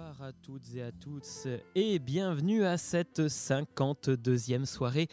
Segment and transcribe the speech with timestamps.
[0.00, 5.08] Bonsoir à toutes et à tous et bienvenue à cette 52e soirée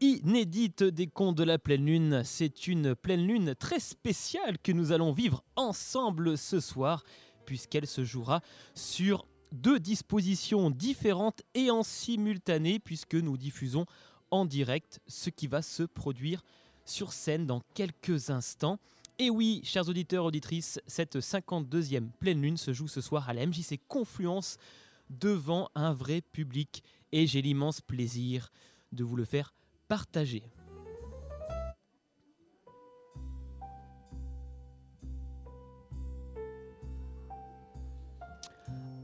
[0.00, 2.22] inédite des contes de la pleine lune.
[2.24, 7.04] C'est une pleine lune très spéciale que nous allons vivre ensemble ce soir
[7.46, 8.40] puisqu'elle se jouera
[8.74, 13.86] sur deux dispositions différentes et en simultané puisque nous diffusons
[14.30, 16.44] en direct ce qui va se produire
[16.84, 18.78] sur scène dans quelques instants.
[19.20, 23.44] Et oui, chers auditeurs, auditrices, cette 52e pleine lune se joue ce soir à la
[23.44, 24.58] MJC Confluence
[25.10, 28.52] devant un vrai public et j'ai l'immense plaisir
[28.92, 29.54] de vous le faire
[29.88, 30.44] partager.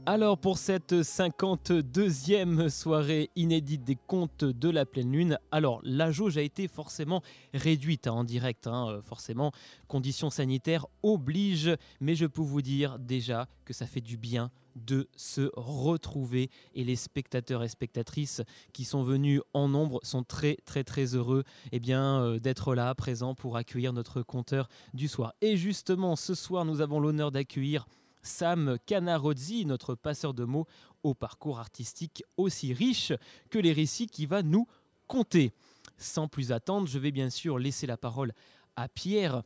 [0.07, 6.37] Alors pour cette 52e soirée inédite des contes de la pleine lune, alors la jauge
[6.37, 7.23] a été forcément
[7.55, 9.51] réduite hein, en direct, hein, euh, forcément,
[9.87, 15.09] conditions sanitaires obligent, mais je peux vous dire déjà que ça fait du bien de
[15.15, 20.83] se retrouver et les spectateurs et spectatrices qui sont venus en nombre sont très très
[20.83, 25.33] très heureux eh bien euh, d'être là présents pour accueillir notre conteur du soir.
[25.41, 27.87] Et justement ce soir nous avons l'honneur d'accueillir
[28.25, 30.67] Sam Canarozzi, notre passeur de mots
[31.03, 33.13] au parcours artistique aussi riche
[33.49, 34.67] que les récits qui va nous
[35.07, 35.53] conter.
[35.97, 38.33] Sans plus attendre, je vais bien sûr laisser la parole
[38.75, 39.43] à Pierre.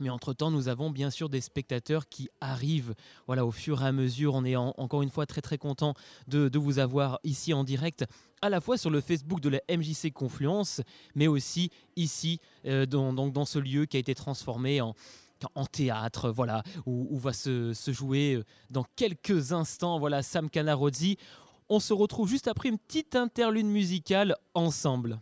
[0.00, 2.94] Mais entre-temps, nous avons bien sûr des spectateurs qui arrivent
[3.26, 4.34] voilà, au fur et à mesure.
[4.34, 5.94] On est encore une fois très très content
[6.28, 8.06] de, vous avoir ici en direct,
[8.40, 10.80] à la fois sur le Facebook de la MJC Confluence,
[11.14, 14.94] mais aussi ici, euh, dans, dans ce lieu qui a été transformé en,
[15.54, 21.16] en théâtre, voilà, où, va se, jouer euh, dans quelques instants, voilà, Sam Canarozzi.
[21.68, 25.18] On se retrouve juste après une petite interlude musicale ensemble.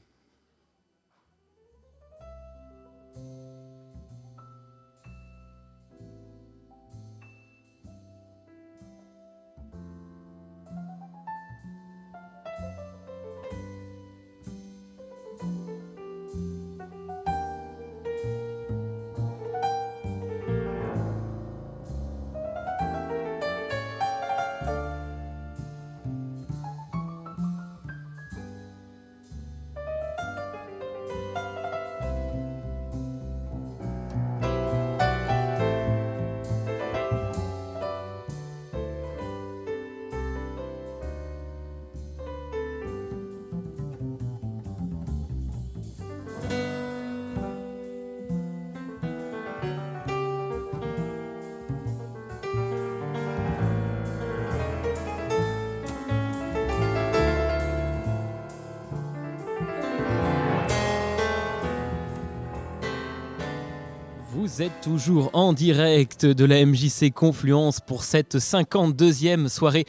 [64.52, 69.86] Vous êtes toujours en direct de la MJC Confluence pour cette 52e soirée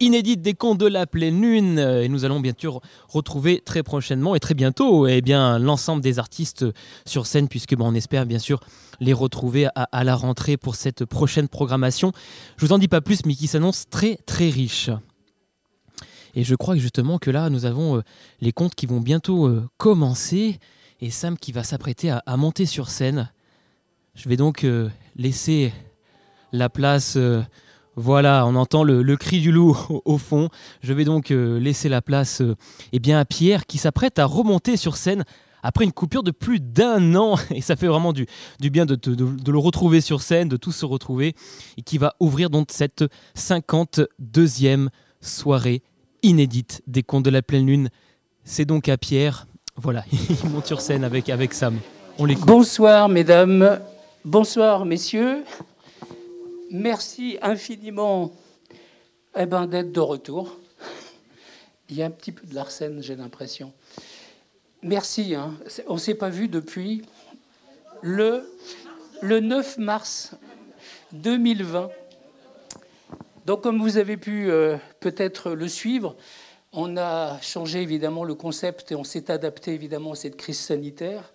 [0.00, 1.78] inédite des contes de la pleine lune.
[1.78, 2.80] Et nous allons bien sûr
[3.10, 6.64] retrouver très prochainement et très bientôt eh bien, l'ensemble des artistes
[7.04, 8.60] sur scène, puisque on espère bien sûr
[8.98, 12.12] les retrouver à, la rentrée pour cette prochaine programmation.
[12.56, 14.88] Je vous en dis pas plus, mais qui s'annonce très très riche.
[16.34, 18.02] Et je crois justement que là, nous avons euh,
[18.40, 20.60] les contes qui vont bientôt euh, commencer
[21.02, 23.30] et Sam qui va s'apprêter à monter sur scène.
[24.18, 25.72] Je vais donc euh, laisser
[26.50, 27.14] la place.
[27.16, 27.40] Euh,
[27.94, 30.48] voilà, on entend le, cri du loup au, fond.
[30.82, 32.42] Je vais donc euh, laisser la place
[32.92, 35.24] eh bien, à Pierre qui s'apprête à remonter sur scène
[35.62, 37.36] après une coupure de plus d'un an.
[37.54, 38.26] Et ça fait vraiment du,
[38.60, 41.36] bien de, le retrouver sur scène, de tous se retrouver.
[41.76, 43.04] Et qui va ouvrir donc cette
[43.36, 44.88] 52e
[45.20, 45.82] soirée
[46.24, 47.88] inédite des Contes de la Pleine Lune.
[48.42, 49.46] C'est donc à Pierre.
[49.76, 51.78] Voilà, il monte sur scène avec, Sam.
[52.18, 53.78] Bonsoir, mesdames.
[54.24, 55.44] Bonsoir, messieurs.
[56.72, 58.32] Merci infiniment
[59.36, 60.58] eh ben, d'être de retour.
[61.88, 63.72] Il y a un petit peu de l'arsène, j'ai l'impression.
[64.82, 65.36] Merci.
[65.36, 65.56] Hein.
[65.86, 67.02] On ne s'est pas vu depuis
[68.02, 68.52] le,
[69.22, 70.32] le 9 mars
[71.12, 71.88] 2020.
[73.46, 76.16] Donc, comme vous avez pu euh, peut-être le suivre,
[76.72, 81.32] on a changé évidemment le concept et on s'est adapté évidemment à cette crise sanitaire.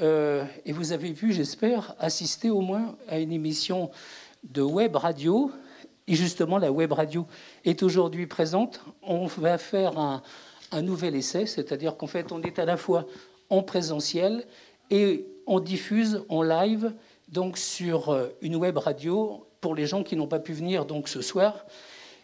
[0.00, 3.90] Euh, et vous avez pu, j'espère, assister au moins à une émission
[4.44, 5.50] de web radio.
[6.06, 7.26] Et justement, la web radio
[7.64, 8.80] est aujourd'hui présente.
[9.02, 10.22] On va faire un,
[10.82, 13.06] nouvel essai, c'est-à-dire qu'en fait, on est à la fois
[13.50, 14.46] en présentiel
[14.90, 16.92] et on diffuse en live
[17.28, 21.08] donc sur euh, une web radio pour les gens qui n'ont pas pu venir donc
[21.08, 21.66] ce soir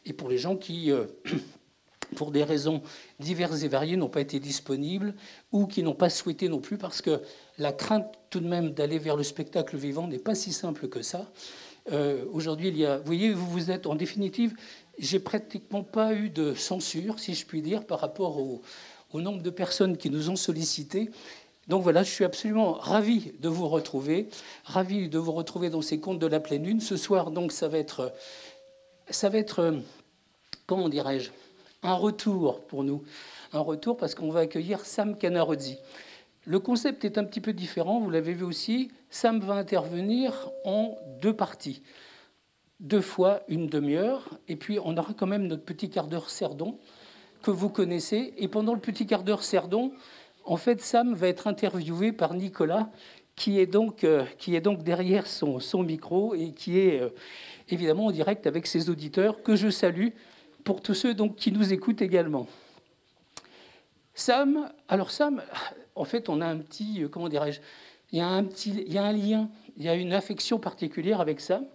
[0.04, 1.06] et pour les gens qui euh,
[2.16, 2.82] pour des raisons
[3.18, 5.14] diverses et variées, n'ont pas été disponibles
[5.52, 7.20] ou qui n'ont pas souhaité non plus, parce que
[7.58, 11.02] la crainte tout de même d'aller vers le spectacle vivant n'est pas si simple que
[11.02, 11.30] ça.
[11.92, 14.54] Euh, aujourd'hui, il y a, vous voyez, vous vous êtes en définitive,
[14.98, 18.62] j'ai pratiquement pas eu de censure, si je puis dire, par rapport au,
[19.12, 21.10] au nombre de personnes qui nous ont sollicités.
[21.68, 24.28] Donc voilà, je suis absolument ravi de vous retrouver,
[24.64, 26.80] ravi de vous retrouver dans ces contes de la pleine lune.
[26.80, 28.12] Ce soir, donc, ça va être,
[29.08, 29.74] ça va être,
[30.66, 31.30] comment dirais-je,
[31.84, 33.02] un retour pour nous,
[33.52, 35.78] un retour parce qu'on va accueillir Sam Canarozzi.
[36.46, 38.90] Le concept est un petit peu différent, vous l'avez vu aussi.
[39.10, 41.82] Sam va intervenir en deux parties,
[42.80, 46.78] deux fois une demi-heure, et puis on aura quand même notre petit quart d'heure Cerdon
[47.42, 48.34] que vous connaissez.
[48.38, 49.92] Et pendant le petit quart d'heure Cerdon,
[50.44, 52.90] en fait, Sam va être interviewé par Nicolas,
[53.36, 57.08] qui est donc, euh, qui est donc derrière son, son, micro et qui est euh,
[57.68, 60.08] évidemment en direct avec ses auditeurs, que je salue
[60.64, 62.48] pour tous ceux qui nous écoutent également.
[64.14, 65.42] Sam, alors Sam,
[65.94, 67.60] en fait, on a un petit, euh, comment dirais-je,
[68.12, 70.58] il y a un petit, il y a un lien, il y a une affection
[70.58, 71.66] particulière avec Sam,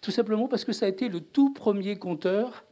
[0.00, 2.64] tout simplement parce que ça a été le tout premier conteur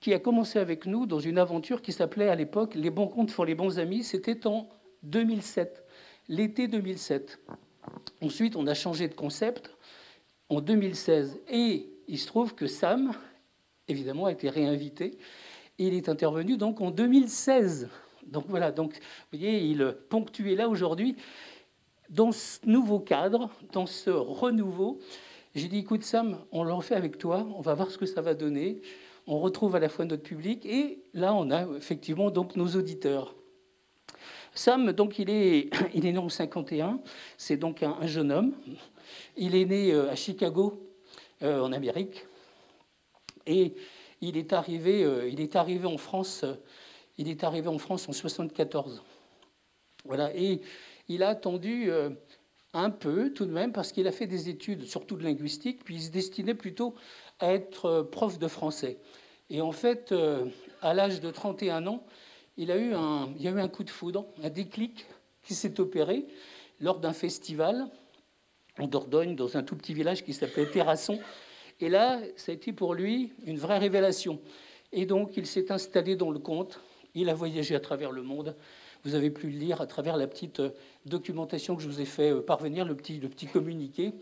[0.00, 3.32] qui a commencé avec nous dans une aventure qui s'appelait à l'époque Les bons comptes
[3.32, 4.02] pour les bons amis.
[4.02, 4.66] C'était en
[5.02, 5.84] 2007,
[6.28, 7.38] l'été 2007.
[8.22, 9.76] Ensuite, on a changé de concept
[10.48, 11.40] en 2016.
[11.50, 13.12] Et il se trouve que Sam,
[13.90, 15.18] évidemment, a été réinvité.
[15.78, 17.88] Il est intervenu donc en 2016.
[18.26, 21.16] Donc voilà, donc, vous voyez, il ponctuait là aujourd'hui.
[22.08, 24.98] Dans ce nouveau cadre, dans ce renouveau,
[25.54, 28.20] j'ai dit, écoute Sam, on le refait avec toi, on va voir ce que ça
[28.20, 28.82] va donner
[29.30, 33.34] on retrouve à la fois notre public et là, on a effectivement donc nos auditeurs.
[34.54, 37.00] Sam, donc, il est, il est né en 51,
[37.36, 38.54] c'est donc un, jeune homme.
[39.36, 40.82] Il est né euh, à Chicago,
[41.42, 42.26] euh, en Amérique,
[43.50, 43.74] et
[44.20, 46.44] il est arrivé, euh, il est arrivé en France.
[47.18, 49.02] il est arrivé en France en 74.
[50.04, 50.60] Voilà, et
[51.08, 51.90] il a attendu
[52.72, 55.96] un peu tout de même parce qu'il a fait des études, surtout de linguistique, puis
[55.96, 56.94] il se destinait plutôt
[57.38, 58.98] à être prof de français.
[59.50, 60.46] Et en fait, euh,
[60.80, 62.04] à l'âge de 31 ans,
[62.56, 65.06] il, a eu un, il y a eu un coup de foudre, un déclic
[65.42, 66.26] qui s'est opéré
[66.80, 67.88] lors d'un festival
[68.78, 71.18] en Dordogne, dans un tout petit village qui s'appelait Terrasson.
[71.80, 74.40] Et là, ça a été pour lui une vraie révélation.
[74.92, 76.80] Et donc, il s'est installé dans le conte.
[77.14, 78.54] Il a voyagé à travers le monde.
[79.04, 80.70] Vous avez pu le lire à travers la petite euh,
[81.06, 84.12] documentation que je vous ai fait euh, parvenir, le petit, le petit communiqué.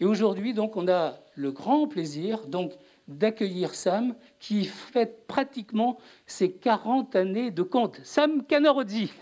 [0.00, 2.72] Et aujourd'hui, donc, on a le grand plaisir donc,
[3.06, 8.00] d'accueillir Sam, qui fête pratiquement ses 40 années de conte.
[8.02, 9.12] Sam Canarodzi.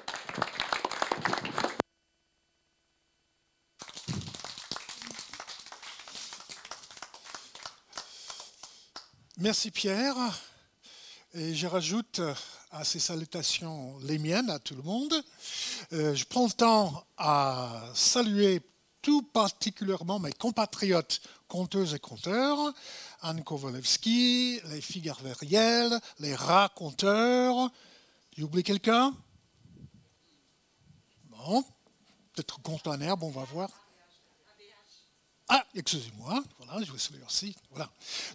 [9.42, 10.14] Merci Pierre.
[11.34, 12.20] Et je rajoute
[12.70, 15.12] à ces salutations les miennes à tout le monde.
[15.92, 18.60] Euh, je prends le temps à saluer
[19.00, 22.72] tout particulièrement mes compatriotes conteuses et conteurs,
[23.20, 27.68] Anne Kowalewski, les filles Verriel, les raconteurs.
[28.36, 29.12] J'ai quelqu'un?
[31.30, 31.64] Bon,
[32.32, 33.81] peut-être contre un herbe, on va voir.
[35.54, 37.54] Ah, excusez-moi, voilà, je vous aussi.
[37.72, 37.90] Voilà.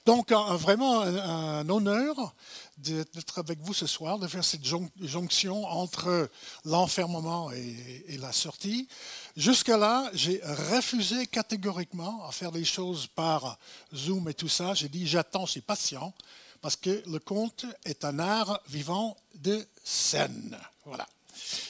[0.05, 2.35] Donc, vraiment un, honneur
[2.77, 6.29] d'être avec vous ce soir, de faire cette jonction entre
[6.63, 8.87] l'enfermement et, la sortie.
[9.35, 13.57] Jusqu'à là, j'ai refusé catégoriquement à faire les choses par
[13.95, 14.75] Zoom et tout ça.
[14.75, 16.13] J'ai dit, j'attends, je suis patient,
[16.61, 20.55] parce que le conte est un art vivant de scène.
[20.85, 21.07] Voilà.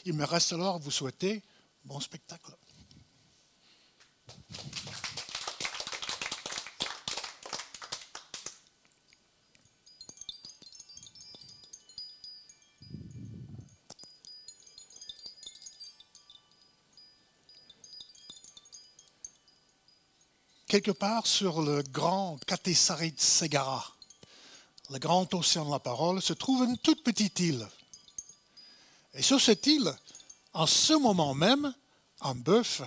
[0.03, 1.41] Il me reste alors à vous souhaiter
[1.85, 2.51] bon spectacle.
[20.77, 23.95] Quelque part sur le grand Katesarit Segara,
[24.91, 27.67] le grand océan de la parole, se trouve une toute petite île.
[29.15, 29.91] Et sur cette île,
[30.53, 31.73] en ce moment même,
[32.21, 32.83] un bœuf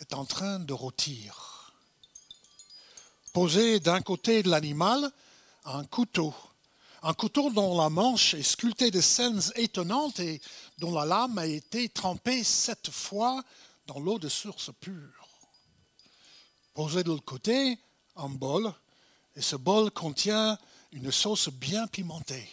[0.00, 1.72] est en train de rôtir.
[3.32, 5.10] Posé d'un côté de l'animal,
[5.64, 6.34] un couteau.
[7.02, 10.42] Un couteau dont la manche est sculptée de scènes étonnantes et
[10.76, 13.42] dont la lame a été trempée sept fois
[13.86, 15.19] dans l'eau de source pure
[16.80, 17.78] posé de l'autre côté
[18.16, 18.72] un bol,
[19.36, 20.58] et ce bol contient
[20.92, 22.48] une sauce bien pimentée.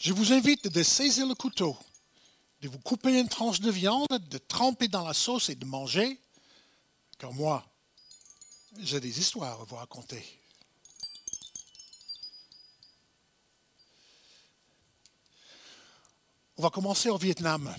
[0.00, 1.76] Je vous invite de saisir le couteau,
[2.62, 6.18] de vous couper une tranche de viande, de tremper dans la sauce et de manger,
[7.18, 7.66] car moi,
[8.78, 10.24] j'ai des histoires à vous raconter.
[16.56, 17.76] On va commencer au Vietnam,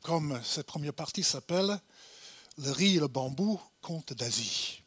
[0.00, 1.80] comme cette première partie s'appelle
[2.58, 4.82] le riz et le bambou, conte d'Asie.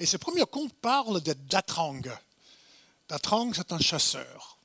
[0.00, 2.02] Et ce premier conte parle de Datrang.
[3.08, 4.58] Datrang, c'est un chasseur.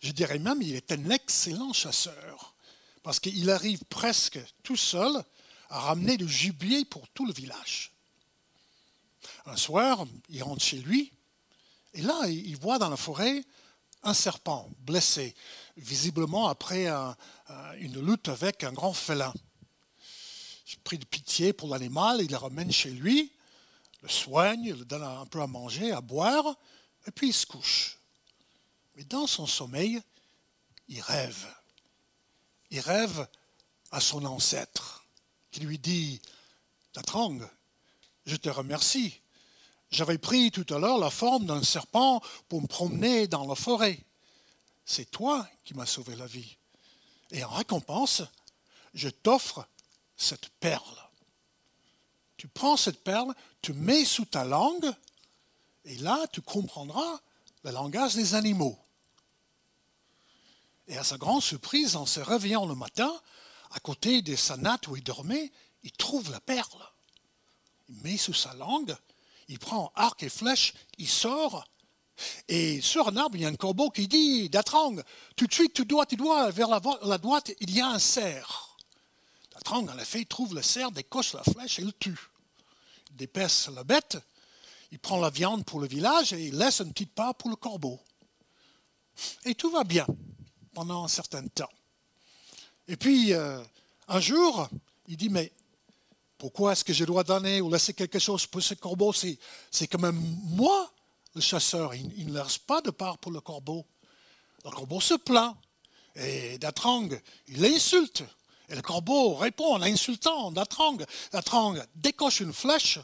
[0.00, 2.54] Je dirais même qu'il est un excellent chasseur,
[3.02, 5.22] parce qu'il arrive presque tout seul
[5.70, 7.92] à ramener du gibier pour tout le village.
[9.46, 11.12] Un soir, il rentre chez lui,
[11.94, 13.44] et là, il voit dans la forêt
[14.02, 15.34] un serpent blessé,
[15.76, 16.86] visiblement après
[17.78, 19.34] une lutte avec un grand félin.
[20.96, 23.30] De pitié pour l'animal, il le ramène chez lui,
[24.00, 26.56] le soigne, le donne un peu à manger, à boire,
[27.06, 27.98] et puis il se couche.
[28.96, 30.00] Mais dans son sommeil,
[30.88, 31.46] il rêve.
[32.70, 33.28] Il rêve
[33.90, 35.04] à son ancêtre,
[35.50, 36.22] qui lui dit,
[36.94, 37.38] Tatrang,
[38.24, 39.20] je te remercie.
[39.90, 43.98] J'avais pris tout à l'heure la forme d'un serpent pour me promener dans la forêt.
[44.86, 46.56] C'est toi qui m'as sauvé la vie.
[47.30, 48.22] Et en récompense,
[48.94, 49.68] je t'offre
[50.18, 51.08] cette perle.
[52.36, 54.92] Tu prends cette perle, tu mets sous ta langue,
[55.84, 57.20] et là, tu comprendras
[57.64, 58.78] le langage des animaux.
[60.86, 63.10] Et à sa grande surprise, en se réveillant le matin,
[63.70, 65.50] à côté de sa natte où il dormait,
[65.82, 66.86] il trouve la perle.
[67.88, 68.94] Il met sous sa langue,
[69.48, 71.64] il prend arc et flèche, il sort,
[72.48, 74.96] et sur un arbre, il y a un corbeau qui dit Datrang,
[75.36, 78.67] tout de suite, tu dois, tu dois, vers la, droite, il y a un cerf.
[79.58, 82.18] Datrang, en effet, trouve le cerf, décoche la flèche et le tue.
[83.10, 84.16] Il dépaisse la bête,
[84.92, 87.56] il prend la viande pour le village et il laisse une petite part pour le
[87.56, 87.98] corbeau.
[89.44, 90.06] Et tout va bien
[90.74, 91.68] pendant un certain temps.
[92.86, 93.60] Et puis, euh,
[94.06, 94.68] un jour,
[95.08, 95.52] il dit, mais
[96.38, 99.12] pourquoi est-ce que je dois donner ou laisser quelque chose pour ce corbeau?
[99.12, 100.92] C'est quand même moi,
[101.34, 101.96] le chasseur.
[101.96, 103.84] Il, ne laisse pas de part pour le corbeau.
[104.64, 105.56] Le corbeau se plaint.
[106.14, 107.08] Et Datrang,
[107.48, 108.22] il l'insulte.
[108.68, 110.98] Et le corbeau répond en insultant Datrang.
[111.32, 112.98] Datrang décoche une flèche,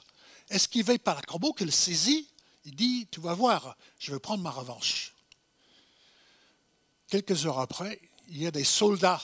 [0.51, 2.29] esquivé par le corbeau qu'il saisit.
[2.65, 5.15] Il dit, tu vas voir, je vais prendre ma revanche.
[7.09, 9.23] Quelques heures après, il y a des soldats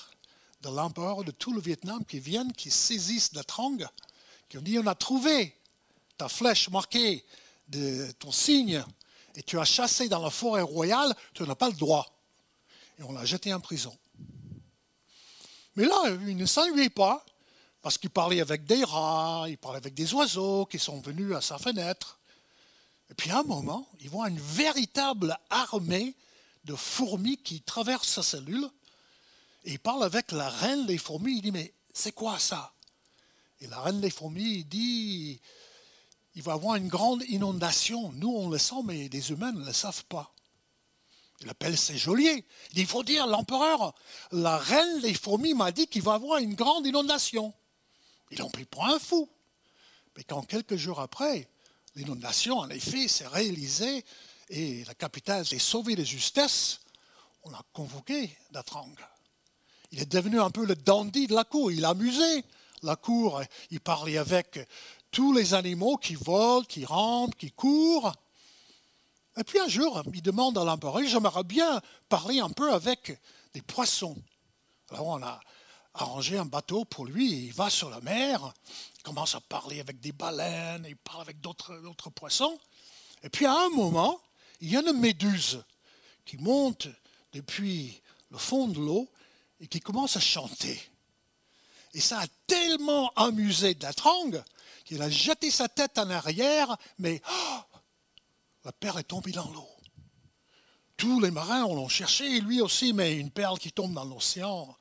[0.63, 3.87] de l'empereur de tout le Vietnam qui viennent, qui saisissent la Trong,
[4.49, 5.57] qui ont dit on a trouvé
[6.17, 7.25] ta flèche marquée
[7.69, 8.85] de ton signe
[9.35, 12.07] et tu as chassé dans la forêt royale, tu n'as pas le droit.
[12.99, 13.97] Et on l'a jeté en prison.
[15.77, 17.25] Mais là, il ne s'ennuyait pas,
[17.83, 21.41] parce qu'il parlait avec des rats, il parlait avec des oiseaux qui sont venus à
[21.41, 22.19] sa fenêtre.
[23.11, 26.15] Et puis à un moment, il voit une véritable armée
[26.65, 28.69] de fourmis qui traversent sa cellule
[29.65, 31.37] et il parle avec la reine des fourmis.
[31.37, 32.73] Il dit, mais c'est quoi ça?
[33.61, 35.41] Et la reine des fourmis dit,
[36.35, 38.13] il va y avoir une grande inondation.
[38.13, 40.33] Nous, on le sent, mais les humains ne le savent pas.
[41.41, 42.45] Il appelle ses geôliers.
[42.71, 43.95] Il dit, il faut dire, l'empereur,
[44.33, 47.55] la reine des fourmis m'a dit qu'il va avoir une grande inondation.
[48.31, 49.29] Ils l'ont pris pour un fou.
[50.17, 51.49] Mais quand quelques jours après,
[51.95, 54.05] l'inondation, en effet, s'est réalisée
[54.51, 56.81] et la capitale s'est sauvée de justesse,
[57.45, 58.95] on a convoqué Datrang.
[59.93, 61.73] Il est devenu un peu le dandy de la cour.
[61.73, 62.45] Il amusait
[62.83, 63.43] la cour.
[63.71, 64.69] Il parlait avec
[65.11, 68.13] tous les animaux qui volent, qui rampent, qui courent.
[69.37, 73.19] Et puis un jour, il demande à l'empereur, j'aimerais bien parler un peu avec
[73.55, 74.17] des poissons.
[74.91, 75.41] Alors on a
[75.95, 78.53] arrangé un bateau pour lui, il va sur la mer,
[78.97, 82.59] il commence à parler avec des baleines, il parle avec d'autres poissons.
[83.23, 84.21] Et puis à un moment,
[84.61, 85.63] il y a une méduse
[86.25, 86.89] qui monte
[87.33, 89.09] depuis le fond de l'eau
[89.61, 90.81] et qui commence à chanter.
[91.93, 94.31] Et ça a tellement amusé Datrang
[94.85, 97.61] qu'il a jeté sa tête en arrière, mais oh,
[98.65, 99.69] la perle est tombée dans l'eau.
[100.97, 104.77] Tous les marins l'ont cherché, lui aussi, mais une perle qui tombe dans l'océan,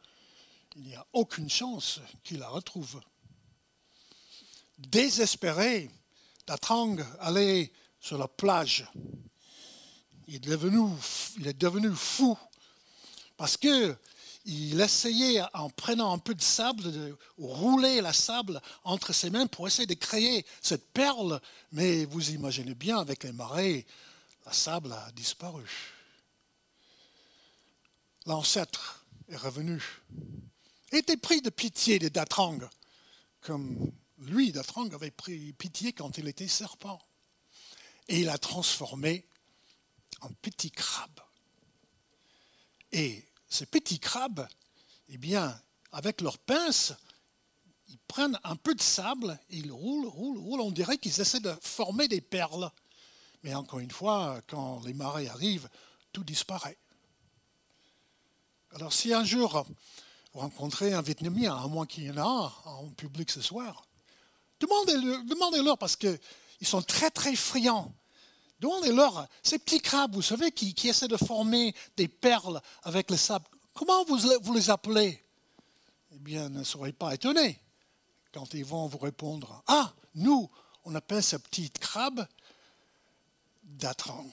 [0.75, 2.99] il n'y a aucune chance qu'il la retrouve.
[4.77, 5.89] Désespéré,
[6.45, 8.85] Datrang allait sur la plage.
[10.27, 10.39] Il est
[11.53, 12.37] devenu fou
[13.37, 13.97] parce que
[14.49, 19.45] il essayait, en prenant un peu de sable, de rouler la sable entre ses mains
[19.45, 21.39] pour essayer de créer cette perle.
[21.71, 23.85] Mais vous imaginez bien, avec les marées,
[24.45, 25.65] la sable a disparu.
[28.25, 29.83] L'ancêtre est revenu.
[30.91, 32.59] Il était pris de pitié de Datrang,
[33.41, 36.99] comme lui, Datrang, avait pris pitié quand il était serpent.
[38.07, 39.27] Et il a transformé
[40.21, 41.21] en petit crabe.
[42.91, 44.47] Et ces petits crabes,
[45.09, 45.59] eh bien,
[45.91, 46.93] avec leurs pinces,
[47.87, 50.61] ils prennent un peu de sable et ils roulent, roulent, roulent.
[50.61, 52.71] On dirait qu'ils essaient de former des perles.
[53.43, 55.69] Mais encore une fois, quand les marées arrivent,
[56.13, 56.77] tout disparaît.
[58.75, 59.65] Alors si un jour
[60.33, 63.87] vous rencontrez un Vietnamien, à moins qu'il y en a en public ce soir,
[64.59, 66.19] demandez-leur, demandez-leur parce qu'ils
[66.61, 67.91] ils sont très très friands.
[68.59, 73.45] Demandez-leur, ces petits crabes, vous savez, qui, essaient de former des perles avec le sable,
[73.73, 75.23] comment vous, vous les appelez?
[76.11, 77.59] Eh bien, ne soyez pas étonnés
[78.33, 79.63] quand ils vont vous répondre.
[79.67, 80.49] Ah, nous,
[80.83, 82.27] on appelle ces petits crabes
[83.63, 84.25] d'atrang.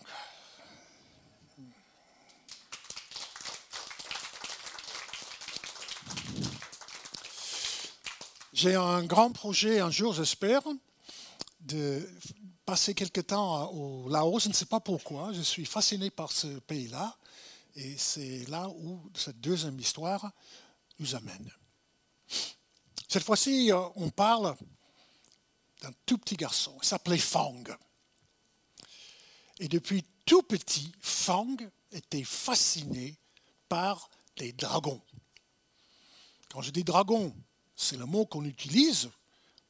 [8.53, 10.63] J'ai un grand projet un jour, j'espère,
[11.61, 12.09] de
[12.67, 14.43] passer quelque temps au Laos.
[14.43, 15.33] Je ne sais pas pourquoi.
[15.33, 17.17] Je suis fasciné par ce pays-là.
[17.77, 20.33] Et c'est là où cette deuxième histoire
[20.99, 21.51] nous amène.
[23.09, 24.57] Cette fois-ci, euh, on parle
[25.81, 26.77] d'un tout petit garçon.
[26.83, 27.63] Il s'appelait Fang.
[29.61, 31.57] Et depuis tout petit, Fang
[31.93, 33.17] était fasciné
[33.69, 35.01] par les dragons.
[36.51, 37.35] Quand je dis dragons,
[37.77, 39.11] c'est le mot qu'on utilise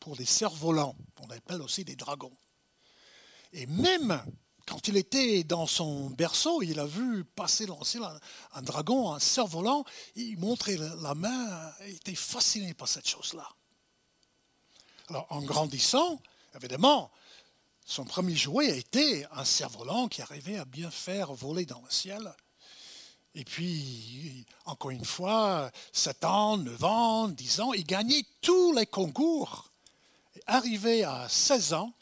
[0.00, 0.96] pour les cerfs-volants.
[1.20, 2.32] On appelle aussi des dragons.
[3.52, 4.22] Et même
[4.66, 8.00] quand il était dans son berceau, il a vu passer, lancer
[8.52, 9.84] un, dragon, un cerf-volant,
[10.16, 13.48] il montrait la main, il était fasciné par cette chose-là.
[15.08, 16.20] Alors, en grandissant,
[16.56, 17.12] évidemment,
[17.84, 21.90] son premier jouet a été un cerf-volant qui arrivait à bien faire voler dans le
[21.90, 22.34] ciel.
[23.36, 28.86] Et puis, encore une fois, 7 ans, 9 ans, 10 ans, il gagnait tous les
[28.86, 29.71] concours.
[30.47, 31.92] arrivé à 16 ans,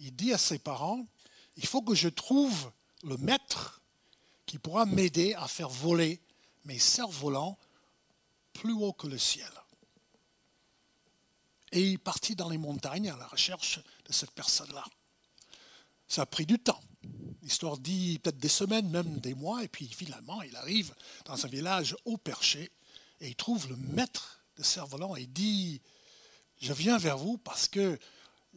[0.00, 1.06] il dit à ses parents,
[1.56, 2.72] il faut que je trouve
[3.04, 3.82] le maître
[4.46, 6.20] qui pourra m'aider à faire voler
[6.64, 7.58] mes cerfs-volants
[8.52, 9.50] plus haut que le ciel.
[11.72, 14.84] Et il partit dans les montagnes à la recherche de cette personne-là.
[16.08, 16.80] Ça a pris du temps.
[17.42, 20.94] L'histoire dit peut-être des semaines, même des mois, et puis finalement, il arrive
[21.26, 22.72] dans un village haut perché
[23.20, 25.80] et il trouve le maître de cerf-volant et dit
[26.60, 27.98] Je viens vers vous parce que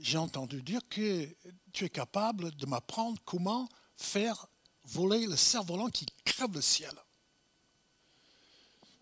[0.03, 1.27] j'ai entendu dire que
[1.71, 4.47] tu es capable de m'apprendre comment faire
[4.85, 6.93] voler le cerf-volant qui crève le ciel.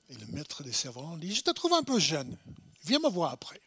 [0.10, 2.38] Et le maître des cerfs-volants dit Je te trouve un peu jeune,
[2.84, 3.62] viens me voir après.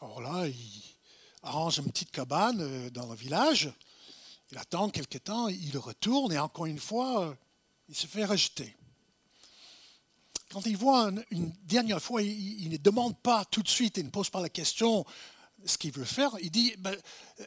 [0.00, 0.82] Alors là, il
[1.42, 3.70] arrange une petune cabane euh, dans le village
[4.52, 7.36] il attend quelque temps, il retourne et encore une fois,
[7.88, 8.74] il se fait rejeter.
[10.50, 14.10] Quand il voit une, dernière fois, il, ne demande pas tout de suite, il ne
[14.10, 15.04] pose pas la question
[15.64, 16.36] ce qu'il veut faire.
[16.40, 16.96] Il dit ben,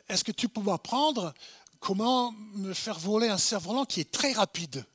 [0.07, 1.33] Est-ce que tu peux m'apprendre
[1.79, 4.85] comment me faire voler un cerf-volant qui est très rapide?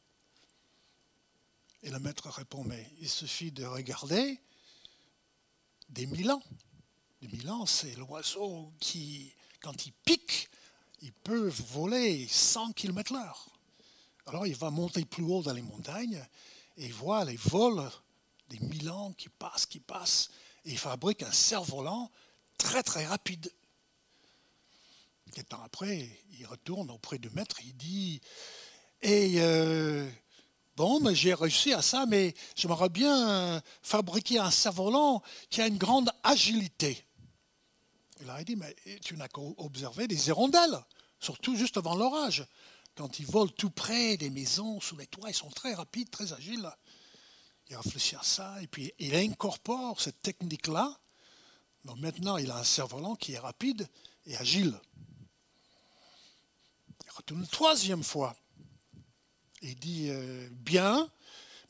[1.82, 4.40] Et le maître répond Mais il suffit de regarder
[5.88, 6.42] des milans.
[7.20, 10.48] Des milans, c'est l'oiseau qui, quand il pique,
[11.00, 13.48] ils peuvent voler 100 km/h.
[14.26, 16.26] Alors il va monter plus haut dans les montagnes
[16.76, 17.90] et il voit les vols
[18.48, 20.30] des Milans qui passent, qui passent,
[20.64, 22.10] et il fabrique un cerf-volant
[22.58, 23.52] très très rapide.
[25.32, 28.20] Quelques temps après, il retourne auprès du maître, il dit
[29.02, 30.08] Et euh,
[30.76, 35.78] bon, mais j'ai réussi à ça, mais j'aimerais bien fabriquer un cerf-volant qui a une
[35.78, 37.04] grande agilité.
[38.20, 40.78] Il dit Mais tu n'as qu'à observer des hirondelles
[41.24, 42.46] surtout juste avant l'orage.
[42.94, 46.32] Quand ils volent tout près des maisons, sous les toits, ils sont très rapides, très
[46.32, 46.70] agiles.
[47.68, 50.96] Il réfléchit à ça et puis il incorpore cette technique-là.
[51.84, 53.86] Donc maintenant, il a un cerf-volant qui est rapide
[54.26, 54.78] et agile.
[57.04, 58.36] Il retourne une troisième fois.
[59.62, 61.10] Il dit euh, Bien,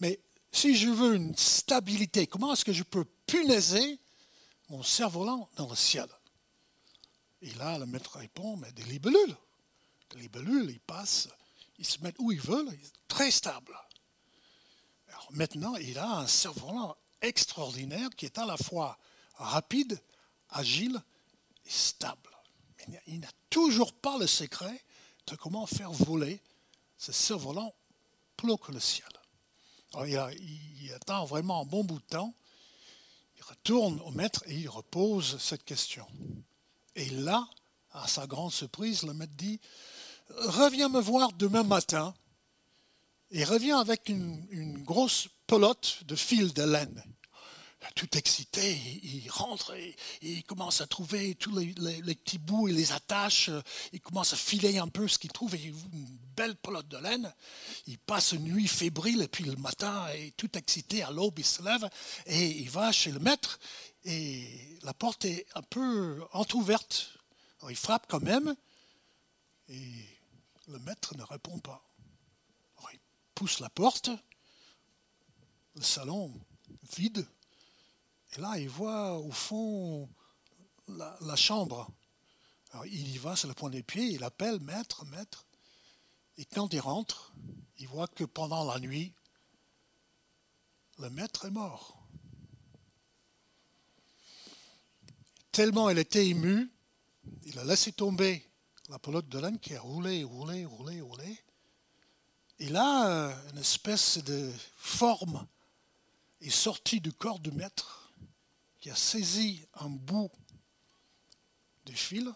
[0.00, 0.20] mais
[0.53, 3.98] si je veux une stabilité, comment est-ce que je peux punaiser
[4.68, 6.09] mon cerf-volant dans le ciel?
[7.42, 9.37] Et là, le maître répond Mais des libellules
[10.16, 11.29] les bellules, ils passent,
[11.79, 12.70] ils se mettent où ils veulent,
[13.09, 13.77] très stable.
[15.09, 18.98] Alors maintenant, il a un cerf-volant extraordinaire qui est à la fois
[19.35, 20.01] rapide,
[20.51, 21.03] agile
[21.64, 22.31] et stable.
[23.07, 24.85] Il n'a toujours pas le secret
[25.27, 26.42] de comment faire voler
[26.99, 27.75] ce cerf-volant
[28.37, 29.09] plus haut que le ciel.
[30.07, 32.35] Il, attend vraiment un bon bout de temps.
[33.37, 36.07] Il retourne au maître et il repose cette question.
[36.94, 37.49] Et là,
[37.92, 39.61] à sa grande surprise, le maître dit
[40.31, 42.14] reviens me voir demain matin
[43.31, 47.03] et reviens avec une, grosse pelote de fil de laine.
[47.94, 52.92] Tout excité, il rentre et, il commence à trouver tous les, petits bouts et les
[52.92, 53.51] attaches.
[53.92, 57.33] Il commence à filer un peu ce qu'il trouve et une belle pelote de laine.
[57.87, 61.62] Il passe une nuit fébrile et puis le matin, tout excité, à l'aube, il se
[61.62, 61.88] lève
[62.27, 63.59] et il va chez le maître
[64.05, 67.18] et la porte est un peu entr'ouverte.
[67.68, 68.55] il frappe quand même
[69.68, 70.09] et
[70.68, 71.83] le maître ne répond pas.
[72.92, 73.01] il
[73.35, 74.11] pousse la porte,
[75.75, 76.33] le salon
[76.97, 77.27] vide,
[78.37, 80.09] et là il voit au fond
[80.88, 81.90] la, chambre
[82.87, 85.47] il y va sur le point des pieds, il appelle maître, maître.
[86.37, 87.33] Et quand il rentre,
[87.79, 89.12] il voit que pendant la nuit,
[90.99, 91.97] le maître est mort.
[95.53, 96.68] Tellement il était ému,
[97.44, 98.44] il a laissé tomber
[98.88, 101.38] la pelote de laine qui a roulé, roulé, roulé, roulé.
[102.59, 105.47] Et là, une espèce de forme
[106.40, 108.03] est sortie du corps du maître
[108.85, 110.31] qui a saisi un bout
[111.87, 112.31] du fil,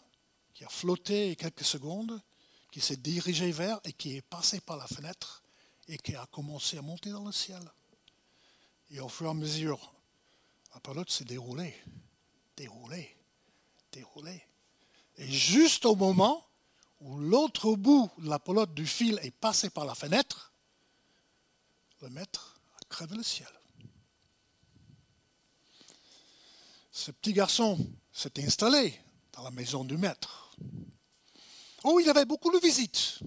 [0.55, 2.23] qui a flotté quelques secondes,
[2.71, 5.43] qui s'est dirigé vers et qui est passé par la fenêtre
[5.89, 7.61] et qui a commencé à monter dans le ciel.
[8.91, 9.93] Et au fur et à mesure,
[10.73, 11.77] la pelote s'est déroulée,
[12.57, 13.15] déroulée,
[13.93, 14.43] déroulée.
[15.19, 16.47] Et juste au moment
[17.01, 20.51] où l'autre bout de la pelote du fil est passé par la fenêtre,
[22.01, 23.58] le maître a crevé le ciel.
[26.99, 27.79] Ce petit garçon
[28.11, 28.93] s'est installé
[29.33, 30.53] dans la maison du maître.
[31.85, 33.21] Oh, il avait beaucoup de visites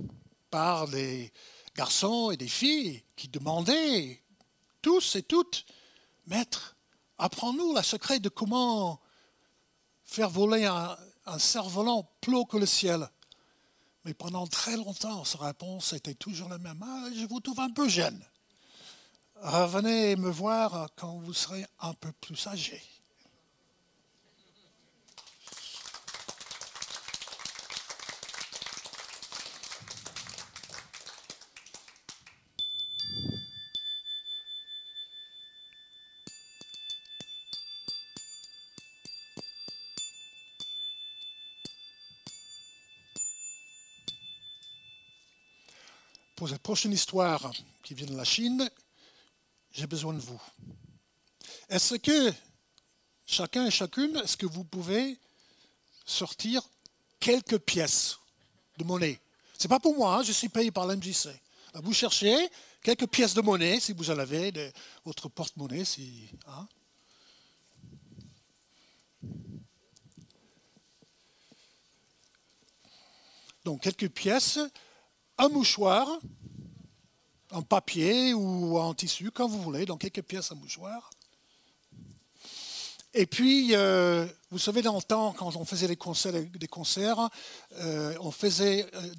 [0.50, 1.32] par des
[1.74, 4.22] garçons et des filles qui demandaient,
[4.82, 5.66] tous et toutes,
[6.28, 6.76] Maître,
[7.18, 9.00] apprends-nous le secret de comment
[10.04, 13.10] faire voler un, un cerf-volant plus haut que le ciel.
[14.04, 16.84] Mais pendant très longtemps, sa réponse était toujours la même.
[16.86, 18.22] Ah, je vous trouve un peu jeune.
[19.36, 22.82] Revenez me voir quand vous serez un peu plus âgé.
[46.42, 47.52] Pour cette prochaine histoire
[47.84, 48.68] qui vient de la Chine,
[49.72, 50.42] j'ai besoin de vous.
[51.70, 52.34] Est-ce que
[53.28, 55.20] chacun et chacune, est-ce que vous pouvez
[56.04, 56.68] sortir
[57.20, 58.18] quelques pièces
[58.80, 59.22] de monnaie?
[59.56, 61.30] Ce n'est pas pour moi, hein, je suis payé par l'MJC.
[61.76, 62.36] Vous cherchez
[62.82, 64.72] quelques pièces de monnaie, si vous en avez, de
[65.06, 65.86] votre porte-monnaie.
[65.86, 66.68] Si, hein.
[73.64, 74.58] Donc quelques pièces
[75.42, 76.08] un mouchoir
[77.50, 81.10] en papier ou en tissu, quand vous voulez, dans quelques pièces à mouchoir.
[83.14, 87.30] Et puis, euh, vous savez, dans le temps, quand on faisait des concerts,
[87.74, 89.16] euh, on faisait euh,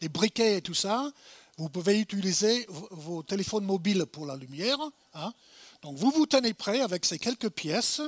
[0.00, 1.10] des, briquets et tout ça.
[1.56, 4.78] Vous pouvez utiliser vos, téléphones mobiles pour la lumière.
[5.14, 5.32] Hein.
[5.82, 8.02] Donc, vous vous tenez prêt avec ces quelques pièces,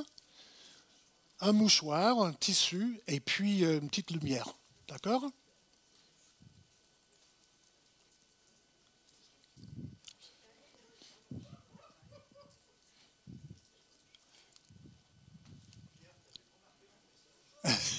[1.39, 4.53] un mouchoir, un tissu et puis une petite lumière.
[4.89, 5.23] D'accord?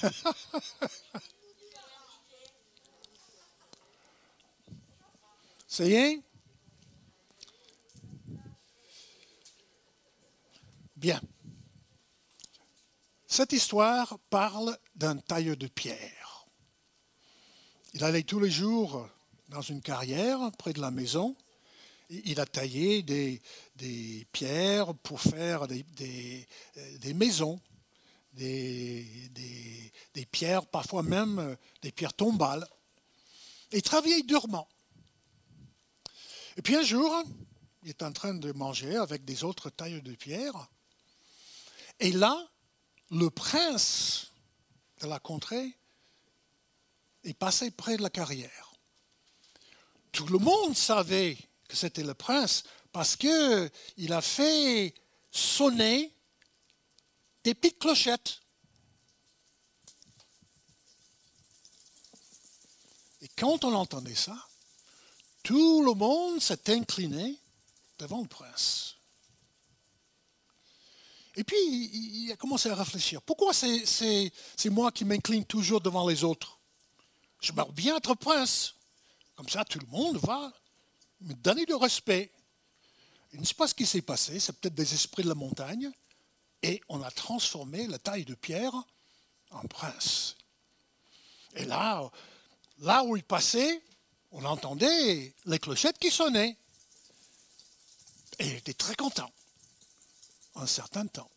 [5.68, 6.20] Ça y est?
[10.96, 11.20] Bien.
[13.26, 16.46] Cette histoire parle d'un tailleur de pierre.
[17.92, 19.08] Il allait tous les jours
[19.48, 21.34] dans une carrière près de la maison.
[22.08, 23.42] Il a taillé des,
[24.30, 25.84] pierres pour faire des,
[27.00, 27.60] des maisons
[28.35, 32.66] des, pierres, parfois même euh, des pierres tombales,
[33.73, 34.68] et travaillait durement.
[36.57, 37.23] Et puis un jour,
[37.83, 40.68] il est en train de manger avec des autres tailles de pierre,
[42.01, 42.49] et là,
[43.11, 44.33] le prince
[45.01, 45.77] de la contrée
[47.23, 48.73] est passé près de la carrière.
[50.12, 51.37] Tout le monde savait
[51.68, 54.94] que c'était le prince parce qu'il a fait
[55.31, 56.13] sonner
[57.44, 58.40] des petites clochettes.
[63.20, 64.37] Et quand on entendait ça,
[65.42, 67.38] tout le monde s'est incliné
[67.98, 68.96] devant le prince.
[71.37, 73.20] Et puis, il a commencé à réfléchir.
[73.22, 74.30] Pourquoi c'est
[74.70, 76.59] moi qui m'incline toujours devant les autres?
[77.40, 78.74] Je meurs bien être prince.
[79.35, 80.52] Comme ça, tout le monde va
[81.20, 82.33] me donner du respect.
[83.33, 84.38] Il ne sait pas ce qui s'est passé?
[84.38, 85.90] C'est peut-être des esprits de la montagne
[86.64, 88.72] et on a transformé la taille de pierre
[89.50, 90.38] en prince.
[91.57, 92.11] Et là,
[92.79, 93.83] là où il passait,
[94.33, 96.57] on entendait les clochettes qui sonnaient.
[98.38, 99.31] Et il était très content,
[100.55, 101.31] un certain temps.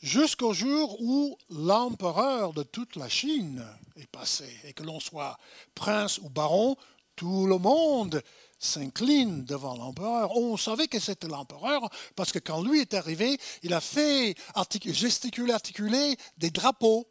[0.00, 3.62] Jusqu'au jour où l'empereur de toute la Chine
[3.96, 5.38] est passé, et que l'on soit
[5.74, 6.76] prince ou baron,
[7.14, 8.22] Tout le monde
[8.58, 10.36] s'incline devant l'empereur.
[10.36, 14.34] On savait que c'était l'empereur parce que quand lui est arrivé, il a fait
[14.84, 17.06] gesticuler, articuler des drapeaux.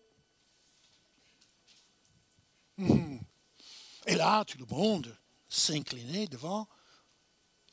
[2.78, 3.18] Hmm.
[4.06, 5.16] Et là, tout le monde
[5.50, 6.68] s'inclinait devant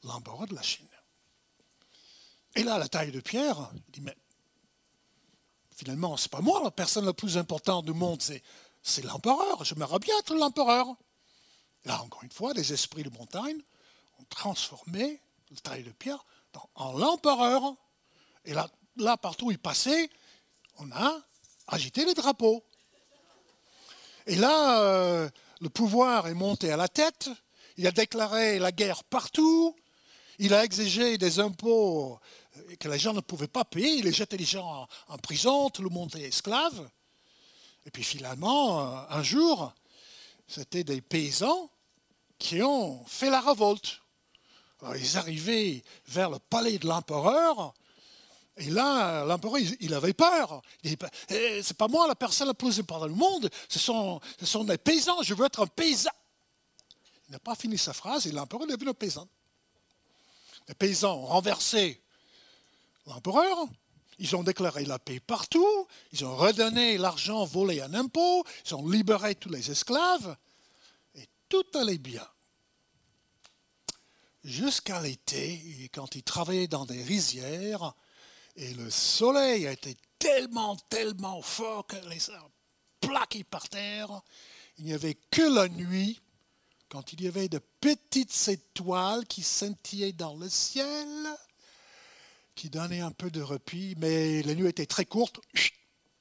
[0.02, 0.88] l'empereur de la Chine.
[2.56, 4.16] Et là, la taille de Pierre, dit, mais
[5.74, 9.64] finalement, ce n'est pas moi la personne la plus importante du monde, c'est l'empereur.
[9.64, 10.86] Je J'aimerais bien être l'empereur.
[11.84, 13.60] Là, encore une fois, les esprits de montagne
[14.18, 15.20] ont transformé
[15.50, 16.24] la taille de Pierre
[16.74, 17.74] en l'empereur.
[18.44, 20.10] Et là, là, partout où il passait,
[20.78, 21.20] on a
[21.66, 22.64] agité les drapeaux.
[24.26, 25.28] Et là, euh,
[25.60, 27.30] le pouvoir est monté à la tête.
[27.76, 29.76] Il a déclaré la guerre partout.
[30.38, 32.18] Il a exigé des impôts
[32.78, 35.90] que les gens ne pouvaient pas payer, il jetait les gens en, prison, tout le
[35.90, 36.88] monde était esclave.
[37.86, 39.72] Et puis finalement, euh, un jour,
[40.46, 41.70] c'était des paysans
[42.44, 44.02] qui ont fait la révolte.
[44.82, 47.72] Alors, ils arrivaient vers le palais de l'empereur,
[48.58, 50.60] et là, l'empereur, il avait peur.
[50.82, 54.20] Il dit, eh, c'est pas moi la personne la plus importante du monde, ce sont,
[54.64, 56.10] des paysans, je veux être un paysan.
[57.28, 59.26] Il n'a pas fini sa phrase, et l'empereur est devenu un paysan.
[60.68, 62.02] Les paysans ont renversé
[63.06, 63.56] l'empereur.
[64.18, 68.86] Ils ont déclaré la paix partout, ils ont redonné l'argent volé en impôts, ils ont
[68.86, 70.36] libéré tous les esclaves,
[71.16, 72.24] et tout allait bien.
[74.44, 77.94] Jusqu'à l'été, quand ils travaillaient dans des rizières,
[78.56, 82.18] et le soleil été tellement, tellement fort que les
[83.00, 84.20] plaqués par terre,
[84.78, 86.20] il n'y avait que la nuit,
[86.90, 91.08] quand il y avait de petites étoiles qui scintillaient dans le ciel,
[92.54, 95.40] qui donnait un peu de repos, mais la nuit était très courte.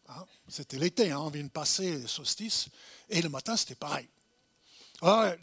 [0.08, 2.70] Hein, c'était l'été, hein, on vient de passer le solstice,
[3.10, 4.08] et le matin c'était pareil.
[5.02, 5.36] Ah,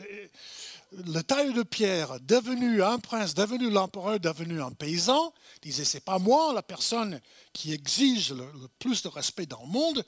[0.92, 6.18] le taille de pierre, devenu un prince, devenu l'empereur, devenu un paysan, disait c'est pas
[6.18, 7.20] moi la personne
[7.52, 8.46] qui exige le,
[8.78, 10.04] plus de respect dans le monde,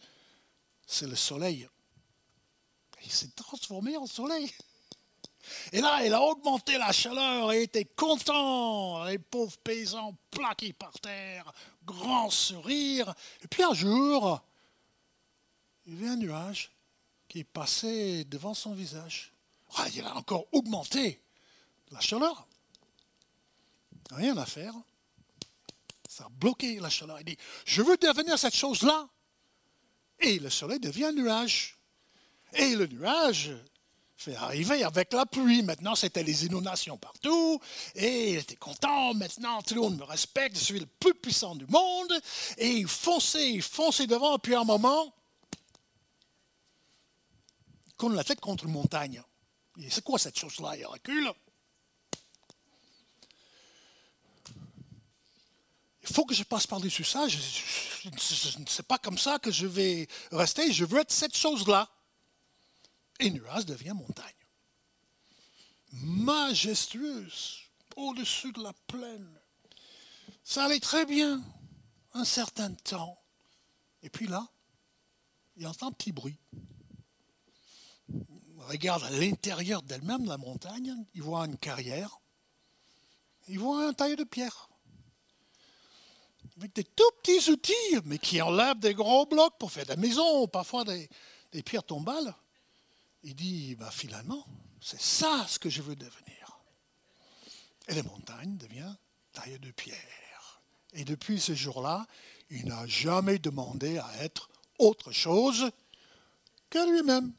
[0.87, 1.69] c'est le soleil.
[3.05, 4.53] Il s'est transformé en soleil.
[5.73, 9.05] Et là, il a augmenté la chaleur et était content.
[9.05, 11.53] Les pauvres paysans plaqués par terre,
[11.85, 13.13] grand sourire.
[13.43, 14.41] Et puis un jour,
[15.87, 16.71] il y avait un nuage
[17.29, 19.32] qui passé devant son visage.
[19.77, 21.23] Ah, il a encore augmenté
[21.91, 22.47] la chaleur.
[24.11, 24.75] Rien à faire.
[26.09, 27.19] Ça a bloqué la chaleur.
[27.21, 29.09] Il dit, je veux devenir cette chose-là.
[30.21, 31.79] Et le soleil devient un nuage.
[32.55, 33.53] Et le nuage
[34.17, 35.63] fait arriver avec la pluie.
[35.63, 37.59] Maintenant, c'était les inondations partout.
[37.95, 39.15] Et il était content.
[39.15, 40.59] Maintenant, tout le monde me respecte.
[40.59, 42.13] Je suis le plus puissant du monde.
[42.59, 44.39] Et il fonçait, il fonçait devant.
[44.39, 45.15] Puis à un moment,
[47.97, 49.23] connaît la tête contre une montagne.
[49.89, 51.33] C'est quoi cette chose-là Il recule.
[56.03, 57.29] Il faut que je passe par-dessus ça.
[57.29, 57.39] Je,
[58.09, 60.73] ne sais pas comme ça que je vais rester.
[60.73, 61.89] Je veux être cette chose-là
[63.21, 64.35] et nuage devient montagne.
[65.93, 67.61] Majestueuse,
[67.97, 69.39] au-dessus de la plaine.
[70.43, 71.43] Ça allait très bien
[72.15, 73.19] un certain temps.
[74.03, 74.47] Et puis là,
[75.57, 76.39] il entend un petit bruit.
[78.69, 82.21] Regarde à l'intérieur d'elle-même, la montagne, il voit une carrière,
[83.49, 84.69] il voit un taille de pierre.
[86.57, 87.73] Avec des tout petits outils,
[88.05, 91.09] mais qui enlèvent des gros blocs pour faire des maisons, parfois des,
[91.53, 92.35] des pierres tombales
[93.23, 94.45] il dit, bah, finalement,
[94.81, 96.61] c'est ça ce que je veux devenir.
[97.89, 98.95] Et la montagne devient
[99.33, 100.63] taille de pierre.
[100.93, 102.07] Et depuis ce jour-là,
[102.51, 105.71] il n'a jamais demandé à être autre chose
[106.69, 107.33] que lui-même.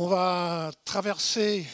[0.00, 1.66] On va traverser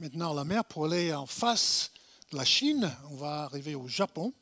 [0.00, 1.92] maintenant la mer pour aller en face
[2.32, 4.34] la Chine, on va arriver au Japon.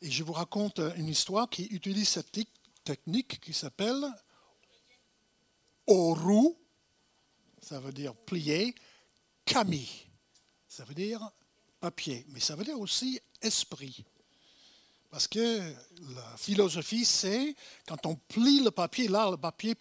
[0.00, 2.38] Et je vous raconte une histoire qui utilise cette
[2.84, 4.06] technique qui s'appelle
[5.88, 6.54] Oru,
[7.60, 8.72] ça veut dire plier,
[9.44, 10.06] kami,
[10.68, 11.28] ça veut dire
[11.80, 14.04] papier, mais ça veut dire aussi esprit.
[15.10, 15.74] Parce que
[16.14, 19.74] la philosophie, c'est quand on plie le papier, là, le papier,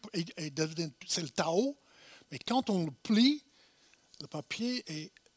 [1.07, 1.77] c'est le Tao,
[2.35, 3.45] mais quand on le plie,
[4.19, 4.83] le papier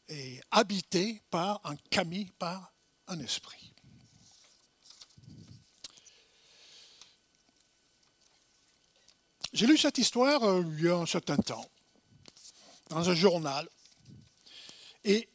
[0.08, 2.74] est habité par un kami, par
[3.06, 3.72] un esprit.
[9.52, 11.70] J'ai lu cette histoire euh, il y a un certain temps,
[12.88, 13.68] dans un journal.
[15.04, 15.28] Et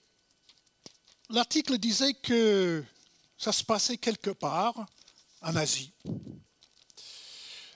[1.30, 2.84] l'article disait que
[3.38, 4.86] ça se passait quelque part,
[5.40, 5.94] en Asie,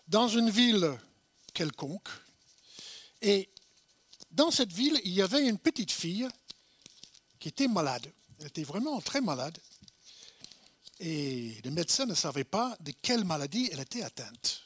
[0.10, 0.92] dans une ville
[1.54, 2.10] quelconque.
[3.22, 3.50] Et
[4.38, 6.28] dans cette ville, il y avait une petite fille
[7.40, 8.14] qui était malade.
[8.40, 9.58] Elle était vraiment très malade.
[11.00, 14.62] Et les médecins ne savaient pas de quelle maladie elle était atteinte.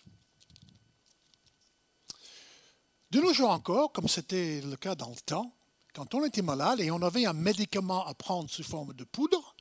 [3.12, 5.53] De nos jours encore, comme c'était le cas dans le temps,
[5.93, 9.55] quand on était malade et on avait un médicament à prendre sous forme de poudre,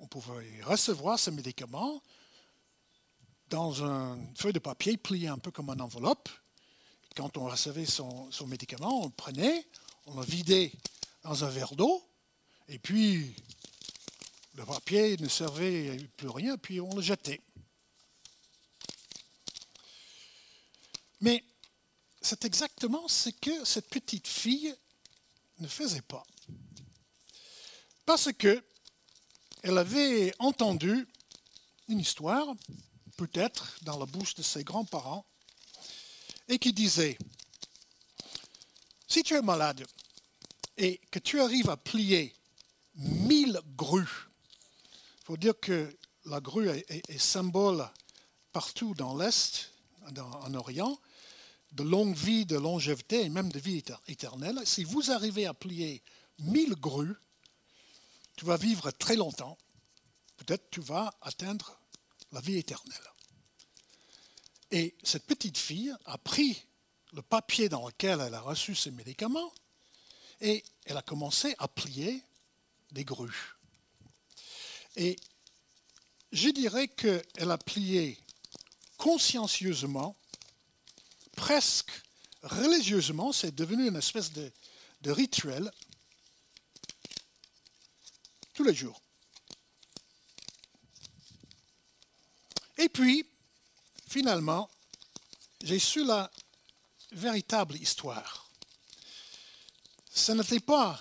[0.00, 2.02] on pouvait recevoir ce médicament
[3.48, 6.28] dans un feuille de papier plié un peu comme une enveloppe.
[7.16, 9.66] Quand on recevait son, médicament, on le prenait,
[10.06, 10.72] on le vidait
[11.22, 12.02] dans un verre d'eau,
[12.68, 13.34] et puis
[14.54, 17.40] le papier ne servait plus rien, puis on le jetait.
[21.20, 21.44] Mais
[22.20, 24.74] c'est exactement ce que cette petite fille
[25.58, 26.24] ne faisait pas.
[28.06, 28.64] Parce que
[29.62, 31.06] elle avait entendu
[31.88, 32.46] une histoire,
[33.16, 35.26] peut-être dans la bouche de ses grands-parents,
[36.50, 37.16] et qui disait,
[39.06, 39.86] si tu es malade
[40.76, 42.34] et que tu arrives à plier
[42.96, 44.28] mille grues,
[45.20, 47.88] il faut dire que la grue est, symbole
[48.52, 49.72] partout dans l'Est,
[50.16, 50.98] en Orient,
[51.72, 54.60] de longue vie, de longévité et même de vie éternelle.
[54.64, 56.02] Si vous arrivez à plier
[56.40, 57.14] mille grues,
[58.36, 59.56] tu vas vivre très longtemps.
[60.36, 61.78] Peut-être tu vas atteindre
[62.32, 63.10] la vie éternelle.
[64.70, 66.64] Et cette petite fille a pris
[67.12, 69.52] le papier dans lequel elle a reçu ses médicaments
[70.40, 72.22] et elle a commencé à plier
[72.92, 73.56] des grues.
[74.96, 75.16] Et
[76.32, 78.18] je dirais qu'elle a plié
[78.96, 80.16] consciencieusement
[81.36, 81.90] presque
[82.42, 84.52] religieusement, c'est devenu une espèce de,
[85.06, 85.70] rituel
[88.54, 89.00] tous les jours.
[92.76, 93.26] Et puis,
[94.10, 94.68] finalement,
[95.62, 96.28] j'ai su la
[97.12, 98.50] véritable histoire.
[100.12, 101.00] Ce n'était pas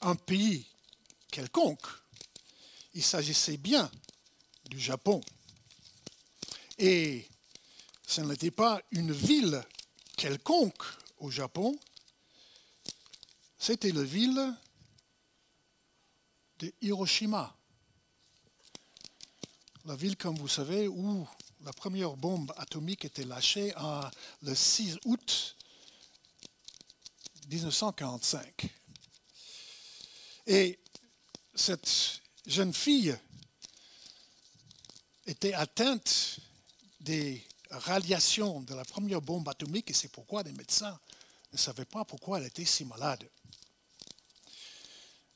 [0.00, 0.66] un pays
[1.30, 1.86] quelconque.
[2.94, 3.90] Il s'agissait bien
[4.70, 5.20] du Japon.
[6.78, 7.28] Et
[8.06, 9.62] ce n'était pas une ville
[10.16, 10.82] quelconque
[11.18, 11.78] au Japon,
[13.58, 14.56] c'était la ville
[16.58, 17.54] de Hiroshima.
[19.84, 21.28] La ville, comme vous savez, où
[21.64, 23.72] la première bombe atomique était lâchée
[24.42, 25.56] le 6 août
[27.48, 28.68] 1945.
[30.46, 30.78] Et
[31.54, 33.16] cette jeune fille
[35.26, 36.38] était atteinte
[37.00, 40.98] des radiation de la première bombe atomique et c'est pourquoi les médecins
[41.52, 43.28] ne savaient pas pourquoi elle était si malade.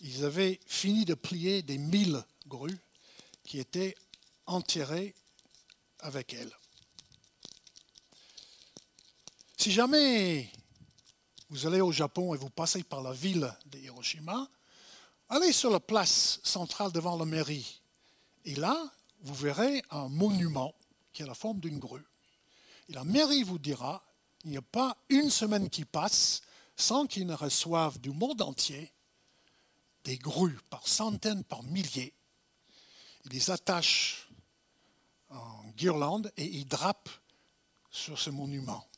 [0.00, 2.78] Ils avaient fini de plier des mille grues
[3.44, 3.96] qui étaient
[4.46, 5.14] enterrées
[6.00, 6.50] avec elle.
[9.56, 10.50] Si jamais
[11.52, 14.48] vous allez au Japon et vous passez par la ville de Hiroshima,
[15.28, 17.82] allez sur la place centrale devant la mairie.
[18.46, 20.74] Et là, vous verrez un monument
[21.12, 22.06] qui a la forme d'une grue.
[22.88, 24.02] Et la mairie vous dira
[24.44, 26.40] il n'y a pas une semaine qui passe
[26.74, 28.90] sans qu'ils ne reçoivent du monde entier
[30.04, 32.14] des grues par centaines, par milliers.
[33.26, 34.26] Ils les attachent
[35.28, 37.10] en guirlande et ils drapent
[37.90, 38.88] sur ce monument.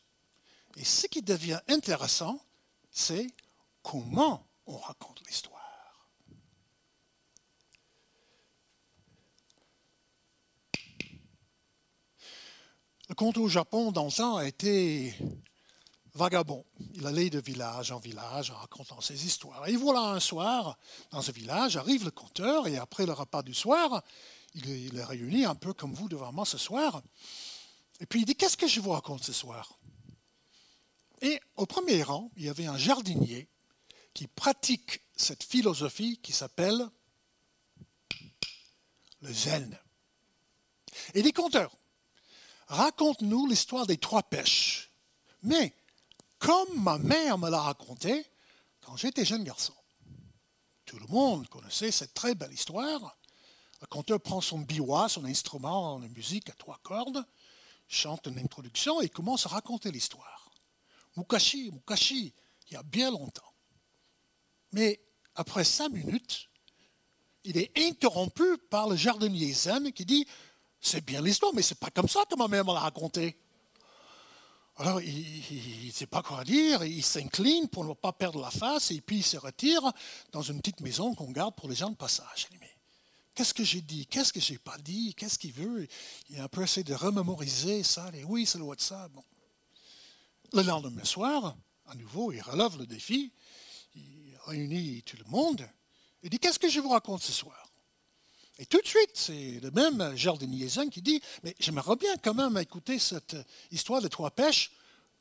[0.77, 2.39] Et ce qui devient intéressant,
[2.91, 3.27] c'est
[3.81, 5.59] comment on raconte l'histoire.
[13.09, 15.15] Le conte au Japon, dans le temps, a été
[16.13, 16.63] vagabond.
[16.93, 19.67] Il allait de village en village en racontant ses histoires.
[19.67, 20.77] Et voilà un soir,
[21.09, 24.03] dans ce village, arrive le conteur, et après le repas du soir,
[24.53, 27.01] il est réuni un peu comme vous devant moi ce soir.
[27.99, 29.79] Et puis il dit, qu'est-ce que je vous raconte ce soir?
[31.21, 33.49] Et au premier rang, il y avait un jardinier
[34.13, 36.87] qui pratique cette philosophie qui s'appelle
[39.21, 39.77] le zen.
[41.13, 41.75] Et dit, conteur,
[42.67, 44.91] raconte-nous l'histoire des trois pêches.
[45.43, 45.73] Mais
[46.37, 48.25] comme ma mère me l'a raconté
[48.81, 49.73] quand j'étais jeune garçon.
[50.85, 53.17] Tout le monde connaissait cette très belle histoire.
[53.81, 57.23] Le conteur prend son biwa, son instrument de musique à trois cordes,
[57.89, 60.51] chante une introduction et commence à raconter l'histoire.
[61.17, 62.33] Mukashi, Mukashi,
[62.69, 63.51] il y a bien longtemps.
[64.71, 65.01] Mais
[65.35, 66.49] après cinq minutes,
[67.43, 70.25] il est interrompu par le jardinier zen qui dit
[70.79, 73.37] C'est bien l'histoire, mais c'est pas comme ça que ma mère l'a raconté.
[74.77, 78.91] Alors, il ne sait pas quoi dire, il s'incline pour ne pas perdre la face,
[78.91, 79.81] et puis il se retire
[80.31, 82.47] dans une petite maison qu'on garde pour les gens de passage.
[83.39, 84.05] Qu'est-ce que j'ai dit?
[84.05, 85.15] Qu'est-ce que j'ai pas dit?
[85.15, 85.87] Qu'est-ce qu'il veut?
[86.29, 88.11] Il a un peu essayé de remémoriser ça.
[88.13, 89.07] Et oui, doit être ça.
[89.07, 89.23] Bon.
[90.51, 93.31] Le lendemain soir, à nouveau, il relève le défi,
[93.95, 95.65] il réunit tout le monde,
[96.21, 97.71] et dit, qu'est-ce que je vous raconte ce soir?
[98.57, 102.57] Et tout de suite, c'est le même jardinier qui dit Mais j'aimerais bien quand même
[102.57, 103.37] écouter cette
[103.71, 104.69] histoire de trois pêches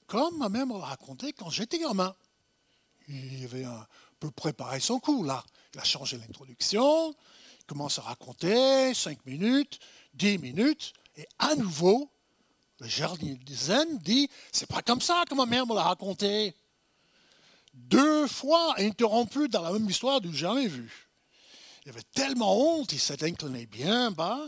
[0.08, 2.16] comme ma mère l'a raconté quand j'étais gamin.
[3.06, 3.86] Il avait un
[4.18, 5.44] peu préparé son coup là.
[5.72, 7.16] Il a changé l'introduction, il
[7.68, 9.78] commence à raconter cinq minutes,
[10.14, 12.10] dix minutes, et à nouveau,
[12.80, 16.54] le jardinier zen dit C'est pas comme ça que ma mère me l'a raconté.
[17.74, 21.08] Deux fois interrompu dans la même histoire du jamais vu.
[21.84, 24.40] Il avait tellement honte, il s'est incliné bien bas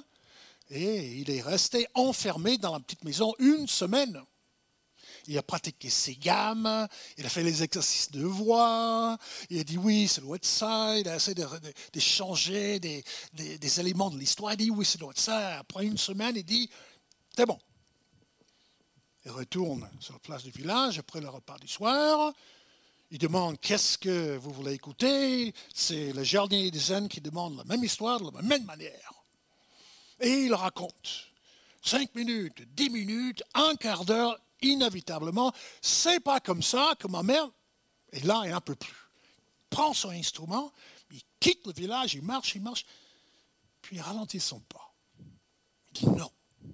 [0.70, 4.20] et il est resté enfermé dans la petite maison une semaine.
[5.30, 9.16] Il a pratiqué ses gammes, il a fait les exercices de voix,
[9.48, 11.40] il a dit oui, ça doit être ça, il a essayé
[11.92, 15.60] d'échanger des, éléments de l'histoire, il a dit oui, ça doit être ça.
[15.60, 16.68] Après une semaine, il dit
[17.36, 17.60] c'est bon.
[19.24, 22.32] Il retourne sur la place du village après le repas du soir,
[23.12, 25.54] il demande qu'est-ce que vous voulez écouter?
[25.72, 29.12] C'est le jardinier des zen qui demande la même histoire de la même manière.
[30.18, 31.28] Et il raconte.
[31.82, 35.52] Cinq minutes, dix minutes, un quart d'heure, inévitablement.
[35.80, 37.48] C'est pas comme ça que ma mère
[38.12, 38.92] est là et un peu plus.
[38.92, 40.72] Il prend son instrument,
[41.10, 42.84] il quitte le village, il marche, il marche,
[43.80, 44.92] puis il ralentit son pas.
[45.18, 46.30] Il dit non,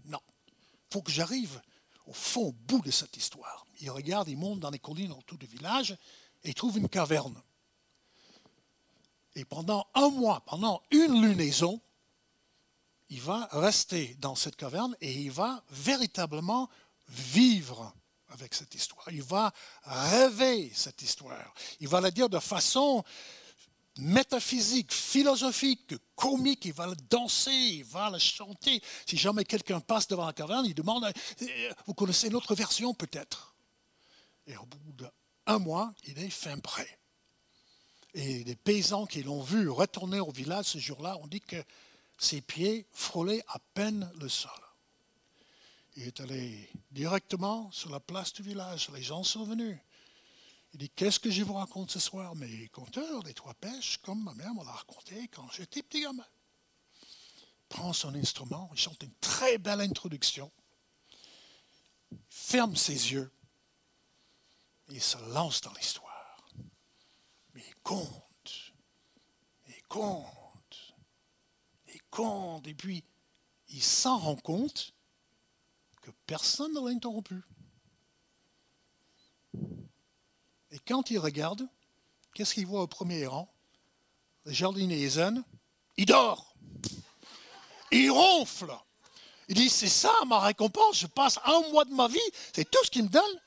[0.06, 1.60] non, il faut que j'arrive
[2.06, 3.66] au fond, au bout de cette histoire.
[3.80, 5.96] Il regarde, il monte dans les collines autour du village,
[6.44, 7.40] et il trouve une caverne.
[9.34, 11.80] Et pendant un mois, pendant une lunaison,
[13.08, 16.68] il va rester dans cette caverne et il va véritablement
[17.08, 17.94] vivre
[18.28, 19.06] avec cette histoire.
[19.10, 19.52] Il va
[19.84, 21.54] rêver cette histoire.
[21.80, 23.04] Il va la dire de façon
[23.98, 26.64] métaphysique, philosophique, comique.
[26.64, 28.82] Il va la danser, il va la chanter.
[29.06, 31.10] Si jamais quelqu'un passe devant la caverne, il demande,
[31.86, 33.54] vous connaissez notre version peut-être?
[34.46, 35.06] Et au bout de
[35.46, 36.98] un mois, il est fin prêt.
[38.14, 41.62] Et les paysans qui l'ont vu retourner au village ce jour-là ont dit que
[42.18, 44.50] ses pieds frôlaient à peine le sol.
[45.96, 48.90] Il est allé directement sur la place du village.
[48.90, 49.78] Les gens sont venus.
[50.72, 52.34] Il dit Qu'est-ce que je vous raconte ce soir?
[52.36, 56.26] Mes conteurs des trois pêches, comme ma mère me l'a raconté quand j'étais petit gamin.
[57.02, 60.52] Il prend son instrument, il chante une très belle introduction,
[62.28, 63.32] ferme ses yeux
[64.88, 66.48] il se lance dans l'histoire.
[67.54, 68.72] Mais il compte,
[69.66, 70.94] il compte,
[71.88, 73.04] il compte, et puis
[73.68, 74.94] il s'en rend compte
[76.26, 77.42] personne ne l'a interrompu.
[80.70, 81.66] Et quand il regarde,
[82.34, 83.52] qu'est-ce qu'il voit au premier rang?
[84.44, 85.42] Le jardinier zen,
[85.96, 86.54] il dort.
[87.90, 88.72] Il ronfle.
[89.48, 92.18] Il dit, c'est ça ma récompense, je passe un mois de ma vie,
[92.52, 93.40] c'est tout ce qu'il me donne,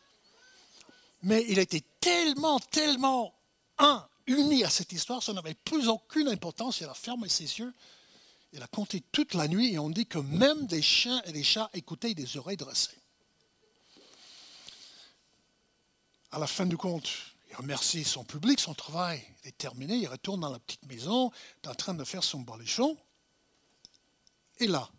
[1.24, 3.34] mais il était tellement, tellement,
[3.78, 6.82] un, unie à cette histoire, ça n'avait plus aucune importance.
[6.82, 7.74] Elle a fermé ses yeux,
[8.54, 11.44] elle a compté toute la nuit et on dit que même des chiens et des
[11.44, 12.98] chats écoutaient des oreilles dressées.
[16.32, 17.10] À la fin du compte,
[17.50, 21.32] il remercie son public, son travail est terminé, il retourne dans la petite maison,
[21.64, 22.98] il est en train de faire son bolichon.
[24.60, 24.90] Et là,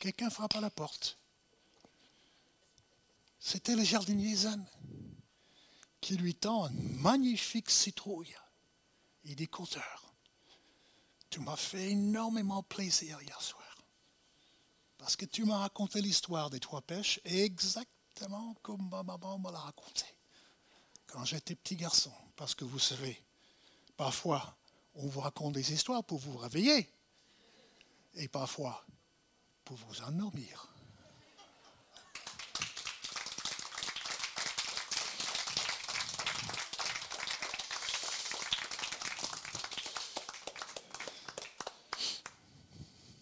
[0.00, 1.18] quelqu'un frappe à la porte.
[3.38, 4.66] C'était le jardinier Zen
[6.00, 8.34] qui lui tend une magnifique citrouille.
[9.24, 10.14] Il dit, Compteur,
[11.28, 13.62] tu m'as fait énormément plaisir hier soir.
[14.98, 19.58] Parce que tu m'as raconté l'histoire des trois pêches exactement comme ma maman me l'a
[19.58, 20.04] raconté
[21.06, 22.12] quand j'étais petit garçon.
[22.36, 23.22] Parce que vous savez,
[23.96, 24.56] parfois,
[24.94, 26.88] on vous raconte des histoires pour vous réveiller.
[28.14, 28.84] Et parfois,
[29.64, 30.69] pour vous endormir.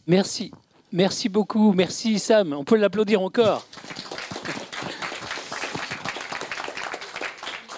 [0.09, 0.51] Merci.
[0.91, 1.75] Merci beaucoup.
[1.75, 2.55] Merci Sam.
[2.55, 3.67] On peut l'applaudir encore.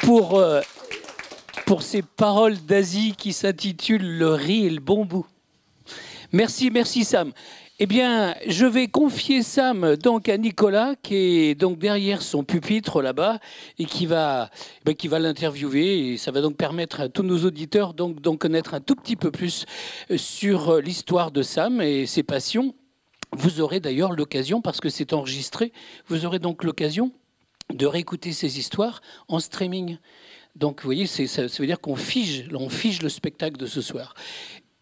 [0.02, 0.60] Pour, euh,
[1.80, 5.26] ces paroles d'Asie qui s'intitulent Le riz et le bon bout.
[6.32, 7.32] Merci, merci Sam.
[7.82, 13.00] Eh bien, je vais confier Sam donc à Nicolas, qui est donc derrière son pupitre
[13.00, 13.38] là-bas
[13.78, 14.50] et qui va,
[14.84, 16.10] ben, va l'interviewer.
[16.10, 19.16] Et ça va donc permettre à tous nos auditeurs donc d'en connaître un tout petit
[19.16, 19.64] peu plus
[20.14, 22.74] sur l'histoire de Sam et ses passions.
[23.32, 25.72] Vous aurez d'ailleurs l'occasion, parce que c'est enregistré,
[26.06, 27.12] vous aurez donc l'occasion
[27.72, 29.96] de réécouter ces histoires en streaming.
[30.56, 33.80] Donc, vous voyez, ça, ça, veut dire qu'on fige, on fige le spectacle de ce
[33.80, 34.14] soir.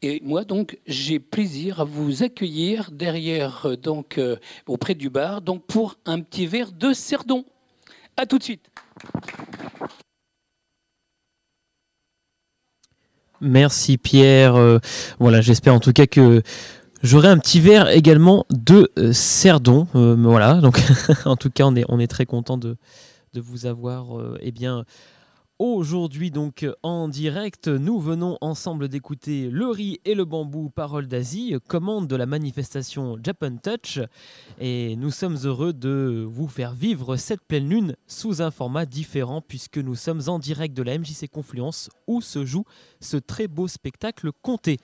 [0.01, 4.37] Et moi, donc, j'ai plaisir à vous accueillir derrière, euh, donc, euh,
[4.69, 7.45] auprès du bar, donc, pour un petit verre de cerdon.
[8.17, 8.71] À tout de suite.
[13.41, 14.55] Merci Pierre.
[14.57, 14.79] Euh,
[15.19, 16.43] voilà, j'espère en tout cas que
[17.03, 19.87] j'aurai un petit verre également de cerdon.
[19.93, 20.81] Voilà, donc
[21.25, 22.77] en tout cas, on est, on est très content de,
[23.35, 24.85] de vous avoir euh, eh bien,
[25.59, 31.57] Aujourd'hui donc en direct, nous venons ensemble d'écouter Le riz et le bambou, parole d'Asie,
[31.67, 33.99] commande de la manifestation Japan Touch.
[34.61, 39.41] Et nous sommes heureux de vous faire vivre cette pleine lune sous un format différent
[39.41, 42.63] puisque nous sommes en direct de la MJC Confluence où se joue
[43.01, 44.77] ce très beau spectacle compté.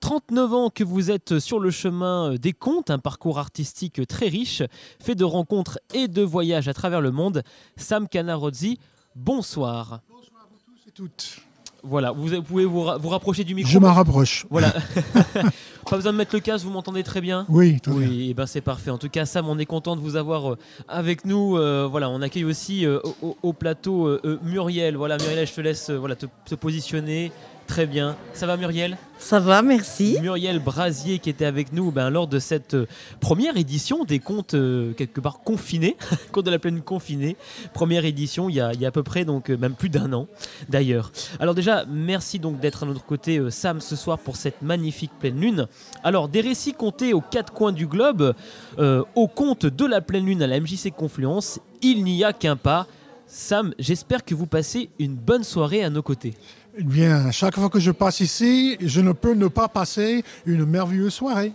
[0.00, 4.62] 39 ans que vous êtes sur le chemin des contes, un parcours artistique très riche,
[4.98, 7.42] fait de rencontres et de voyages à travers le monde.
[7.76, 8.78] Sam Canarozzi,
[9.16, 10.00] bonsoir.
[10.10, 11.38] Bonsoir à vous tous et toutes.
[11.82, 13.70] Voilà, vous pouvez vous, ra- vous rapprocher du micro.
[13.70, 14.44] Je m'en rapproche.
[14.50, 14.72] Voilà.
[15.88, 17.46] Pas besoin de mettre le casque, vous m'entendez très bien?
[17.48, 18.08] Oui, tout bien.
[18.08, 18.90] Oui, et ben c'est parfait.
[18.90, 20.58] En tout cas, Sam, on est content de vous avoir euh,
[20.88, 21.56] avec nous.
[21.56, 24.96] Euh, voilà, on accueille aussi euh, au, au- au plateau Muriel.
[24.96, 27.30] Voilà, Muriel, je te laisse voilà, te, te positionner.
[27.66, 28.16] Très bien.
[28.32, 30.18] Ça va, Muriel Ça va, merci.
[30.20, 32.86] Muriel Brasier qui était avec nous ben, lors de cette euh,
[33.20, 35.96] première édition des contes euh, quelque part confinés,
[36.32, 37.36] contes de la plaine confinée.
[37.74, 39.88] Première édition il y a, il y a à peu près donc euh, même plus
[39.88, 40.28] d'un an
[40.68, 41.12] d'ailleurs.
[41.40, 45.40] Alors déjà merci donc d'être à notre côté Sam ce soir pour cette magnifique pleine
[45.40, 45.66] lune.
[46.04, 48.34] Alors des récits comptés aux quatre coins du globe,
[48.78, 52.56] euh, au compte de la pleine lune à la MJC Confluence, il n'y a qu'un
[52.56, 52.86] pas.
[53.26, 56.34] Sam, j'espère que vous passez une bonne soirée à nos côtés.
[56.78, 60.64] Eh Bien, chaque fois que je passe ici, je ne peux ne pas passer une
[60.66, 61.52] merveilleuse soirée.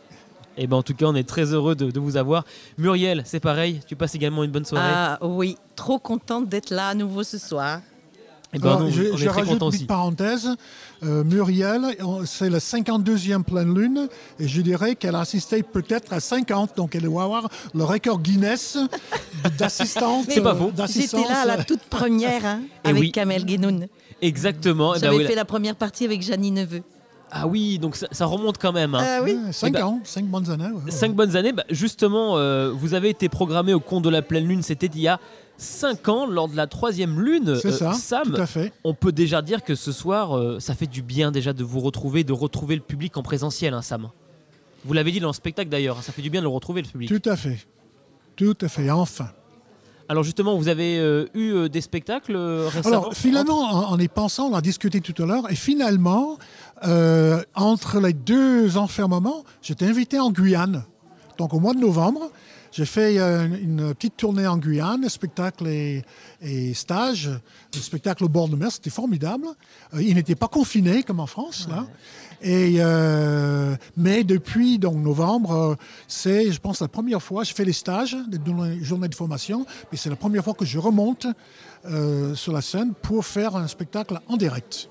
[0.58, 2.44] Et ben en tout cas, on est très heureux de, de vous avoir.
[2.78, 4.92] Muriel, c'est pareil, tu passes également une bonne soirée.
[4.94, 7.80] Ah oui, trop contente d'être là à nouveau ce soir.
[8.54, 9.78] Et ben Alors, nous, je on je est très rajoute une aussi.
[9.78, 10.50] petite parenthèse.
[11.04, 11.84] Euh, Muriel,
[12.26, 14.10] c'est la 52e pleine lune
[14.40, 18.20] et je dirais qu'elle a assisté peut-être à 50, donc elle doit avoir le record
[18.20, 18.78] Guinness
[19.58, 20.26] d'assistante.
[20.30, 20.72] C'est pas faux.
[20.72, 21.22] d'assistance.
[21.22, 23.12] J'étais là à la toute première hein, Eh avec oui.
[23.14, 23.88] Kamel Guénoun.
[24.22, 24.94] Exactement.
[24.96, 26.82] Eh ben J'avais oui, fait la première partie avec Jeannie Neveu.
[27.34, 28.94] Ah oui, donc ça, ça remonte quand même.
[28.94, 29.02] hein.
[29.02, 30.66] Ah oui, Ouais, cinq Eh ben, ans, cinq bonnes années.
[30.70, 30.92] ouais.
[30.92, 31.54] Cinq bonnes années.
[31.54, 34.62] Bah, justement, euh, vous avez été programmé au compte de la pleine lune.
[34.64, 35.18] C'était il y a
[35.58, 37.56] cinq ans, lors de la troisième lune.
[37.62, 38.74] C'est Euh, ça, Sam, tout à fait.
[38.84, 41.80] on peut déjà dire que ce soir, euh, ça fait du bien déjà de vous
[41.80, 44.10] retrouver, de retrouver le public en présentiel, hein, Sam.
[44.84, 46.82] Vous l'avez dit dans le spectacle d'ailleurs, hein, ça fait du bien de le retrouver
[46.82, 47.08] le public.
[47.10, 47.60] Tout à fait.
[48.36, 49.30] Tout à fait, enfin.
[50.12, 53.98] Alors justement, vous avez euh, eu euh, des spectacles euh, récemment Alors, finalement, en, en
[53.98, 56.38] y pensant, on a discuté tout à l'heure, et finalement,
[56.86, 60.84] euh, entre les deux enfermements, j'étais invité en Guyane.
[61.38, 62.30] Donc, au mois de novembre,
[62.74, 66.04] J'ai fait une petite tournée en Guyane, spectacle et,
[66.42, 67.30] et stage.
[67.74, 69.46] Le spectacle au bord de mer, c'était formidable.
[70.00, 71.68] Il n'était pas confiné comme en France.
[71.70, 71.86] Là.
[72.44, 75.76] Et, euh, mais depuis donc, novembre, euh,
[76.08, 79.98] c'est, je pense, la première fois, je fais les stages, les journées de formation, mais
[79.98, 81.28] c'est la première fois que je remonte
[81.86, 84.90] euh, sur la scène pour faire un spectacle en direct.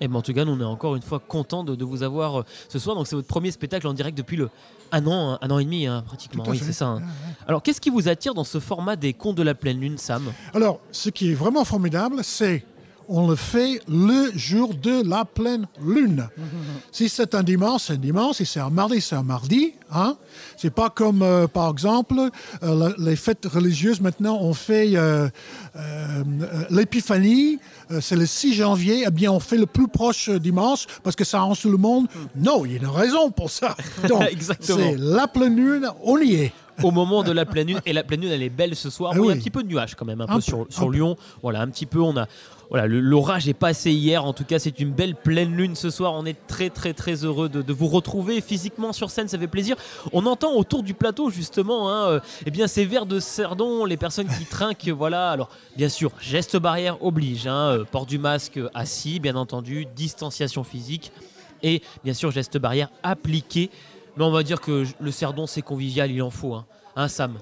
[0.00, 2.02] Et ben, en tout cas, nous, on est encore une fois content de, de vous
[2.02, 2.96] avoir ce soir.
[2.96, 4.48] Donc, c'est votre premier spectacle en direct depuis le
[4.90, 6.44] un an, un an et demi, hein, pratiquement.
[6.46, 6.86] Oui, c'est ça.
[6.86, 7.02] hein.
[7.46, 10.32] Alors, qu'est-ce qui vous attire dans ce format des contes de la pleine lune, Sam?
[10.54, 12.64] Alors, ce qui est vraiment formidable, c'est
[13.08, 16.28] on le fait le jour de la pleine lune.
[16.92, 18.36] Si c'est un dimanche, c'est un dimanche.
[18.36, 19.72] Si c'est un mardi, c'est un mardi.
[19.90, 20.16] Hein?
[20.56, 22.16] C'est pas comme, euh, par exemple,
[22.62, 24.00] euh, les fêtes religieuses.
[24.00, 25.28] Maintenant, on fait euh,
[26.70, 27.58] l'épiphanie.
[28.00, 29.04] c'est le 6 janvier.
[29.06, 32.06] Eh bien, on fait le plus proche dimanche parce que ça arrange tout le monde.
[32.36, 33.74] Non, il y a une raison pour ça.
[34.08, 34.22] Donc,
[34.60, 36.52] c'est la pleine lune, on y est.
[36.82, 37.80] au moment de la pleine lune.
[37.86, 39.12] Et la pleine lune, elle est belle ce soir.
[39.14, 40.40] Ah Il y a un petit peu de nuages quand même, un, Un peu peu,
[40.42, 40.92] sur, peu.
[40.92, 41.16] Lyon.
[41.42, 42.00] Voilà, un petit peu.
[42.00, 42.26] On a,
[42.70, 44.24] voilà, l'orage est passé hier.
[44.24, 46.12] En tout cas, c'est une belle pleine lune ce soir.
[46.14, 49.28] On est très, très, très heureux de, de vous retrouver physiquement sur scène.
[49.28, 49.76] Ça fait plaisir.
[50.12, 53.96] On entend autour du plateau justement, hein, euh, eh bien, ces verres de cerdon, les
[53.96, 54.88] personnes qui trinquent.
[54.88, 55.30] Voilà.
[55.30, 57.46] Alors, bien sûr, geste barrière oblige.
[57.46, 61.12] hein, euh, port du masque assis, bien entendu, distanciation physique
[61.62, 63.70] et bien sûr geste barrière appliqué.
[64.16, 66.54] Mais on va dire que le cerdon c'est convivial, il en faut.
[66.54, 66.66] Hein,
[66.96, 67.34] Hein, Sam?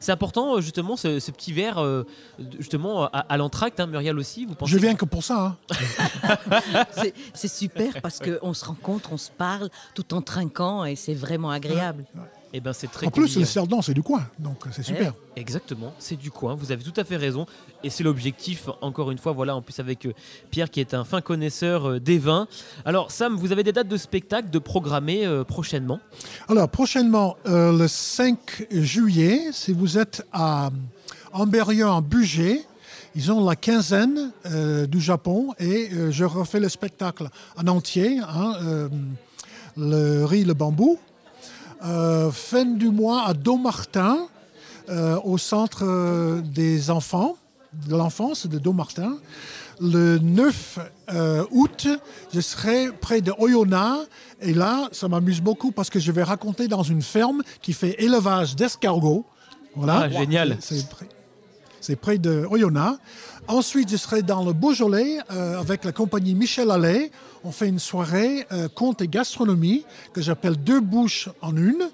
[0.00, 2.04] C'est important euh, justement ce, ce petit verre euh,
[2.58, 4.46] justement à, à l'entracte, hein, Muriel aussi.
[4.46, 5.56] Vous pensez Je viens que pour ça.
[5.70, 6.36] hein.
[6.92, 11.14] C'est- C'est super parce qu'on se rencontre, on se parle tout en trinquant et c'est
[11.14, 12.04] vraiment agréable.
[12.54, 14.26] Eh ben c'est très En plus, le cerdon, c'est du coin.
[14.38, 15.12] Donc, c'est super.
[15.36, 16.54] Exactement, c'est du coin.
[16.54, 17.46] Vous avez tout à fait raison,
[17.84, 18.68] et c'est l'objectif.
[18.80, 20.12] Encore une fois, voilà, en plus avec euh,
[20.50, 22.48] Pierre qui est un fin connaisseur euh, des vins.
[22.84, 26.00] Alors Sam, vous avez des dates de spectacle de programmer euh, prochainement?
[26.48, 30.70] Alors, prochainement, euh, le 5 juillet, si vous êtes à
[31.32, 32.64] Amberieu en Bugey,
[33.14, 38.18] ils ont la quinzaine euh, du Japon et euh, je refais le spectacle en entier,
[38.20, 38.88] hein, euh,
[39.76, 40.98] le riz, le bambou.
[41.84, 44.28] Euh, fin du mois à Domartin,
[44.88, 47.36] euh, au centre euh, des enfants,
[47.86, 49.18] de l'enfance de Domartin.
[49.80, 50.78] Le 9
[51.12, 51.86] euh, août,
[52.32, 54.08] je serai près de Oyonnax.
[54.40, 58.02] Et là, ça m'amuse beaucoup parce que je vais raconter dans une ferme qui fait
[58.02, 59.24] élevage d'escargots.
[59.76, 60.04] Voilà.
[60.04, 60.56] Ah, génial.
[60.60, 60.86] C'est
[61.80, 62.98] c'est près de Oyonnax.
[63.46, 67.10] Ensuite, je serai dans le Beaujolais euh, avec la compagnie Michel Allais.
[67.44, 71.88] On fait une soirée euh, conte et gastronomie que j'appelle Deux bouches en une.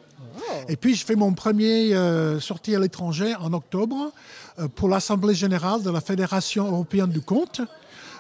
[0.69, 4.13] Et puis, je fais mon premier euh, sortie à l'étranger en octobre
[4.59, 7.61] euh, pour l'Assemblée générale de la Fédération européenne du conte.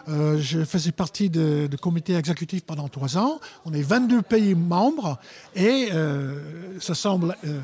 [0.08, 3.40] Euh, je faisais partie de- du comité exécutif pendant trois ans.
[3.64, 5.18] On est 22 pays membres
[5.56, 7.58] et euh, ça semble euh,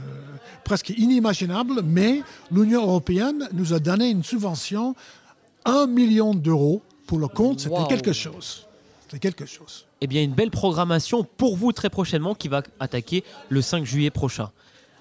[0.65, 4.95] presque inimaginable, mais l'Union européenne nous a donné une subvention
[5.67, 7.61] 1 million d'euros pour le compte.
[7.61, 7.87] C'était Wow.
[7.89, 8.67] quelque chose.
[9.03, 9.85] C'était quelque chose.
[10.01, 14.11] eh bien, une belle programmation pour vous très prochainement qui va attaquer le 5 juillet
[14.11, 14.51] prochain.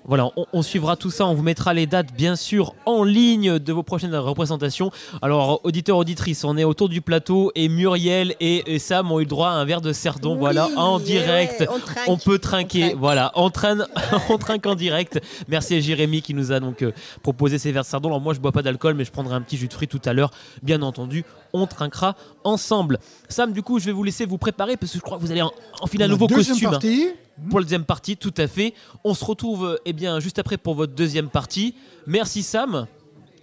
[0.09, 3.59] Voilà, on, on suivra tout ça, on vous mettra les dates bien sûr en ligne
[3.59, 4.91] de vos prochaines représentations.
[5.21, 9.23] Alors, auditeurs, auditrices, on est autour du plateau et Muriel et, et Sam ont eu
[9.23, 11.59] le droit à un verre de cerdon, voilà, en eh direct.
[11.61, 12.95] ouais, on trinque, On peut on trinquer, trinque.
[12.99, 13.85] voilà, on traîne,
[14.29, 15.21] on trinque en direct.
[15.47, 16.91] Merci à Jérémy qui nous a donc euh,
[17.21, 18.09] proposé ces verres de cerdon.
[18.09, 20.01] Alors moi je bois pas d'alcool, mais je prendrai un petit jus de fruits tout
[20.05, 20.31] à l'heure.
[20.63, 22.97] Bien entendu, on trinquera ensemble.
[23.27, 25.31] Sam, du coup, je vais vous laisser vous préparer parce que je crois que vous
[25.31, 25.51] allez en-
[25.81, 26.67] enfiler un nouveau costume.
[26.67, 26.71] hein.
[26.71, 27.09] partie,
[27.49, 28.73] Pour la deuxième partie, tout à fait.
[29.03, 31.75] On se retrouve eh bien juste après pour votre deuxième partie.
[32.07, 32.87] Merci Sam.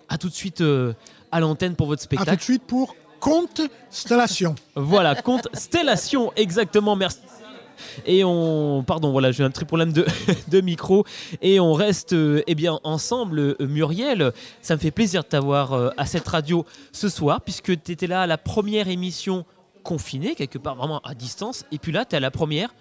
[0.09, 0.93] À tout de suite euh,
[1.33, 2.43] à l'antenne pour votre à tout de spectacle.
[2.43, 4.55] suite pour Constellation.
[4.75, 7.19] Voilà, compte Stellation, exactement, merci.
[8.07, 10.07] Et on, pardon, voilà, j'ai un petit problème de,
[10.49, 11.05] de micro.
[11.43, 14.33] Et on reste euh, eh bien ensemble, euh, Muriel.
[14.63, 18.07] Ça me fait plaisir de t'avoir euh, à cette radio ce soir, puisque tu étais
[18.07, 19.45] là à la première émission
[19.83, 21.65] confinée, quelque part vraiment à distance.
[21.73, 22.75] Et puis là, tu es à la première,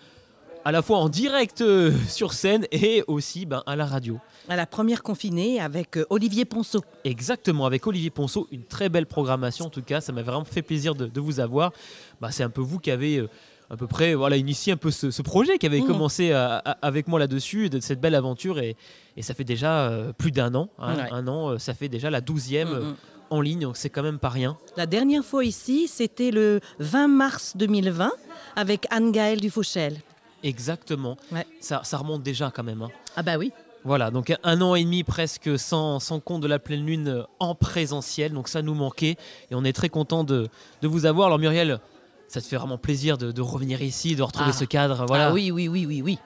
[0.66, 4.18] à la fois en direct euh, sur scène et aussi ben, à la radio.
[4.49, 6.84] À la première confinée avec euh, Olivier Ponceau.
[7.03, 10.61] Exactement, avec Olivier Ponceau, une très belle programmation en tout cas, ça m'a vraiment fait
[10.63, 11.72] plaisir de, de vous avoir.
[12.20, 13.30] Bah, c'est un peu vous qui avez euh,
[13.70, 15.88] à peu près voilà, initié un peu ce, ce projet, qui avait Mhm.
[15.88, 18.76] commencé à- à- avec moi là-dessus, de cette belle aventure, et,
[19.18, 20.70] et ça fait déjà plus d'un an.
[20.80, 21.09] hein, Ouais.
[21.11, 22.95] Un an, ça fait déjà la douzième euh, Mm, mm.
[23.32, 24.57] en ligne, donc c'est quand même pas rien.
[24.78, 28.11] La dernière fois ici, c'était le 20 mars 2020
[28.55, 29.97] avec Anne-Gaëlle Dufauchel.
[30.45, 31.45] Exactement, Ouais.
[31.59, 32.81] ça, ça remonte déjà quand même.
[32.83, 32.89] hein.
[33.15, 33.51] Ah bah oui.
[33.83, 37.23] Voilà, donc un an et demi presque sans, sans compte de la pleine lune euh,
[37.39, 39.15] en présentiel, donc ça nous manquait
[39.51, 40.47] et on est très content de,
[40.81, 41.27] de vous avoir.
[41.27, 41.79] Alors Muriel,
[42.27, 44.57] ça te fait vraiment plaisir de, de revenir ici, de retrouver Ah.
[44.57, 45.27] ce cadre, voilà.
[45.27, 46.19] Ah oui, oui, oui, oui, oui.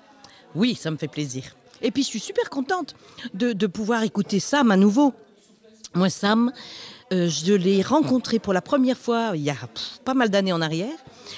[0.55, 1.43] Oui, ça me fait plaisir.
[1.82, 2.95] Et puis je suis super contente
[3.34, 5.13] de, de pouvoir écouter Sam à nouveau.
[5.95, 6.51] Moi, Sam,
[7.11, 10.53] euh, je l'ai rencontré pour la première fois il y a pff, pas mal d'années
[10.53, 10.95] en arrière.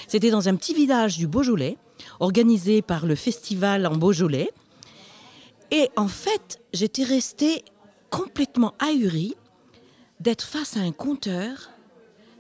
[0.08, 1.78] C'était dans un petit village du Beaujolais,
[2.22, 4.50] organisé par le festival en Beaujolais.
[5.72, 7.66] Et en fait, j'étais restée
[8.10, 9.36] complètement ahurie
[10.20, 11.72] d'être face à un conteur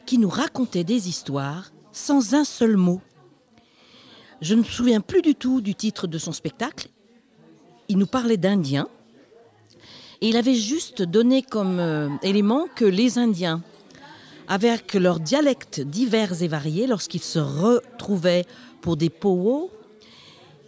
[0.05, 3.01] qui nous racontait des histoires sans un seul mot.
[4.41, 6.87] Je ne me souviens plus du tout du titre de son spectacle.
[7.89, 8.87] Il nous parlait d'Indiens.
[10.21, 13.61] Et il avait juste donné comme euh, élément que les Indiens,
[14.47, 18.45] avec leurs dialectes divers et variés, lorsqu'ils se retrouvaient
[18.81, 19.71] pour des powwows,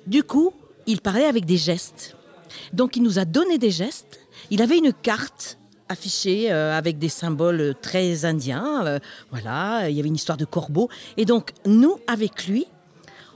[0.07, 0.53] du coup,
[0.85, 2.15] il parlait avec des gestes.
[2.71, 4.19] Donc il nous a donné des gestes.
[4.49, 5.57] Il avait une carte
[5.89, 8.85] affichée euh, avec des symboles très indiens.
[8.85, 8.99] euh,
[9.31, 10.89] voilà, il y avait une histoire de corbeau.
[11.17, 12.67] Et donc nous, avec lui,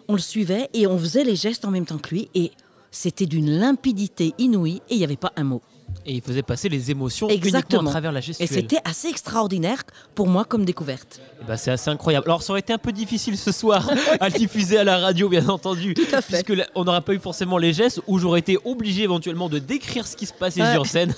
[0.08, 2.30] on le suivait et on faisait les gestes en même temps que lui.
[2.36, 2.52] Et
[2.92, 5.62] c'était d'une limpidité inouïe et il n'y avait pas un mot.
[6.10, 7.88] Et il faisait passer les émotions uniquement Exactement.
[7.90, 8.48] à travers la Et gestuelle.
[8.48, 9.84] c'était assez extraordinaire
[10.16, 11.20] pour moi comme découverte.
[11.46, 12.26] Ben, c'est assez incroyable.
[12.28, 13.90] Alors ça aurait été un peu difficile ce soir
[14.22, 15.94] à le diffuser à la radio, bien entendu.
[15.94, 16.44] Tout à fait.
[16.44, 20.08] Puisque on n'aurait pas eu forcément les gestes, où j'aurais été obligé éventuellement de décrire
[20.08, 20.72] ce qui se passait Ouais.
[20.74, 21.14] sur scène.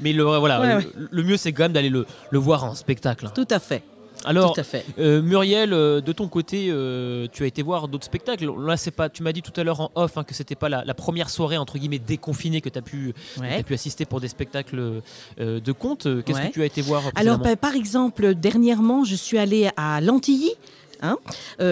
[0.00, 0.86] Mais le, voilà, Ouais, le, ouais.
[1.10, 3.28] le mieux c'est quand même d'aller le, le voir en spectacle.
[3.34, 3.82] Tout à fait.
[4.24, 4.84] Alors, Tout à fait.
[4.98, 8.50] euh, Muriel, euh, de ton côté, euh, tu as été voir d'autres spectacles.
[8.58, 9.08] Là, c'est pas.
[9.08, 11.30] Tu m'as dit tout à l'heure en off hein, que c'était pas la, la première
[11.30, 13.64] soirée entre guillemets déconfinée que tu as pu, Ouais.
[13.72, 15.02] assister pour des spectacles
[15.40, 16.08] euh, de contes.
[16.24, 16.48] Qu'est-ce Ouais.
[16.48, 20.52] que tu as été voir Alors, précédemment par- exemple, dernièrement, je suis allée à Lantilly,
[21.02, 21.18] hein,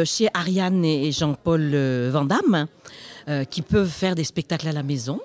[0.05, 1.74] chez Ariane et Jean-Paul
[2.11, 2.66] Van Damme,
[3.50, 5.20] qui peuvent faire des spectacles à la maison.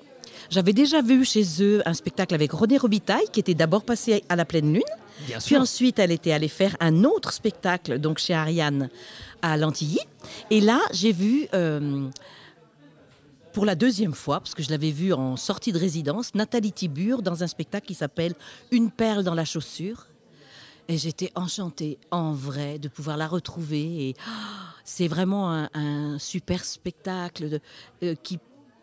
[0.50, 4.36] J'avais déjà vu chez eux un spectacle avec René Robitaille, qui était d'abord passé à
[4.36, 4.82] la pleine lune.
[5.26, 5.60] Bien Puis sûr.
[5.60, 8.88] ensuite, elle était allée faire un autre spectacle, donc chez Ariane,
[9.42, 9.98] à Lantilly.
[10.50, 12.08] Et là, j'ai vu, euh,
[13.52, 17.22] pour la deuxième fois, parce que je l'avais vu en sortie de résidence, Nathalie Tibur
[17.22, 18.34] dans un spectacle qui s'appelle
[18.70, 20.06] Une perle dans la chaussure.
[20.90, 24.08] Et j'étais enchantée, en vrai, de pouvoir la retrouver.
[24.08, 27.60] Et ah, c'est vraiment un, un super spectacle de-
[28.04, 28.38] euh, qui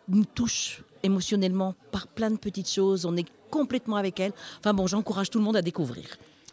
[0.08, 3.06] nous touche émotionnellement par plein de petites choses.
[3.06, 4.32] On est complètement avec elle.
[4.60, 6.04] Enfin bon, j'encourage tout le monde à découvrir.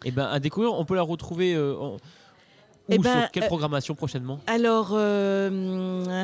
[0.04, 1.96] Eh ben, à découvrir, on peut la retrouver euh, en-
[2.90, 4.38] Eh où, ben, sur quelle euh, programmation prochainement?
[4.46, 6.14] Alors, euh,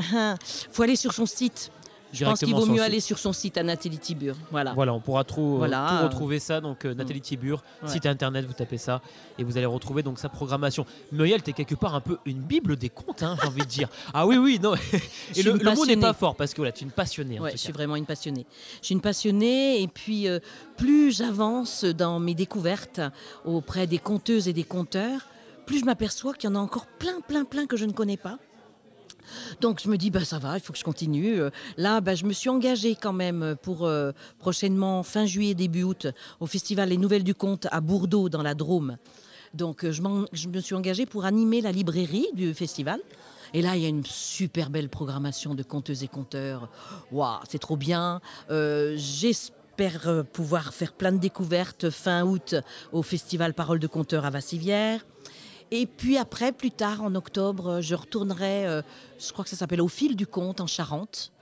[0.73, 1.71] faut aller sur son site.
[2.13, 4.37] Je pense qu'il vaut mieux le aller sur son site à Nathalie Tibur.
[4.51, 4.73] Voilà.
[4.73, 5.99] Voilà, on pourra trop, Voilà.
[6.01, 6.61] tout retrouver ça.
[6.61, 7.89] Donc euh, Nathalie Tibur, Ouais.
[7.89, 9.01] site internet, vous tapez ça
[9.39, 10.87] et vous allez retrouver donc sa programmation.
[11.13, 13.89] Muriel, t'es quelque part un peu une bible des contes, hein, j'ai envie de dire.
[14.15, 14.75] Ah oui, oui, non.
[15.37, 17.39] Et le, mot n'est pas fort parce que là, tu es une passionnée.
[17.39, 18.45] en Ouais, tout je suis vraiment une passionnée.
[18.81, 20.41] Je suis une passionnée et puis euh,
[20.77, 23.01] plus j'avance dans mes découvertes
[23.45, 25.27] auprès des conteuses et des conteurs,
[25.67, 28.17] plus je m'aperçois qu'il y en a encore plein, plein, plein que je ne connais
[28.17, 28.39] pas.
[29.61, 31.41] Donc je me dis, bah, ça va, il faut que je continue.
[31.41, 35.83] Euh, Là, bah, je me suis engagée quand même pour euh, prochainement, fin juillet, début
[35.83, 36.07] août,
[36.41, 38.97] au festival Les Nouvelles du Conte à Bourdeaux, dans la Drôme.
[39.55, 43.01] Donc euh, je, me suis engagée pour animer la librairie du festival.
[43.53, 46.69] Et là, il y a une super belle programmation de conteuses et conteurs.
[47.11, 48.21] Waouh, c'est trop bien.
[48.49, 52.55] J'espère pouvoir faire plein de découvertes fin août
[52.93, 55.01] au festival Parole de Conteurs à Vassivière.
[55.71, 58.83] Et puis après, plus tard, en octobre, euh, je retournerai, euh,
[59.19, 61.33] je crois que ça s'appelle Au fil du conte en Charente.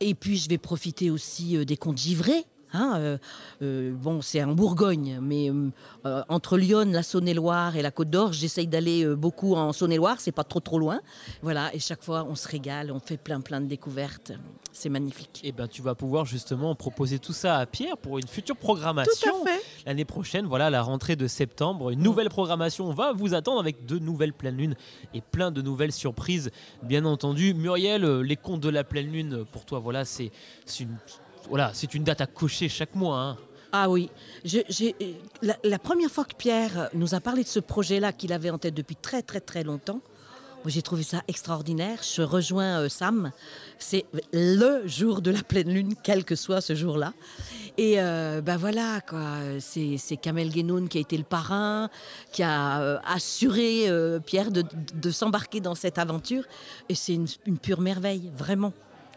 [0.00, 2.44] Et puis je vais profiter aussi euh, des contes givrés.
[2.72, 3.18] Hein, euh,
[3.62, 8.32] euh, bon, c'est en Bourgogne, mais euh, entre Lyon, la Saône-et-Loire et la Côte d'Or,
[8.32, 11.00] j'essaye d'aller euh, beaucoup en Saône-et-Loire, c'est pas trop trop loin.
[11.42, 14.32] Voilà, et chaque fois on se régale, on fait plein plein de découvertes.
[14.72, 15.40] C'est magnifique.
[15.42, 19.44] Et ben, tu vas pouvoir justement proposer tout ça à Pierre pour une future programmation.
[19.44, 19.62] fait.
[19.86, 23.98] L'année prochaine, voilà, la rentrée de septembre, une nouvelle programmation va vous attendre avec de
[23.98, 24.76] nouvelles pleines lunes
[25.14, 26.50] et plein de nouvelles surprises,
[26.82, 27.54] bien entendu.
[27.54, 30.30] Muriel, les contes de la pleine lune, pour toi, voilà, c'est
[30.66, 30.96] c'est une,
[31.48, 33.18] voilà, c'est une date à cocher chaque mois.
[33.18, 33.36] hein.
[33.72, 34.08] Ah oui,
[35.42, 38.74] la, première fois que Pierre nous a parlé de ce projet-là qu'il avait en tête
[38.74, 40.00] depuis très très très longtemps,
[40.68, 42.00] j'ai trouvé ça extraordinaire.
[42.02, 43.32] Je rejoins euh, Sam.
[43.78, 47.12] C'est le jour de la pleine lune, quel que soit ce jour-là.
[47.78, 49.36] Et euh, ben voilà, quoi.
[49.60, 51.90] C'est, Kamel Guénoun qui a été le parrain,
[52.32, 53.90] qui a euh, assuré
[54.24, 56.44] Pierre de, s'embarquer dans cette aventure.
[56.88, 58.72] Et c'est une pure merveille, vraiment.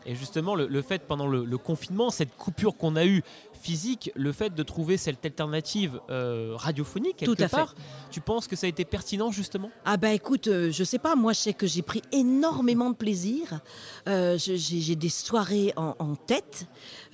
[0.10, 3.22] Et justement, le, le fait pendant le, le confinement, cette coupure qu'on a eue
[3.62, 7.66] physique, le fait de trouver cette alternative euh, radiophonique quelque Tout à fait.
[8.10, 9.70] tu penses que ça a été pertinent justement?
[9.86, 12.96] Ah bah écoute, euh, je sais pas, moi je sais que j'ai pris énormément de
[12.96, 13.60] plaisir.
[14.08, 16.66] Euh, j'ai des soirées en, en tête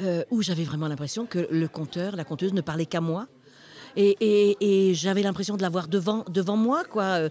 [0.01, 3.27] euh, où j'avais vraiment l'impression que le conteur, la conteuse ne parlait qu'à moi.
[3.95, 6.83] Et, j'avais l'impression de l'avoir devant, devant moi.
[6.83, 7.29] Quoi.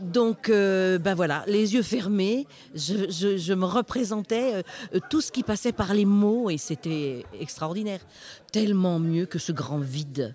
[0.00, 4.62] Donc, ben voilà, les yeux fermés, je, me représentais
[5.10, 8.00] tout ce qui passait par les mots et c'était extraordinaire.
[8.52, 10.34] Tellement mieux que ce grand vide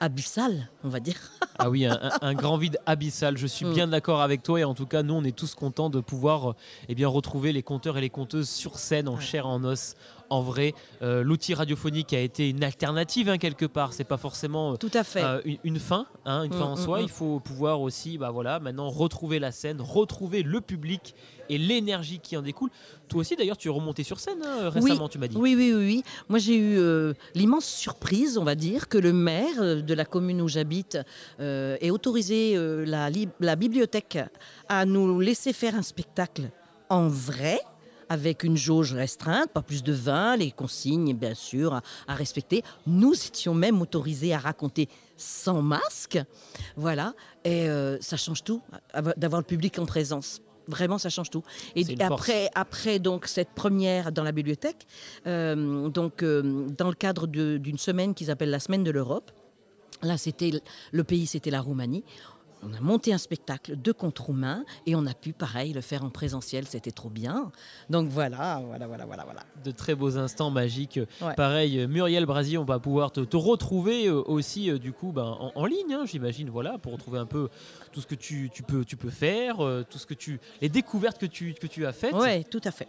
[0.00, 1.16] abyssal, on va dire.
[1.58, 3.36] ah oui, un, grand vide abyssal.
[3.36, 3.72] Je suis mm.
[3.72, 6.54] bien d'accord avec toi et en tout cas, nous, on est tous contents de pouvoir
[6.88, 9.94] eh bien, retrouver les conteurs et les conteuses sur scène, en chair et en os,
[10.30, 13.92] en vrai, euh, l'outil radiophonique a été une alternative hein, quelque part.
[13.92, 15.22] C'est pas forcément Tout à fait.
[15.22, 16.98] Euh, une, fin, hein, une fin en mm, soi.
[17.00, 21.14] Mm, Il faut pouvoir aussi, bah voilà, maintenant retrouver la scène, retrouver le public
[21.48, 22.70] et l'énergie qui en découle.
[23.08, 25.36] Toi aussi, d'ailleurs, tu es remonté sur scène hein, récemment, tu m'as dit.
[25.36, 29.82] Oui, oui, oui, Moi, j'ai eu euh, l'immense surprise, on va dire, que le maire
[29.82, 30.98] de la commune où j'habite
[31.40, 32.54] ait autorisé
[32.84, 33.08] la,
[33.40, 34.18] la bibliothèque
[34.68, 36.50] à nous laisser faire un spectacle
[36.90, 37.60] en vrai
[38.08, 42.62] avec une jauge restreinte, pas plus de 20, les consignes bien sûr à, respecter.
[42.86, 46.18] Nous étions même autorisés à raconter sans masque,
[46.76, 48.62] voilà, et euh, ça change tout
[49.16, 50.40] d'avoir le public en présence.
[50.68, 51.42] Vraiment, ça change tout.
[51.74, 54.86] Et après, après donc cette première dans la bibliothèque,
[55.26, 59.32] euh, donc euh, dans le cadre d'une semaine qui s'appelle la semaine de l'Europe,
[60.02, 60.52] là c'était
[60.92, 62.04] le pays, c'était la Roumanie
[62.62, 66.04] on a monté un spectacle de contes roumains et on a pu, pareil, le faire
[66.04, 66.66] en présentiel.
[66.66, 67.50] C'était trop bien.
[67.90, 69.24] Donc voilà, voilà, voilà, voilà.
[69.24, 69.42] voilà.
[69.64, 71.00] De très beaux instants magiques.
[71.36, 75.66] Pareil, Muriel Brasier, on va pouvoir te, retrouver euh, aussi, euh, du coup, ben, en,
[75.66, 77.48] ligne, hein, j'imagine, voilà, pour retrouver un peu
[77.92, 81.18] tout ce que tu, peux, tu peux faire, euh, tout ce que tu, les découvertes
[81.18, 82.14] que tu, que tu as faites.
[82.14, 82.88] Oui, tout à fait.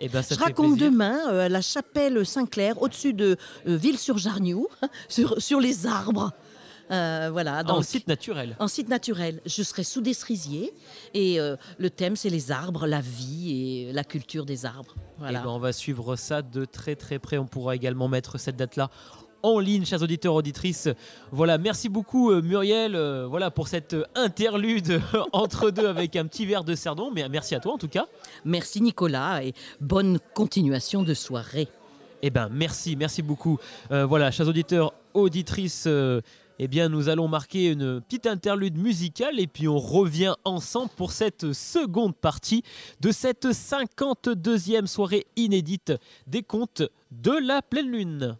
[0.00, 4.66] Et eh ben, je raconte demain à la chapelle Saint-Clair, au-dessus de Ville-sur-Jarniou,
[5.08, 6.32] sur, sur les arbres.
[6.90, 8.56] Euh, voilà, en site naturel.
[8.58, 9.40] En site naturel.
[9.46, 10.72] Je serai sous des cerisiers
[11.14, 14.94] et euh, le thème c'est les arbres, la vie et la culture des arbres.
[15.18, 15.38] Voilà.
[15.38, 17.38] Et eh ben, on va suivre ça de très très près.
[17.38, 18.90] On pourra également mettre cette date-là
[19.42, 20.88] en ligne, chers auditeurs, auditrices.
[21.30, 22.96] Voilà, merci beaucoup euh, Muriel
[23.28, 25.00] voilà, pour cette interlude
[25.32, 27.10] entre deux avec un petit verre de cerdon.
[27.14, 28.06] Mais merci à toi en tout cas.
[28.44, 31.68] Merci Nicolas et bonne continuation de soirée.
[32.22, 33.58] Eh ben merci, merci beaucoup.
[33.90, 35.86] voilà, chers auditeurs, auditrices
[36.64, 41.12] eh bien, nous allons marquer une petite interlude musicale et puis on revient ensemble pour
[41.12, 42.62] cette seconde partie
[43.02, 45.92] de cette 52e soirée inédite
[46.26, 48.38] des contes de la pleine lune.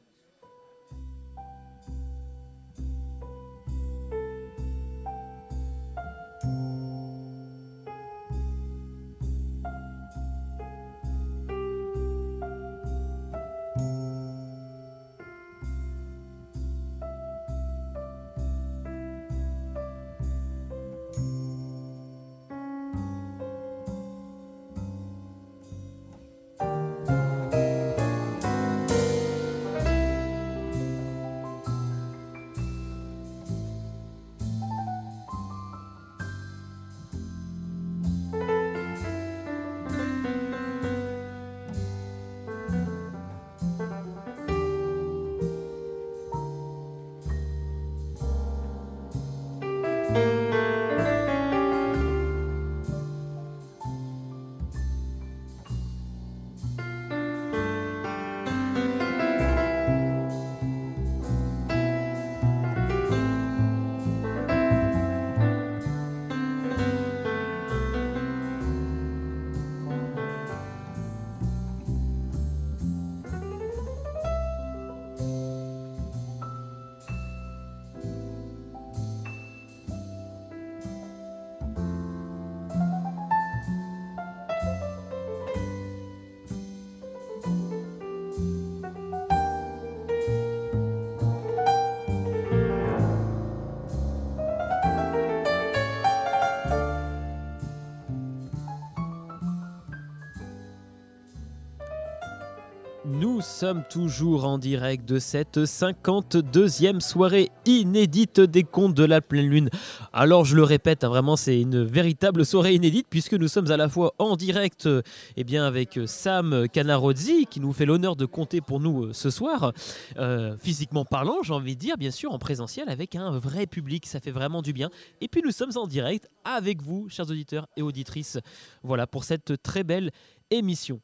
[103.65, 109.71] Sommes toujours en direct de cette 52e soirée inédite des contes de la pleine lune.
[110.13, 113.79] Alors je le répète, hein, vraiment c'est une véritable soirée inédite puisque nous sommes à
[113.79, 115.01] la fois en direct euh,
[115.39, 119.31] eh bien, avec Sam Canarozzi qui nous fait l'honneur de compter pour nous euh, ce
[119.31, 119.73] soir,
[120.19, 124.05] euh, physiquement parlant j'ai envie de dire, bien sûr en présentiel avec un vrai public,
[124.05, 124.91] ça fait vraiment du bien.
[125.23, 128.37] Et puis nous sommes en direct avec vous, chers auditeurs et auditrices,
[128.83, 130.11] voilà pour cette très belle
[130.51, 131.01] émission.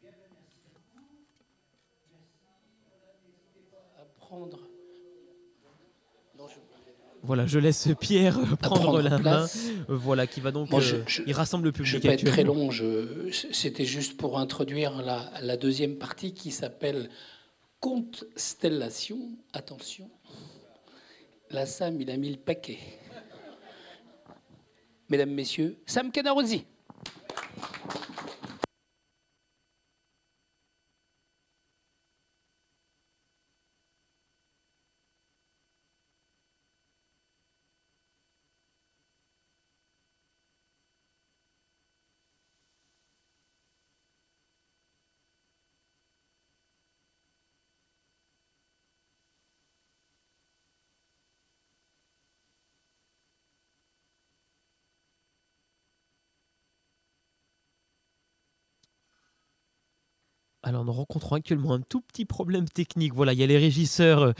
[7.22, 9.46] Voilà, je laisse Pierre prendre, la main.
[9.88, 10.72] Voilà, qui va donc.
[10.72, 11.92] Euh, il rassemble le public.
[11.92, 12.70] Je vais pas être très long.
[13.30, 17.10] C'était juste pour introduire la, deuxième partie qui s'appelle
[17.80, 19.18] Constellation.
[19.52, 20.10] Attention.
[21.50, 22.78] La Sam, il a mis le paquet.
[25.08, 26.64] Mesdames, Messieurs, Sam Canarozzi.
[60.70, 63.12] Alors nous rencontrons actuellement un tout petit problème technique.
[63.12, 64.22] Voilà, il y a les régisseurs.
[64.22, 64.32] euh,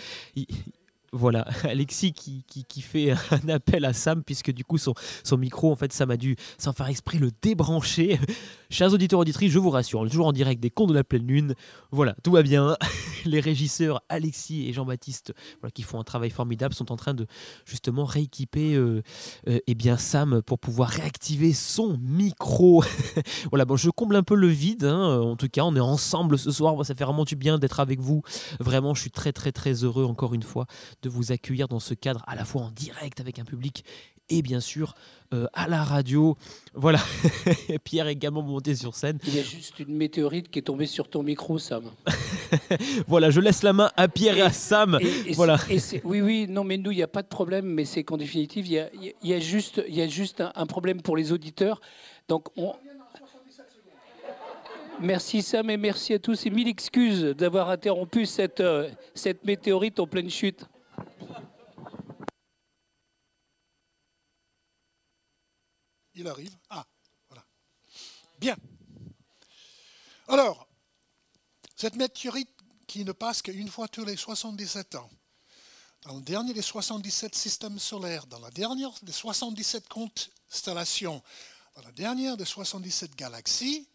[1.12, 5.72] voilà, Alexis qui, qui- fait un appel à Sam, puisque du coup son, son micro,
[5.72, 8.20] en fait, Sam a dû, sans faire exprès, le débrancher.
[8.70, 11.26] Chers auditeurs, auditrices, je vous rassure, est toujours en direct des Contes de la pleine
[11.26, 11.55] lune.
[11.91, 12.76] Voilà, tout va bien.
[13.25, 15.33] Les régisseurs Alexis et Jean-Baptiste,
[15.75, 17.27] qui font un travail formidable, sont en train de
[17.64, 19.03] justement rééquiper euh,
[19.49, 22.85] euh, eh bien Sam pour pouvoir réactiver son micro.
[23.51, 24.85] voilà, bon, je comble un peu le vide.
[24.85, 25.21] hein.
[25.21, 26.75] En tout cas, on est ensemble ce soir.
[26.85, 28.23] Ça fait vraiment du bien d'être avec vous.
[28.59, 30.66] Vraiment, je suis très, très, très heureux, encore une fois,
[31.03, 33.85] de vous accueillir dans ce cadre, à la fois en direct avec un public
[34.31, 34.95] et bien sûr
[35.33, 36.37] euh, à la radio.
[36.74, 36.99] Voilà,
[37.85, 39.18] Pierre est également monté sur scène.
[39.26, 41.85] Il y a juste une météorite qui est tombée sur ton micro, Sam.
[43.07, 44.99] Voilà, je laisse la main à Pierre et à Sam.
[45.01, 45.57] Et- et Voilà.
[46.05, 48.66] oui, oui, non, mais nous, il n'y a pas de problème, mais c'est qu'en définitive,
[48.66, 48.89] il y a,
[49.39, 51.81] y juste, il y a juste un, un problème pour les auditeurs.
[52.28, 52.72] Donc, on...
[55.03, 59.99] Merci Sam et merci à tous et mille excuses d'avoir interrompu cette, euh, cette météorite
[59.99, 60.66] en pleine chute.
[66.21, 66.55] Il arrive.
[66.68, 66.87] Ah,
[67.31, 67.47] voilà.
[68.39, 68.55] Bien.
[70.29, 70.68] Alors,
[71.77, 72.51] cette météorite
[72.87, 75.11] qui ne passe qu'une fois tous les 77 ans,
[76.03, 81.23] dans le dernier des 77 systèmes solaires, dans la dernière des 77 constellations,
[81.75, 83.89] dans la dernière des 77 galaxies,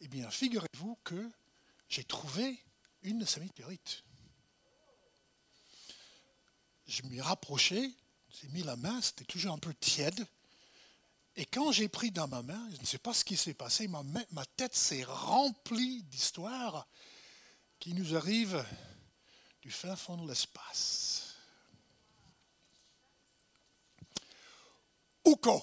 [0.00, 1.30] eh bien, figurez-vous que
[1.90, 2.58] j'ai trouvé
[3.02, 4.04] une de ces météorites.
[6.86, 7.92] Je m'y ai rapproché,
[8.30, 10.26] j'ai mis la main, c'était toujours un peu tiède.
[11.38, 13.86] Et quand j'ai pris dans ma main, je ne sais pas ce qui s'est passé,
[13.86, 14.02] ma,
[14.56, 16.88] tête s'est remplie d'histoires
[17.78, 18.66] qui nous arrivent
[19.62, 21.36] du fin fond de l'espace.
[25.24, 25.62] Uko.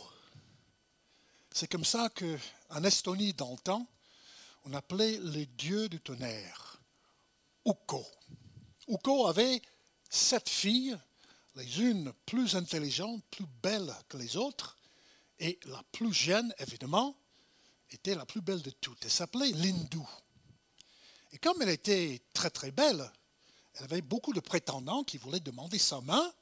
[1.52, 3.86] C'est comme ça qu'en Estonie, dans le temps,
[4.64, 6.80] on appelait les dieux du tonnerre.
[7.66, 8.06] Uko.
[8.88, 9.62] Uko avait
[10.10, 10.98] sept filles,
[11.56, 14.75] les unes plus intelligentes, plus belles que les autres,
[15.40, 17.16] et la plus jeune, évidemment,
[17.90, 19.04] était la plus belle de toutes.
[19.04, 20.00] Elle s'appelait Lindu.
[21.32, 23.12] Et comme elle était très très belle,
[23.76, 26.34] elle avait beaucoup de prétendants qui voulaient demander sa main,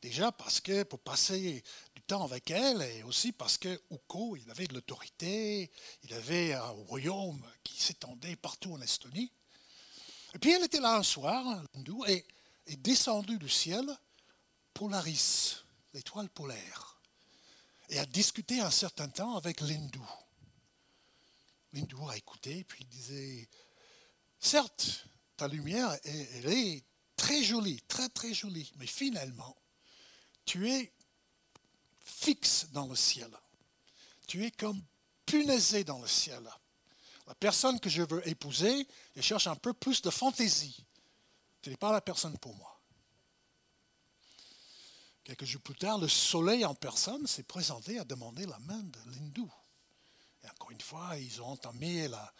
[0.00, 1.62] déjà parce que pour passer
[1.94, 5.70] du temps avec elle, et aussi parce que Uko, il avait de l'autorité,
[6.02, 9.30] il avait un royaume qui s'étendait partout en Estonie.
[10.34, 12.26] Et puis elle était là un soir, Lindu, et
[12.66, 13.86] est descendue du ciel
[14.72, 16.93] Polaris, l'étoile polaire
[17.88, 20.06] et a discuté un certain temps avec l'hindou.
[21.72, 23.48] L'hindou a écouté, puis il disait,
[24.38, 25.06] certes,
[25.36, 26.84] ta lumière, elle, elle est
[27.16, 29.56] très jolie, très très jolie, mais finalement,
[30.44, 30.92] tu es
[32.04, 33.30] fixe dans le ciel.
[34.26, 34.82] Tu es comme
[35.26, 36.42] punaisé dans le ciel.
[37.26, 40.84] La personne que je veux épouser, je cherche un peu plus de fantaisie.
[41.62, 42.73] Tu n'es pas la personne pour moi.
[45.24, 48.98] Quelques jours plus tard, le soleil en personne s'est présenté à demander la main de
[49.10, 49.50] l'hindou.
[50.42, 52.32] Et encore une fois, ils ont entamé la,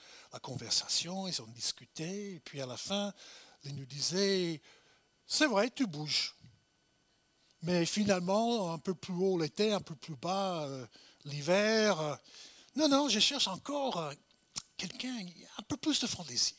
[0.43, 3.15] conversation, ils ont discuté, et puis à la fin,
[3.63, 4.61] l'hindou disait,
[5.27, 6.35] c'est vrai, tu bouges.
[7.63, 10.87] Mais finalement, un peu plus haut l'été, un peu plus bas euh,
[11.25, 11.99] l'hiver.
[11.99, 12.17] euh,
[12.77, 14.13] non, non, je cherche encore euh,
[14.77, 15.17] quelqu'un,
[15.57, 16.57] un peu plus de fantaisie.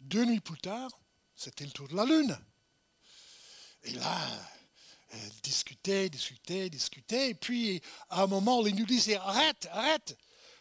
[0.00, 0.90] Deux nuits plus tard,
[1.36, 2.38] c'était le tour de la Lune.
[3.84, 4.28] Et là,
[5.10, 7.30] elle discutait, discutait, discutait.
[7.30, 10.16] Et puis, à un moment, les nous disait Arrête, arrête.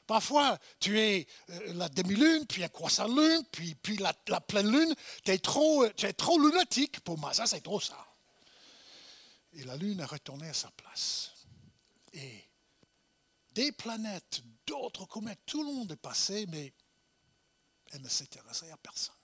[0.05, 4.95] Parfois, tu es euh, la demi-lune, puis un croissant lune, puis, la, la pleine lune.
[5.23, 7.33] Tu es, trop, euh, tu es trop lunatique pour moi.
[7.33, 7.97] Ça, c'est trop ça.
[9.53, 11.33] Et la lune a retourné à sa place.
[12.13, 12.45] Et
[13.51, 16.73] des planètes, d'autres comètes, tout le monde est passé, mais
[17.91, 19.15] elle ne s'intéressait à personne.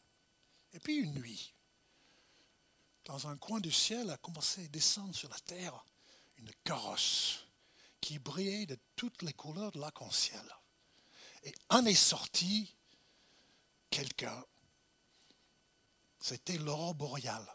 [0.73, 1.52] Et puis une nuit,
[3.05, 5.83] dans un coin du ciel, a commencé à descendre sur la terre
[6.37, 7.45] une carrosse
[8.01, 10.43] qui brillait de toutes les couleurs de l'arc-en-ciel.
[11.43, 12.75] Et en est sorti
[13.89, 14.43] quelqu'un.
[16.19, 17.47] C'était l'aurore boréale.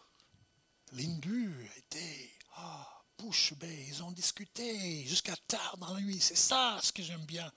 [0.92, 2.86] L'indu était ah,
[3.18, 3.86] bouche bée.
[3.88, 6.20] Ils ont discuté jusqu'à tard dans la nuit.
[6.20, 7.50] C'est ça ce que j'aime bien.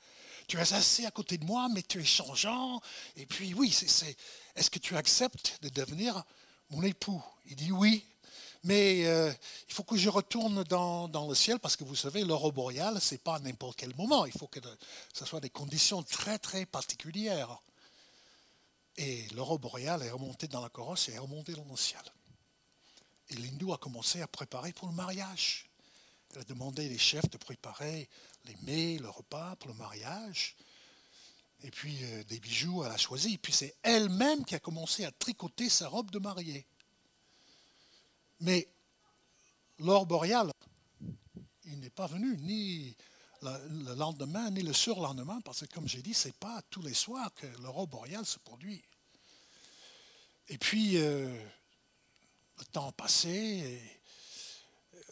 [0.48, 2.82] Tu es assis à côté de moi, mais tu es changeant.
[3.16, 4.18] Et puis, oui, c'est,
[4.56, 6.24] est-ce que tu acceptes de devenir
[6.72, 8.06] mon époux Il dit oui,
[8.64, 9.32] mais euh,
[9.68, 13.16] il faut que je retourne dans, le ciel parce que vous savez, l'aurore boréale, ce
[13.16, 14.26] n'est pas n'importe quel moment.
[14.26, 14.60] Il faut que
[15.14, 17.60] ce soit des conditions très, très particulières.
[18.98, 22.02] Et l'aurore boréale est remontée dans la corosse et est remontée dans le ciel.
[23.30, 25.70] Et l'hindou a commencé à préparer pour le mariage.
[26.34, 28.08] Elle a demandé les chefs de préparer
[28.46, 30.56] les mets, le repas pour le mariage.
[31.64, 33.36] Et puis euh, des bijoux, elle a choisi.
[33.36, 36.66] Et puis c'est elle-même qui a commencé à tricoter sa robe de mariée.
[38.40, 38.68] Mais
[39.80, 40.52] l'or boréal,
[41.66, 42.96] il n'est pas venu ni
[43.42, 46.94] le lendemain ni le surlendemain, parce que comme j'ai dit, ce n'est pas tous les
[46.94, 48.84] soirs que l'aurore boréale se produit.
[50.50, 51.34] Et puis, euh,
[52.60, 52.94] le temps
[53.26, 53.82] et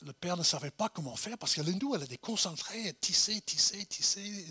[0.02, 3.86] le père ne savait pas comment faire, parce que l'hindou, elle a déconcentré, tissé, tissé,
[3.86, 4.45] tissé,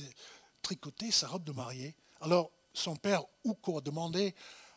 [0.63, 1.95] tricoté sa robe de mariée.
[2.21, 4.35] Alors, son père, Ouko, a demandé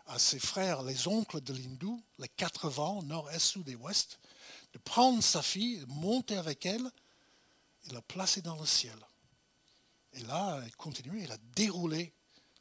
[0.08, 4.20] à ses frères, les oncles de l'hindou, les quatre vents, nord, est, sud et ouest,
[4.74, 6.90] de prendre sa fille, de monter avec elle
[7.88, 8.98] et la placer dans le ciel.
[10.14, 12.14] Et là, elle continue, elle a déroulé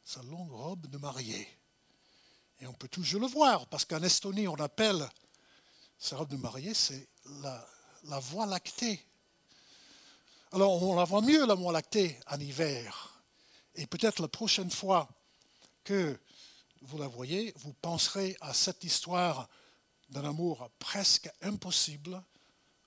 [0.03, 1.47] sa longue robe de mariée.
[2.59, 5.07] Et on peut toujours le voir, parce qu'en Estonie, on appelle
[5.97, 7.09] sa robe de mariée, c'est
[7.41, 7.67] la,
[8.05, 9.05] la voie lactée.
[10.53, 13.10] Alors, on la voit mieux, la voie lactée, en hiver.
[13.75, 15.07] Et peut-être la prochaine fois
[15.83, 16.19] que
[16.81, 19.47] vous la voyez, vous penserez à cette histoire
[20.09, 22.21] d'un amour presque impossible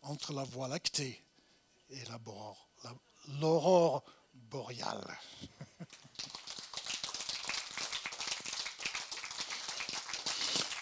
[0.03, 1.25] entre la Voie lactée
[1.91, 2.03] et
[3.41, 4.05] l'aurore
[4.35, 5.19] boréale.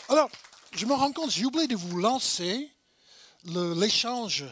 [0.09, 0.30] Alors,
[0.72, 2.70] je me rends compte, j'ai oublié de vous lancer
[3.44, 4.44] l'échange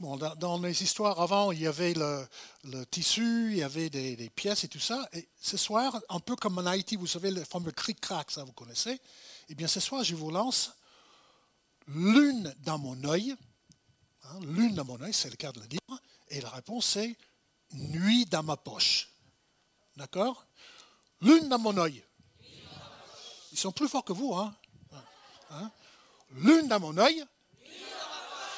[0.00, 4.68] dans, les histoires avant, il y avait le, tissu, il y avait des, pièces et
[4.68, 5.08] tout ça.
[5.12, 8.52] Et ce soir, un peu comme en Haïti, vous savez, le fameux cric-crac, ça vous
[8.52, 9.00] connaissez.
[9.48, 10.72] Eh bien, ce soir, je vous lance
[11.86, 13.34] lune dans mon œil.
[14.24, 15.80] Hein, lune dans mon œil, c'est le cas de le dire.
[16.28, 17.16] Et la réponse, c'est
[17.72, 19.10] nuit dans ma poche.
[19.96, 20.46] D'accord?
[21.20, 22.02] Lune dans mon œil.
[23.52, 24.54] Ils sont plus forts que vous, hein,
[25.50, 25.70] hein?
[26.32, 27.24] Lune dans mon œil.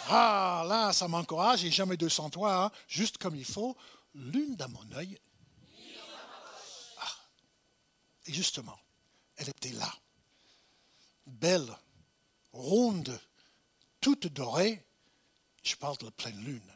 [0.09, 3.77] Ah, là, ça m'encourage, j'ai jamais 200 toi, hein, juste comme il faut.
[4.15, 5.19] Lune dans mon œil.
[6.99, 7.11] Ah.
[8.27, 8.79] Et justement,
[9.37, 9.93] elle était là.
[11.27, 11.77] Belle,
[12.53, 13.19] ronde,
[14.01, 14.85] toute dorée.
[15.63, 16.73] Je parle de la pleine lune.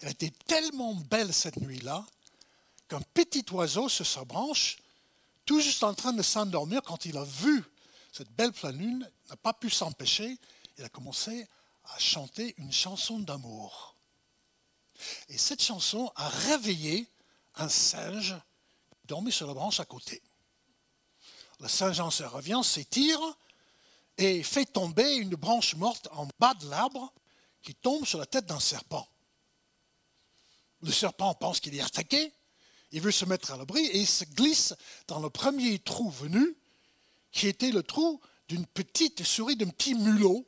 [0.00, 2.06] Elle était tellement belle cette nuit-là
[2.88, 4.76] qu'un petit oiseau sur sa branche,
[5.46, 7.64] tout juste en train de s'endormir, quand il a vu
[8.12, 10.38] cette belle pleine lune, n'a pas pu s'empêcher.
[10.78, 11.48] Il a commencé
[11.94, 13.96] a chanté une chanson d'amour.
[15.28, 17.08] Et cette chanson a réveillé
[17.54, 18.34] un singe
[19.04, 20.20] dormi sur la branche à côté.
[21.60, 23.20] Le singe en se revient, s'étire
[24.18, 27.12] et fait tomber une branche morte en bas de l'arbre
[27.62, 29.06] qui tombe sur la tête d'un serpent.
[30.82, 32.32] Le serpent pense qu'il est attaqué,
[32.90, 34.74] il veut se mettre à l'abri et il se glisse
[35.06, 36.56] dans le premier trou venu,
[37.30, 40.44] qui était le trou d'une petite souris, d'un petit mulot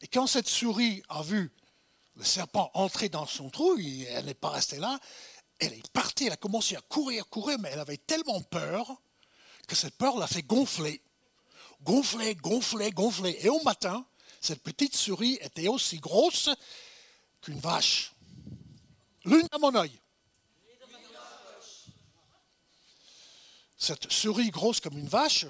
[0.00, 1.52] et quand cette souris a vu
[2.16, 4.98] le serpent entrer dans son trou, elle n'est pas restée là,
[5.58, 9.00] elle est partie, elle a commencé à courir, courir, mais elle avait tellement peur
[9.68, 11.02] que cette peur l'a fait gonfler.
[11.82, 13.38] Gonfler, gonfler, gonfler.
[13.40, 14.04] Et au matin,
[14.40, 16.50] cette petite souris était aussi grosse
[17.40, 18.12] qu'une vache.
[19.24, 19.98] L'une à mon œil.
[23.76, 25.46] Cette souris grosse comme une vache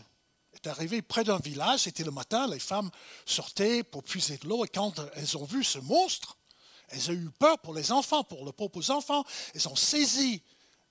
[0.62, 2.91] est arrivé près d'un village, c'était le matin, les femmes
[3.24, 6.37] sortaient pour puiser de l'eau, et quand elles ont vu ce monstre,
[6.89, 9.24] elles ont eu peur pour les enfants, pour leurs propres enfants,
[9.55, 10.43] elles ont saisi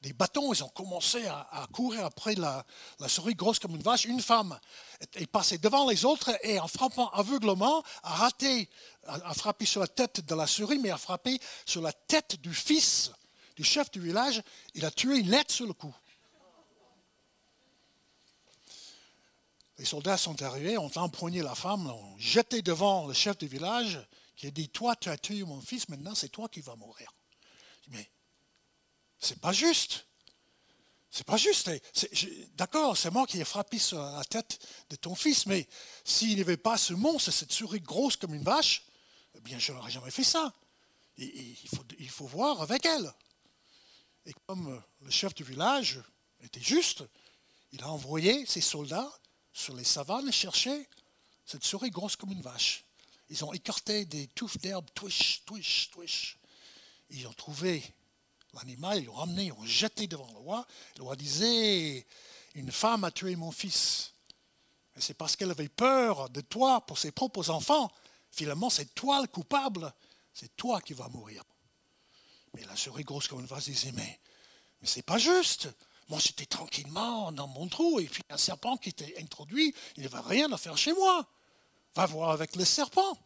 [0.02, 2.66] des bâtons, elles ont commencé à, courir après la,
[3.08, 4.06] souris grosse comme une vache.
[4.06, 4.58] Une femme
[5.16, 8.70] est passée devant les autres et en frappant aveuglement, a raté,
[9.08, 12.54] a, frappé sur la tête de la souris, mais a frappé sur la tête du
[12.54, 13.12] fils
[13.58, 14.42] du chef du village.
[14.74, 15.94] Il a tué lettre sur le coup.
[19.80, 24.06] Les soldats sont arrivés, ont empoigné la femme, l'ont jeté devant le chef du village,
[24.36, 27.14] qui a dit Toi, tu as tué mon fils, maintenant c'est toi qui vas mourir.
[27.88, 28.12] Mais
[29.20, 30.06] c'est pas juste.
[31.10, 31.72] C'est pas juste.
[32.56, 35.66] D'accord, c'est moi qui ai frappé sur la tête de ton fils, mais
[36.04, 38.84] s'il n'y avait pas ce monstre, cette souris grosse comme une vache,
[39.36, 40.54] eh bien, je n'aurais jamais fait ça.
[41.18, 43.14] il faut voir avec elle.
[44.26, 46.02] Et comme le chef du village
[46.42, 47.06] était juste,
[47.72, 49.10] il a envoyé ses soldats
[49.60, 50.88] sur les savanes chercher
[51.46, 52.86] cette souris grosse comme une vache.
[53.30, 56.38] ils ont écarté des touffes d'herbe, twish, twish, twish.
[57.10, 57.84] Ils ont trouvé
[58.54, 60.66] l'animal, ils l'ont ramené, ils l'ont jeté devant le roi.
[60.98, 62.08] Le roi disait,
[62.56, 64.14] une femme a tué mon fils.
[64.96, 67.92] C'est parce qu'elle avait peur de toi pour ses propres enfants.
[68.32, 69.94] Finalement, c'est toi le coupable.
[70.34, 71.44] C'est toi qui vas mourir.
[72.54, 74.20] Mais la souris grosse comme une vase disait, mais,
[74.82, 75.70] mais c'est pas juste.
[76.10, 80.10] Moi, j'étais tranquillement dans mon trou, et puis un serpent qui était introduit, il ne
[80.10, 81.28] va rien à faire chez moi.
[81.96, 83.18] Va voir avec le serpent.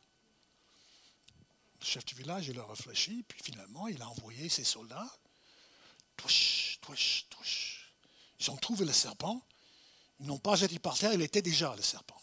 [1.80, 5.10] Le chef du village, il a réfléchi, puis finalement, il a envoyé ses soldats.
[6.18, 7.94] Touche, touche, touche.
[8.40, 9.42] Ils ont trouvé le serpent.
[10.20, 12.22] Ils n'ont pas jeté par terre, il était déjà le serpent.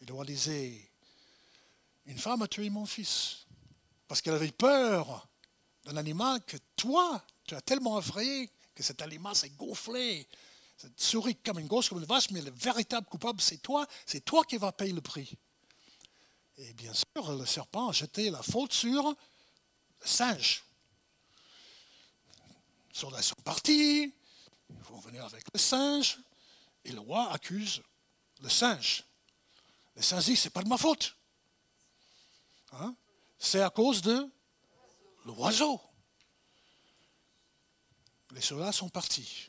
[0.00, 0.90] Il doit disait,
[2.06, 3.46] une femme a tué mon fils
[4.08, 5.28] parce qu'elle avait peur
[5.84, 10.28] d'un animal que toi, tu as tellement effrayé que cet animal s'est gonflé.
[10.76, 13.86] Cette souris comme une gosse, comme une vache, mais le véritable coupable, c'est toi.
[14.06, 15.36] C'est toi qui vas payer le prix.
[16.56, 20.64] Et bien sûr, le serpent a jeté la faute sur le singe.
[22.90, 24.14] Les soldats sont partis,
[24.70, 26.18] ils vont venir avec le singe,
[26.84, 27.82] et le roi accuse
[28.40, 29.04] le singe.
[29.96, 31.16] Le singe dit, c'est pas de ma faute.
[32.72, 32.94] Hein?
[33.38, 34.28] C'est à cause de
[35.24, 35.80] l'oiseau.
[38.34, 39.48] Les soldats sont partis.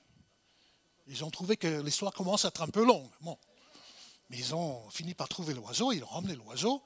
[1.08, 3.10] Ils ont trouvé que l'histoire commence à être un peu longue.
[4.30, 6.84] Mais ils ont fini par trouver l'oiseau, ils ont ramené l'oiseau.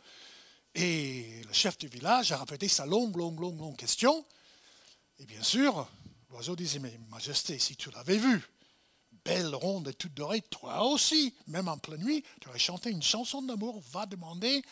[0.76, 4.26] Et le chef du village a répété sa longue, longue, longue, longue question.
[5.20, 5.90] Et bien sûr,
[6.30, 8.48] l'oiseau disait, mais Majesté, si tu l'avais vu,
[9.26, 13.04] belle, ronde et toute dorée, toi aussi, même en pleine nuit, tu aurais chanté une
[13.04, 14.64] chanson d'amour, va demander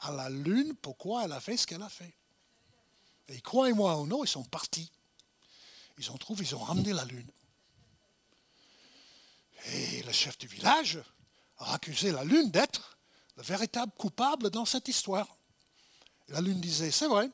[0.00, 2.14] à la lune pourquoi elle a fait ce qu'elle a fait.
[3.28, 4.90] Et croyez-moi ou non, ils sont partis.
[6.00, 7.30] Ils ont trouvé, ils ont ramené la lune.
[9.66, 10.98] Et le chef du village
[11.58, 12.96] a accusé la lune d'être
[13.36, 15.28] le véritable coupable dans cette histoire.
[16.28, 17.28] La lune disait, c'est vrai,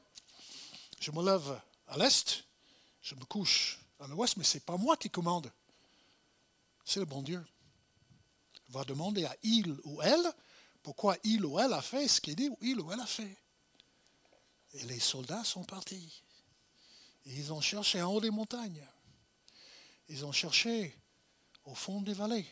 [0.98, 2.42] je me lève à l'est,
[3.02, 5.48] je me couche à l'ouest, mais ce n'est pas moi qui commande.
[6.84, 7.46] C'est le bon Dieu.
[8.68, 10.32] Il va demander à il ou elle
[10.82, 13.38] pourquoi il ou elle a fait ce qu'il dit il ou elle a fait.
[14.72, 16.24] Et les soldats sont partis.
[17.26, 18.86] Ils ont cherché en haut des montagnes.
[20.08, 20.96] Ils ont cherché
[21.64, 22.46] au fond des vallées.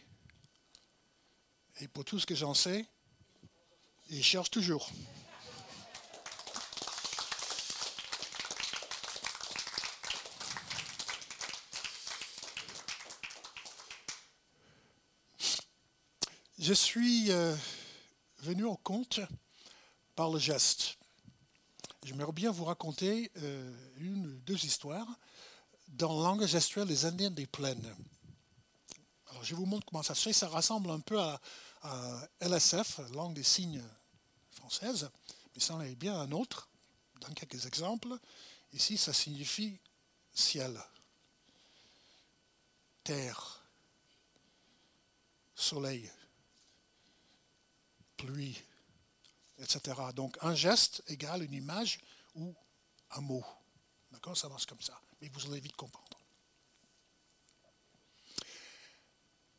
[1.81, 2.85] Et pour tout ce que j'en sais,
[4.09, 4.91] ils cherchent toujours.
[16.59, 17.55] Je suis euh,
[18.39, 19.21] venu au compte
[20.17, 20.97] par le geste.
[22.05, 25.09] J'aimerais bien vous raconter euh, une ou deux histoires
[25.89, 27.97] dans la langue gestuelle des Indiens des plaines.
[29.31, 30.35] Alors, je vous montre comment ça se fait.
[30.35, 31.40] Ça ressemble un peu à,
[32.40, 33.82] LSF, langue des signes
[34.51, 35.09] française,
[35.55, 36.68] mais ça en est bien un autre.
[37.22, 38.18] Dans quelques exemples,
[38.74, 39.78] ici, ça signifie
[40.35, 40.78] ciel,
[43.02, 43.64] terre,
[45.55, 46.10] soleil,
[48.18, 48.62] pluie,
[49.59, 49.81] etc.
[50.14, 52.01] Donc un geste égale une image
[52.35, 52.55] ou
[53.10, 53.44] un mot.
[54.10, 54.36] D'accord?
[54.36, 55.01] Ça marche comme ça.
[55.20, 56.18] Mais vous allez vite comprendre.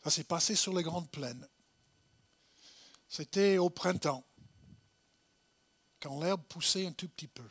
[0.07, 1.45] Ça s'est passé sur les grandes plaines.
[3.09, 4.25] C'était au printemps
[6.15, 7.47] l'herbe poussait un tout petit peu.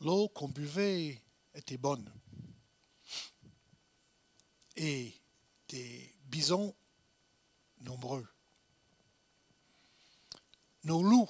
[0.00, 1.22] L'eau qu'on buvait
[1.54, 2.12] était bonne.
[4.76, 5.12] Et
[5.68, 6.74] des bisons
[7.80, 8.26] nombreux.
[10.84, 11.28] Nos loups,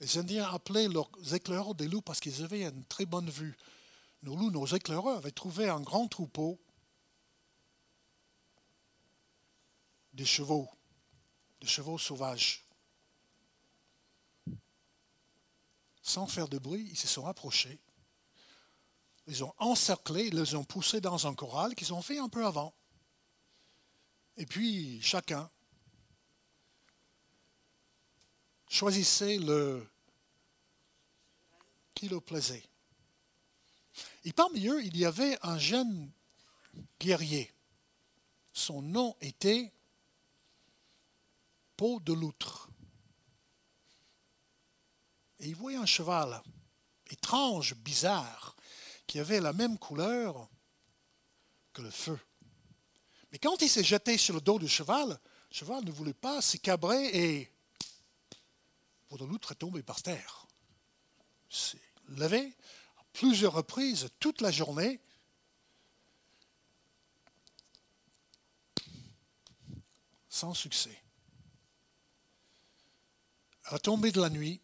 [0.00, 3.56] les Indiens appelaient leurs éclaireurs des loups parce qu'ils avaient une très bonne vue.
[4.22, 6.60] Nos loups, nos éclaireurs, avaient trouvé un grand troupeau
[10.12, 10.68] de chevaux
[11.62, 12.64] de chevaux sauvages.
[16.02, 17.78] Sans faire de bruit, ils se sont approchés.
[19.28, 22.44] Ils ont encerclé, ils les ont poussés dans un corral qu'ils ont fait un peu
[22.44, 22.74] avant.
[24.36, 25.48] Et puis, chacun
[28.68, 29.88] choisissait le
[31.94, 32.64] qui le plaisait.
[34.24, 36.10] Et parmi eux, il y avait un jeune
[36.98, 37.52] guerrier.
[38.52, 39.72] Son nom était
[42.00, 42.68] de loutre.
[45.40, 46.40] Et il voyait un cheval
[47.10, 48.56] étrange, bizarre,
[49.06, 50.48] qui avait la même couleur
[51.72, 52.18] que le feu.
[53.32, 55.18] Mais quand il s'est jeté sur le dos du cheval,
[55.50, 57.52] Le cheval ne voulait pas se cabrer et
[59.08, 60.46] pour loutre est tombé par terre.
[61.50, 61.78] s'est
[62.08, 62.56] levé
[62.96, 65.00] à plusieurs reprises toute la journée.
[70.30, 71.01] Sans succès.
[73.72, 74.60] À la tombée de la nuit,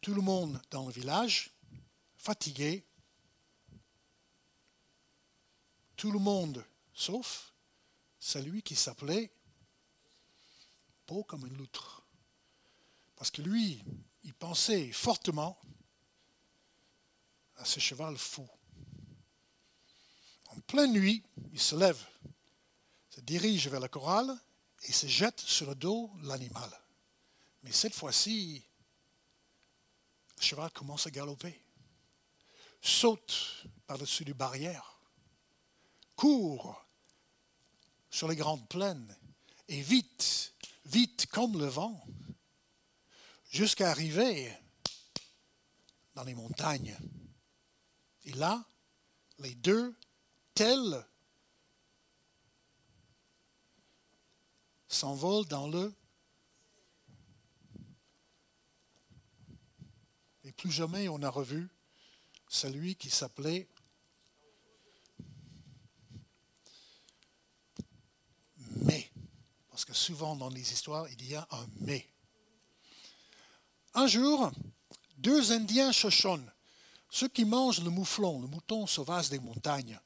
[0.00, 1.52] tout le monde dans le village,
[2.16, 2.84] fatigué,
[5.94, 7.54] tout le monde sauf
[8.18, 9.30] celui qui s'appelait
[11.06, 12.02] Beau comme une loutre.
[13.14, 13.84] Parce que lui,
[14.24, 15.60] il pensait fortement
[17.54, 18.48] à ce cheval fou.
[20.48, 22.04] En pleine nuit, il se lève,
[23.10, 24.36] se dirige vers la chorale
[24.82, 26.76] et se jette sur le dos l'animal.
[27.62, 28.62] Mais cette fois-ci,
[30.36, 31.60] le cheval commence à galoper,
[32.80, 35.00] saute par-dessus les barrières,
[36.14, 36.84] court
[38.10, 39.16] sur les grandes plaines
[39.68, 40.54] et vite,
[40.86, 42.04] vite comme le vent,
[43.50, 44.56] jusqu'à arriver
[46.14, 46.96] dans les montagnes.
[48.24, 48.64] Et là,
[49.38, 49.96] les deux,
[50.54, 51.04] tels,
[54.88, 55.94] s'envolent dans le
[60.44, 61.70] Et plus jamais on a revu
[62.48, 63.68] celui qui s'appelait
[68.82, 69.10] mais.
[69.70, 72.06] Parce que souvent dans les histoires, il y a un mais.
[73.94, 74.50] Un jour,
[75.16, 76.50] deux Indiens Shoshone,
[77.08, 79.98] ceux qui mangent le mouflon, le mouton sauvage des montagnes,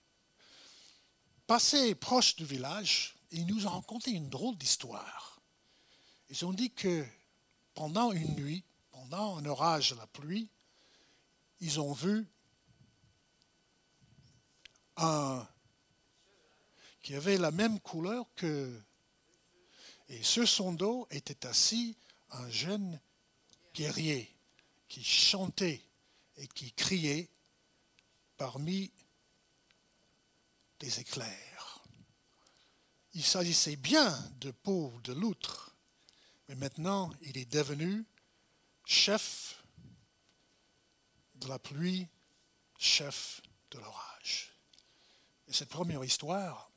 [1.47, 5.41] passaient proche du village et ils nous ont raconté une drôle d'histoire.
[6.29, 7.07] Ils ont dit que
[7.75, 8.65] pendant une nuit,
[9.19, 10.49] un orage, la pluie,
[11.61, 12.27] ils ont vu
[14.97, 15.47] un
[17.03, 18.81] qui avait la même couleur que...
[20.09, 21.97] Et sur son dos était assis
[22.31, 23.01] un jeune
[23.75, 24.33] guerrier
[24.89, 25.83] qui chantait
[26.37, 27.29] et qui criait
[28.37, 28.93] parmi
[30.81, 31.83] des éclairs.
[33.15, 34.11] Il s'agissait bien
[34.41, 35.75] de peau de loutre,
[36.49, 38.05] mais maintenant il est devenu
[38.93, 39.65] chef
[41.37, 42.07] de la pluie,
[42.79, 43.41] chef
[43.71, 44.53] de l'orage.
[45.49, 46.71] Et cette première histoire,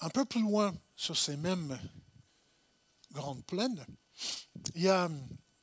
[0.00, 1.80] un peu plus loin sur ces mêmes
[3.10, 3.84] grandes plaines,
[4.74, 5.08] il y a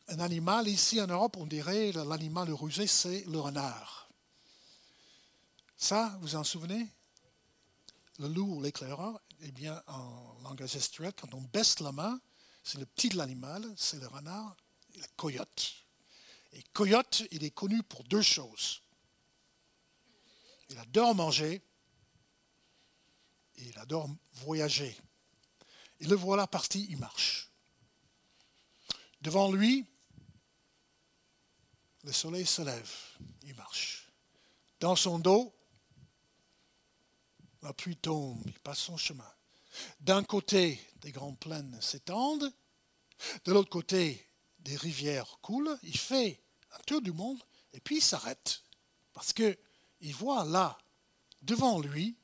[0.07, 4.09] un animal, ici en Europe, on dirait l'animal rusé, c'est le renard.
[5.77, 6.91] Ça, vous en souvenez?
[8.17, 12.19] Le loup ou l'éclaireur, eh bien, en langage gestuel, quand on baisse la main,
[12.63, 14.55] c'est le petit de l'animal, c'est le renard
[14.97, 15.73] le coyote.
[16.53, 18.81] Et coyote, il est connu pour deux choses.
[20.69, 21.61] Il adore manger
[23.55, 24.95] et il adore voyager.
[25.99, 27.49] Et le voilà parti, il marche.
[29.21, 29.85] Devant lui,
[32.03, 32.93] le soleil se lève,
[33.43, 34.11] il marche.
[34.79, 35.56] Dans son dos,
[37.67, 39.29] la pluie tombe, il passe son chemin.
[39.99, 42.49] D'un côté, des grandes plaines s'étendent,
[43.43, 44.25] de l'autre côté,
[44.59, 46.41] des rivières coulent, il fait
[46.71, 48.63] un tour du monde et puis il s'arrête
[49.11, 49.57] parce qu'il
[50.13, 50.77] voit là,
[51.41, 52.15] devant lui,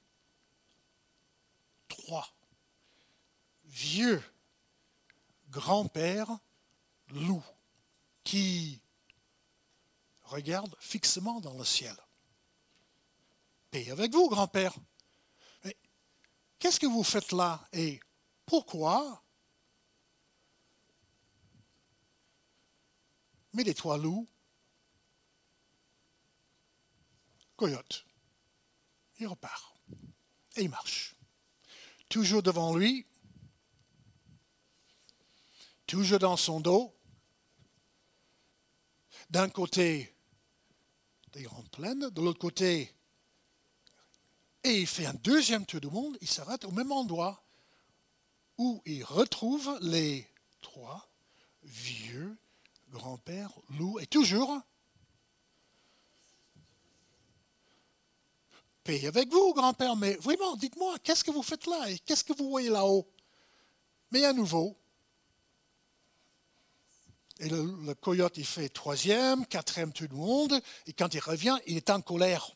[1.89, 2.33] trois
[3.65, 4.23] vieux
[5.49, 6.39] grands-pères
[7.09, 7.43] loups
[8.23, 8.79] qui
[10.23, 11.97] regardent fixement dans le ciel.
[13.71, 14.73] Paix avec vous, grand-père.
[16.63, 17.99] Qu'est-ce que vous faites là et
[18.45, 19.21] pourquoi?
[23.51, 24.29] Mais les trois loups,
[27.57, 28.05] coyote,
[29.19, 29.75] il repart.
[30.55, 31.17] Et il marche.
[32.07, 33.05] Toujours devant lui,
[35.85, 36.95] toujours dans son dos,
[39.29, 40.15] d'un côté
[41.33, 42.95] des grandes plaines, de l'autre côté
[44.63, 47.43] et il fait un deuxième tour du monde, il s'arrête au même endroit
[48.57, 50.27] où il retrouve les
[50.61, 51.09] trois
[51.63, 52.37] vieux
[52.91, 53.99] grands-pères loups.
[53.99, 54.61] Et toujours,
[58.83, 62.33] paix avec vous, grand-père, mais vraiment, dites-moi, qu'est-ce que vous faites là et qu'est-ce que
[62.33, 63.07] vous voyez là-haut?
[64.11, 64.77] Mais à nouveau,
[67.39, 71.57] et le, le, coyote, il fait troisième, quatrième tour du monde, et quand il revient,
[71.65, 72.55] il est en colère.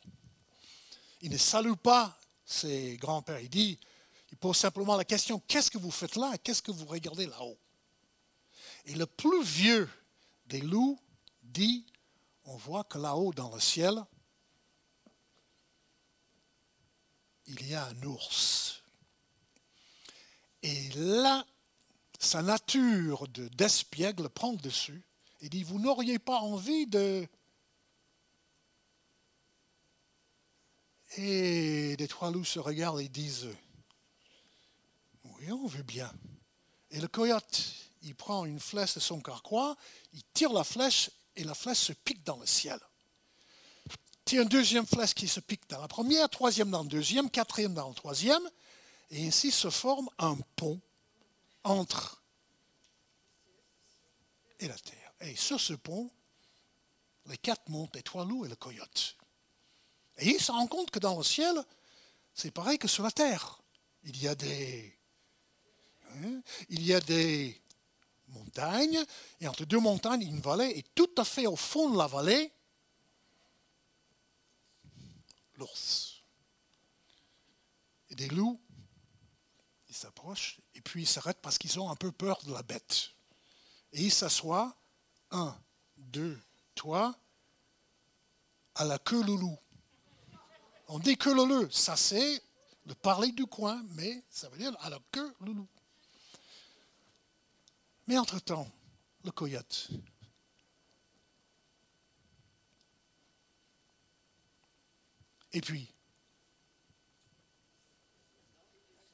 [1.22, 3.40] Il ne salue pas ses grands-pères.
[3.40, 3.80] Il dit,
[4.32, 6.38] il pose simplement la question, qu'est-ce que vous faites là?
[6.38, 7.58] Qu'est-ce que vous regardez là-haut?
[8.86, 9.90] Et le plus vieux
[10.46, 11.00] des loups
[11.44, 11.86] dit,
[12.46, 14.04] on voit que là-haut dans le ciel,
[17.48, 18.82] il y a un ours.
[20.64, 21.46] Et là,
[22.20, 25.04] sa nature d'espiègle prend le dessus
[25.42, 27.28] et dit, vous n'auriez pas envie de
[31.18, 33.48] Et les trois loups se regardent et disent,
[35.24, 36.12] oui, on veut bien.
[36.92, 37.64] Et le coyote,
[38.04, 39.76] il prend une flèche de son carquois,
[40.14, 42.80] il tire la flèche et la flèche se pique dans le ciel.
[44.26, 47.74] Tire une deuxième flèche qui se pique dans la première, troisième dans le deuxième, quatrième
[47.74, 48.44] dans le troisième,
[49.10, 50.80] et ainsi se forme un pont
[51.64, 52.22] entre
[54.60, 55.14] et la terre.
[55.22, 56.12] Et sur ce pont,
[57.26, 59.18] les quatre montent, les trois loups et le coyote.
[60.18, 61.56] Et ils se rendent compte que dans le ciel,
[62.34, 63.62] c'est pareil que sur la terre.
[64.04, 64.98] Il y a des,
[66.16, 67.62] hein, il y a des
[68.28, 69.04] montagnes,
[69.40, 72.52] et entre deux montagnes, une vallée, et tout à fait au fond de la vallée,
[75.56, 76.22] l'ours.
[78.10, 78.60] Et des loups,
[79.90, 83.12] ils s'approchent, et puis ils s'arrêtent parce qu'ils ont un peu peur de la bête.
[83.94, 84.76] Et ils s'assoient,
[85.32, 85.58] un,
[85.98, 86.40] deux,
[86.76, 87.18] trois,
[88.76, 89.58] à la queue loulou.
[90.88, 92.42] On dit que loulou, ça c'est
[92.86, 95.68] le parler du coin, mais ça veut dire la queue loulou.
[98.08, 98.72] Mais entre-temps,
[99.26, 99.90] le coyote.
[105.52, 105.92] Et puis,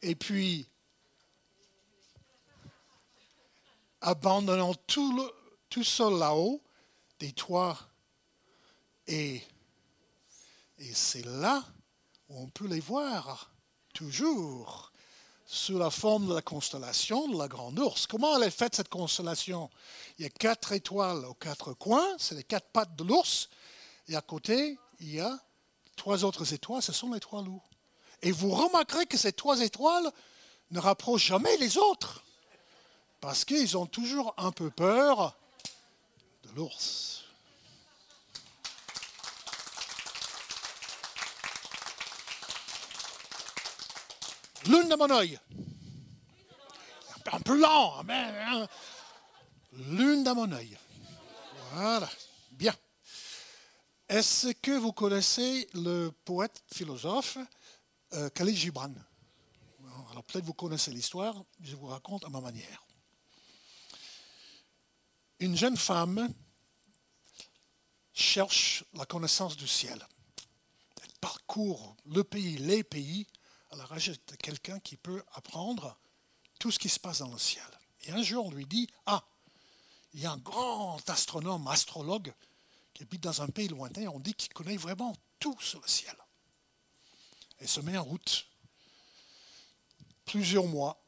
[0.01, 0.67] et puis,
[4.01, 5.31] abandonnant tout, le,
[5.69, 6.61] tout seul là-haut,
[7.19, 7.79] des toits,
[9.07, 9.41] et,
[10.84, 11.64] et c'est là
[12.27, 13.51] où on peut les voir,
[13.93, 14.91] toujours
[15.45, 18.05] sous la forme de la constellation de la Grande Ourse.
[18.05, 19.69] Comment elle est faite cette constellation?
[20.18, 23.49] Il y a quatre étoiles aux quatre coins, c'est les quatre pattes de l'ours,
[24.10, 25.39] et à côté, il y a
[25.95, 27.64] trois autres étoiles, ce sont les trois loups.
[28.22, 30.11] Et vous remarquerez que ces trois étoiles
[30.72, 32.23] ne rapprochent jamais les autres,
[33.22, 35.38] parce qu'ils ont toujours un peu peur
[36.43, 37.22] de l'ours.
[44.68, 45.40] Lune de mon œil.
[47.31, 48.68] Un peu lent, mais hein.
[49.72, 50.77] lune dans mon œil.
[51.73, 52.10] Voilà,
[52.52, 52.76] bien.
[54.07, 57.38] Est-ce que vous connaissez le poète philosophe
[58.14, 58.94] euh, Khalil Gibran?
[60.11, 62.85] Alors peut-être vous connaissez l'histoire, je vous raconte à ma manière.
[65.40, 66.31] Une jeune femme
[68.14, 70.06] cherche la connaissance du ciel.
[71.02, 73.26] Elle parcourt le pays, les pays,
[73.75, 75.97] la recherche de quelqu'un qui peut apprendre
[76.59, 77.63] tout ce qui se passe dans le ciel.
[78.05, 79.23] Et un jour, on lui dit, ah,
[80.13, 82.33] il y a un grand astronome, astrologue,
[82.93, 86.15] qui habite dans un pays lointain, on dit qu'il connaît vraiment tout sur le ciel.
[87.59, 88.45] Elle se met en route.
[90.25, 91.03] Plusieurs mois,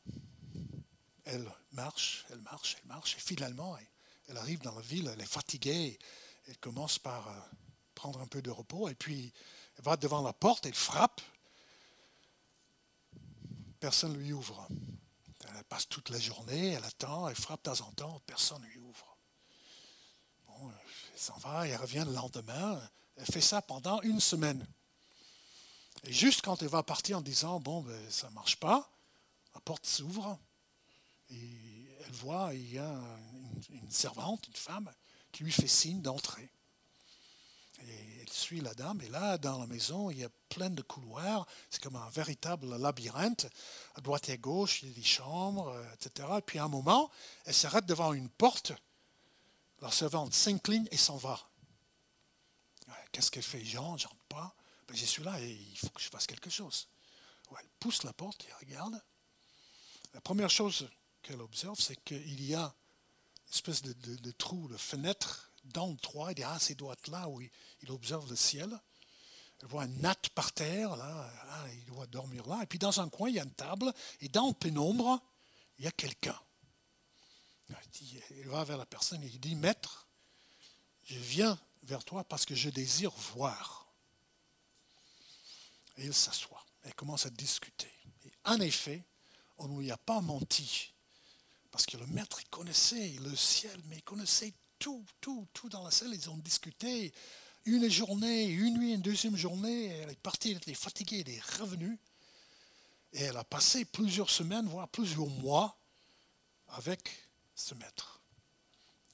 [1.25, 3.77] elle marche, elle marche, elle marche, et finalement,
[4.27, 5.99] elle arrive dans la ville, elle est fatiguée,
[6.47, 7.39] elle commence par euh,
[7.93, 9.33] prendre un peu de repos, et puis
[9.77, 11.21] elle va devant la porte, elle frappe,
[13.80, 14.68] personne ne lui ouvre.
[15.47, 18.68] Elle passe toute la journée, elle attend, elle frappe de temps en temps, personne ne
[18.68, 19.18] lui ouvre.
[20.47, 20.72] Bon,
[21.14, 22.81] elle s'en va, elle revient le lendemain.
[23.15, 24.65] Elle fait ça pendant une semaine.
[26.03, 28.91] Et juste quand elle va partir en disant, bon, ben, ça ne marche pas,
[29.53, 30.38] la porte s'ouvre
[31.30, 33.02] et elle voit, il y a
[33.69, 34.91] une servante, une femme,
[35.31, 36.49] qui lui fait signe d'entrer.
[38.26, 41.45] Elle suit la dame, et là, dans la maison, il y a plein de couloirs,
[41.69, 43.47] c'est comme un véritable labyrinthe.
[43.95, 46.27] À droite et à gauche, il y a des chambres, euh, etc.
[46.38, 47.11] Et puis à un moment,
[47.45, 48.73] elle s'arrête devant une porte,
[49.81, 51.39] la servante s'incline et s'en va.
[53.11, 54.56] Qu'est-ce qu'elle fait Jean, j'entre pas.
[54.88, 56.88] Ben, je suis là et il faut que je fasse quelque chose.
[57.57, 59.02] elle pousse la porte et regarde.
[60.14, 60.89] La première chose
[61.22, 62.73] qu'elle observe, c'est qu'il y a
[63.47, 67.07] une espèce de, trou, de fenêtre dans le toit, il dit, ah, c'est doit être
[67.07, 67.49] là où il,
[67.91, 68.79] observe le ciel.
[69.61, 71.31] Il voit un natte par terre, là,
[71.73, 72.59] il doit dormir là.
[72.63, 75.21] Et puis dans un coin, il y a une table, et dans le pénombre,
[75.79, 76.39] il y a quelqu'un.
[78.31, 80.07] Il va vers la personne et il dit, Maître,
[81.03, 83.87] je viens vers toi parce que je désire voir.
[85.97, 87.91] Et il s'assoit et commence à discuter.
[88.25, 89.03] Et en effet,
[89.57, 90.93] on ne lui a pas menti.
[91.71, 95.83] Parce que le maître, il connaissait le ciel, mais il connaissait tout, tout, tout dans
[95.83, 96.13] la salle.
[96.13, 97.13] Ils ont discuté
[97.65, 99.87] une journée, une nuit, une deuxième journée.
[99.87, 101.97] Elle est partie, elle était fatiguée, elle est revenue.
[103.13, 105.77] Et elle a passé plusieurs semaines, voire plusieurs mois
[106.69, 107.09] avec
[107.55, 108.21] ce maître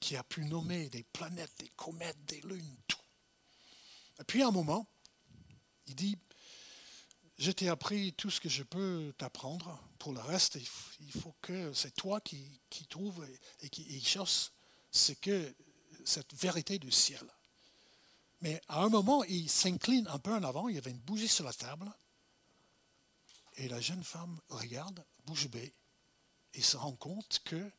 [0.00, 2.98] qui a pu nommer des planètes, des comètes, des lunes, tout.
[4.20, 4.86] Et puis à un moment,
[5.86, 6.18] il dit,
[7.38, 9.80] je t'ai appris tout ce que je peux t'apprendre.
[9.98, 10.58] Pour le reste,
[11.00, 13.24] il faut que c'est toi qui, trouves
[13.60, 14.04] et, qui
[15.20, 15.54] que
[16.04, 17.24] cette vérité du ciel.
[18.42, 21.28] Mais à un moment, il s'incline un peu en avant, il y avait une bougie
[21.28, 21.90] sur la table,
[23.54, 25.72] et la jeune femme regarde, bouge bée,
[26.54, 27.70] et se rend compte que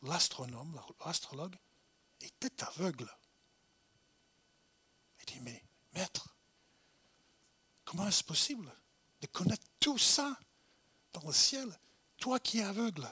[0.00, 1.56] l'astronome, l'astrologue,
[2.22, 3.14] était aveugle.
[5.20, 5.62] Il dit, mais
[5.92, 6.34] maître,
[7.84, 8.74] comment est-ce possible
[9.20, 10.38] de connaître tout ça
[11.12, 11.68] dans le ciel,
[12.16, 13.06] toi qui es aveugle?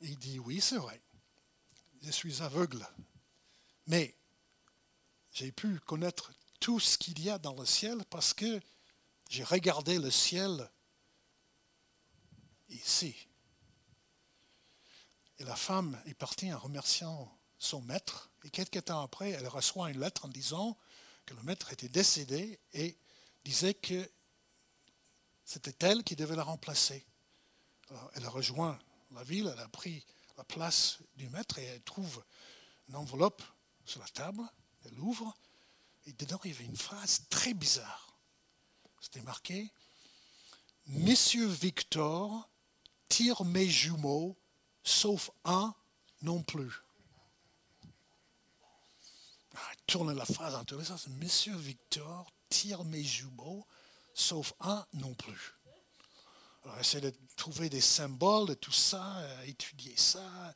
[0.00, 1.02] Il dit, oui, c'est vrai,
[2.00, 2.86] je suis aveugle,
[3.88, 4.16] mais
[5.36, 8.58] j'ai pu connaître tout ce qu'il y a dans le ciel parce que
[9.28, 10.66] j'ai regardé le ciel
[12.70, 13.28] ici.
[15.38, 18.30] Et la femme est partie en remerciant son maître.
[18.44, 20.78] Et quelques temps après, elle reçoit une lettre en disant
[21.26, 22.96] que le maître était décédé et
[23.44, 24.10] disait que
[25.44, 27.04] c'était elle qui devait la remplacer.
[28.14, 28.78] elle a rejoint
[29.10, 30.02] la ville, elle a pris
[30.38, 32.24] la place du maître et elle trouve
[32.88, 33.42] une enveloppe
[33.84, 34.42] sur la table.
[34.86, 35.36] Elle ouvre
[36.06, 38.16] et dedans il y avait une phrase très bizarre.
[39.00, 39.70] C'était marqué
[40.86, 42.48] Monsieur Victor
[43.08, 44.36] tire mes jumeaux,
[44.84, 45.74] sauf un
[46.22, 46.72] non plus.
[49.56, 51.08] Ah, tourne la phrase en tous les sens.
[51.08, 53.66] Monsieur Victor tire mes jumeaux,
[54.14, 55.54] sauf un non plus.
[56.64, 60.54] Alors, essayer de trouver des symboles de tout ça, euh, étudier ça.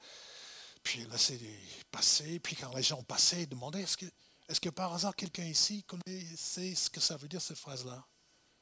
[0.82, 1.38] Puis laisser
[1.90, 2.38] passer.
[2.40, 3.42] Puis quand les gens passaient,
[3.74, 4.06] est-ce que,
[4.48, 8.04] est-ce que par hasard quelqu'un ici connaissait ce que ça veut dire cette phrase-là?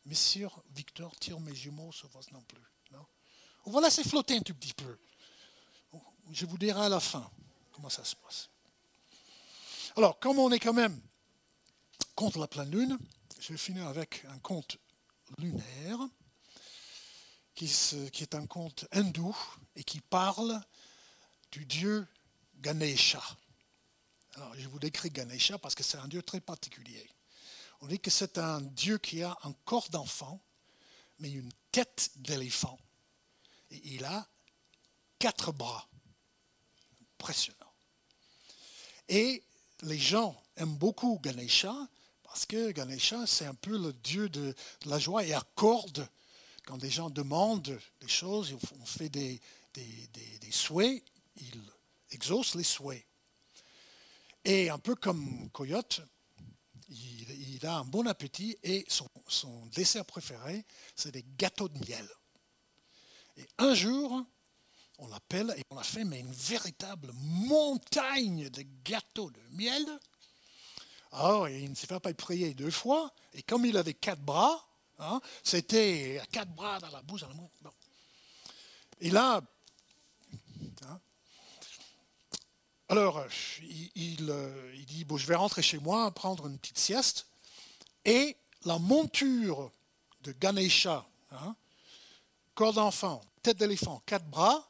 [0.05, 2.43] Monsieur Victor tire mes jumeaux, sauf un non?
[2.43, 2.61] Plus.
[3.71, 4.99] Va laisser flotter un tout petit peu.
[6.31, 7.31] Je vous dirai à la fin
[7.73, 8.49] comment ça se passe.
[9.97, 10.99] Alors, comme on est quand même
[12.15, 12.99] contre la pleine lune,
[13.41, 14.79] je vais finir avec un conte
[15.37, 15.99] lunaire,
[17.55, 19.37] qui, est un conte hindou
[19.75, 20.61] et qui parle
[21.51, 22.07] du dieu
[22.61, 23.23] Ganesha.
[24.35, 27.09] Alors, je vous décris Ganesha parce que c'est un dieu très particulier.
[27.81, 30.41] On dit que c'est un dieu qui a un corps d'enfant,
[31.19, 32.79] mais une tête d'éléphant.
[33.71, 34.27] Et il a
[35.19, 35.89] quatre bras.
[37.21, 37.73] Impressionnant.
[39.09, 39.43] Et
[39.83, 41.75] les gens aiment beaucoup Ganesha
[42.23, 44.55] parce que Ganesha, c'est un peu le dieu de,
[44.85, 46.09] la joie et accorde
[46.67, 49.41] quand des gens demandent des choses, on fait des,
[49.73, 51.03] des, souhaits,
[51.41, 51.63] il
[52.11, 53.05] exauce les souhaits.
[54.45, 56.01] Et un peu comme Coyote,
[56.89, 62.09] il, a un bon appétit et son, dessert préféré, c'est des gâteaux de miel.
[63.37, 64.25] Et un jour,
[64.99, 69.85] on l'appelle et on a fait mais une véritable montagne de gâteaux de miel.
[71.13, 74.67] Alors, il ne s'est pas prier deux fois, et comme il avait quatre bras,
[74.99, 77.25] hein, c'était quatre bras dans la bouche.
[79.01, 79.41] Et là,
[80.83, 81.01] hein,
[82.89, 83.23] alors,
[83.95, 87.27] il, euh, il, dit, bon, je vais rentrer chez moi, prendre une petite sieste,
[88.05, 89.71] et la monture
[90.23, 91.55] de Ganesha, hein,
[92.55, 94.67] corps d'enfant, tête d'éléphant, quatre bras,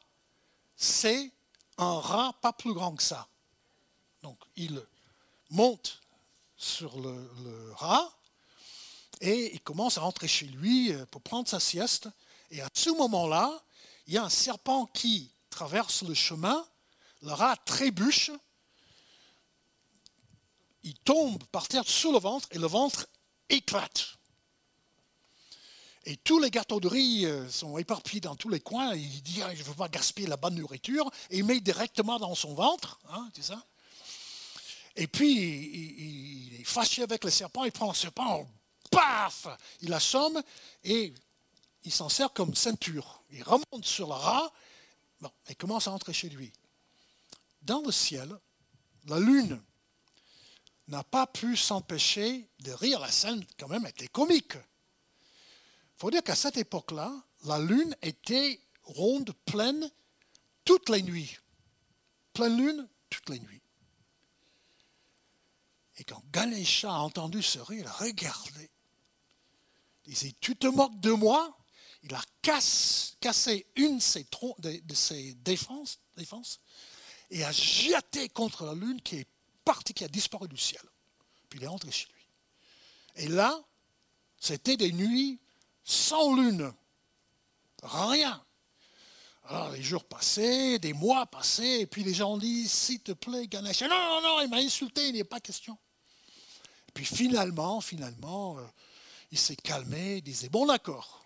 [0.75, 1.31] c'est
[1.77, 3.27] un rat pas plus grand que ça.
[4.21, 4.81] Donc il
[5.49, 6.01] monte
[6.57, 8.13] sur le, rat
[9.21, 12.09] et il commence à rentrer chez lui euh, pour prendre sa sieste.
[12.51, 13.63] Et à ce moment-là,
[14.07, 16.65] il y a un serpent qui traverse le chemin,
[17.21, 18.31] le rat trébuche,
[20.83, 23.07] il tombe par terre sous le ventre et le ventre
[23.49, 24.19] éclate.
[26.05, 28.95] Et tous les gâteaux de riz euh, sont éparpillés dans tous les coins.
[28.95, 31.09] Il dit ah, Je ne veux pas gaspiller la bonne nourriture.
[31.29, 32.99] Et il met directement dans son ventre.
[33.11, 33.29] Hein,
[34.95, 37.63] et puis, il, est fâché avec le serpent.
[37.65, 38.49] Il prend le serpent,
[38.89, 39.47] paf
[39.81, 40.41] Il assomme
[40.83, 41.13] et
[41.83, 43.23] il s'en sert comme ceinture.
[43.31, 44.51] Il remonte sur le rat
[45.47, 46.51] et commence à entrer chez lui.
[47.61, 48.37] Dans le ciel,
[49.05, 49.61] la lune
[50.87, 52.99] n'a pas pu s'empêcher de rire.
[52.99, 54.55] La scène, quand même, était comique.
[54.55, 57.13] Il faut dire qu'à cette époque-là,
[57.45, 59.91] la lune était ronde, pleine,
[60.65, 61.37] toutes les nuits.
[62.33, 63.61] Pleine lune, toutes les nuits.
[65.97, 68.71] Et quand Ganesha a entendu ce rire, il a regardé.
[70.05, 71.55] Il disait, tu te moques de moi?
[72.03, 75.99] Il a cassé une de ses défenses
[77.29, 79.27] et a jeté contre la lune qui est
[79.63, 80.81] partie, qui a disparu du ciel.
[81.49, 83.23] Puis il est rentré chez lui.
[83.23, 83.59] Et là,
[84.37, 85.39] c'était des nuits
[85.83, 86.73] sans lune.
[87.83, 88.43] Rien.
[89.45, 93.47] Alors les jours passaient, des mois passaient, et puis les gens disent, s'il te plaît,
[93.47, 93.81] Ganesh.
[93.81, 95.77] Non, non, non, il m'a insulté, il n'y a pas question.
[96.93, 98.65] Puis finalement, finalement, euh,
[99.31, 101.25] il s'est calmé, il disait, bon d'accord,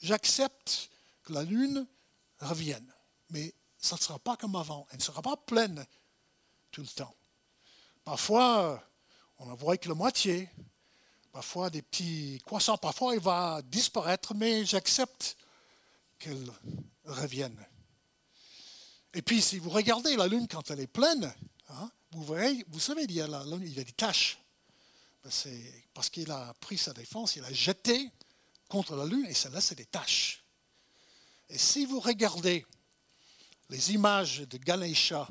[0.00, 0.90] j'accepte
[1.24, 1.86] que la Lune
[2.38, 2.92] revienne,
[3.30, 5.86] mais ça ne sera pas comme avant, elle ne sera pas pleine
[6.70, 7.14] tout le temps.
[8.04, 8.82] Parfois,
[9.38, 10.48] on n'en voit que la moitié,
[11.32, 15.36] parfois des petits croissants, parfois il va disparaître, mais j'accepte
[16.18, 16.50] qu'elle
[17.04, 17.56] revienne.
[19.14, 21.32] Et puis, si vous regardez la Lune quand elle est pleine,
[21.68, 24.38] hein, vous verrez, vous savez, il y a, la, il y a des taches.
[25.22, 28.10] Ben, c'est parce qu'il a pris sa défense, il a jeté
[28.68, 30.44] contre la Lune et ça laisse des taches.
[31.48, 32.66] Et si vous regardez
[33.68, 35.28] les images de Ganesha,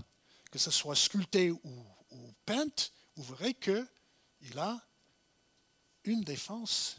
[0.51, 1.85] que ce soit sculptées ou,
[2.45, 4.79] peintes, vous verrez qu'il a
[6.03, 6.97] une défense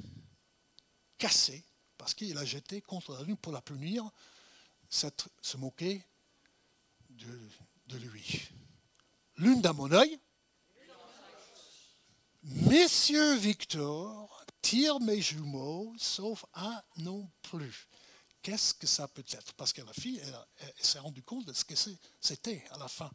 [1.17, 1.65] cassée
[1.97, 4.09] parce qu'il a jeté contre la Lune pour la punir,
[4.89, 6.05] se moquer
[7.11, 7.49] de,
[7.87, 8.49] de lui.
[9.37, 10.19] Lune dans mon œil.
[12.43, 17.88] Messieurs Victor, tire mes jumeaux, sauf un non plus.
[18.49, 19.53] Qu'est-ce que ça peut être?
[19.53, 21.75] Parce que la fille, elle, s'est rendue compte de ce que
[22.19, 23.11] c'était à la fin.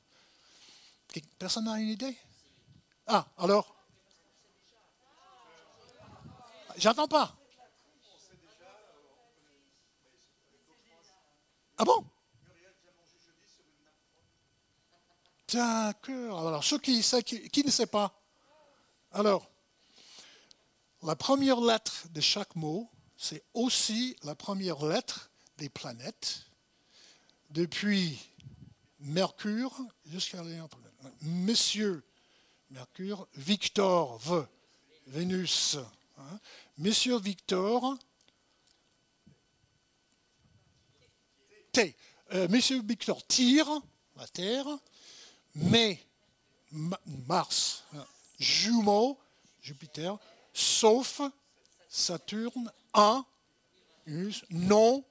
[1.39, 2.15] Personne n'a une idée?
[3.07, 3.75] Ah, alors?
[6.77, 7.35] J'attends pas.
[11.79, 12.05] Ah bon?
[15.51, 16.47] D'accord.
[16.47, 18.21] Alors, ceux qui, qui, qui ne sait pas
[19.11, 19.49] Alors,
[21.01, 22.87] la première lettre de chaque mot,
[23.23, 26.43] c'est aussi la première lettre des planètes,
[27.51, 28.19] depuis
[28.99, 29.73] Mercure
[30.05, 30.43] jusqu'à
[31.21, 32.03] Monsieur
[32.69, 34.43] Mercure, Victor, V,
[35.07, 35.77] Vénus.
[36.17, 36.39] Hein.
[36.77, 37.97] Monsieur Victor,
[41.71, 41.95] T.
[42.33, 43.69] Euh, Monsieur Victor tire
[44.17, 44.67] la Terre,
[45.55, 46.03] mais
[46.71, 48.05] Mars, hein,
[48.37, 49.17] jumeau,
[49.61, 50.17] Jupiter,
[50.53, 51.21] sauf
[51.87, 53.25] Saturne, un,
[54.49, 55.03] non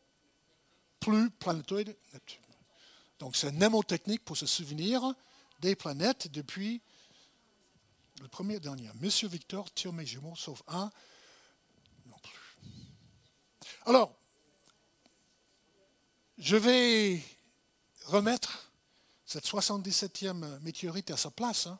[1.00, 2.42] plus planétoïde Neptune.
[3.18, 5.14] Donc c'est mnémotechnique pour se souvenir
[5.60, 6.80] des planètes depuis
[8.20, 8.90] le premier dernier.
[9.00, 10.90] Monsieur Victor tire mes jumeaux, sauf un,
[12.06, 12.38] non plus.
[13.86, 14.14] Alors,
[16.38, 17.22] je vais
[18.06, 18.70] remettre
[19.24, 21.66] cette 77e météorite à sa place.
[21.66, 21.78] Hein.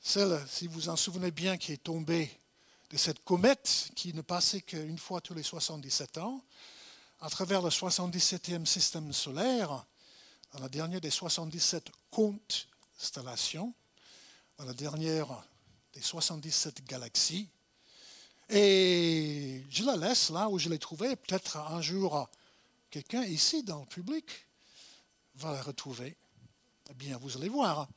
[0.00, 2.30] Celle, si vous en souvenez bien, qui est tombée
[2.90, 6.42] de cette comète qui ne passait qu'une fois tous les 77 ans,
[7.20, 9.84] à travers le 77e système solaire,
[10.52, 13.74] dans la dernière des 77 constellations,
[14.56, 15.44] dans la dernière
[15.92, 17.48] des 77 galaxies.
[18.48, 21.16] Et je la laisse là où je l'ai trouvée.
[21.16, 22.28] Peut-être un jour,
[22.90, 24.24] quelqu'un ici dans le public
[25.34, 26.16] va la retrouver,
[26.90, 27.88] eh bien, vous allez voir,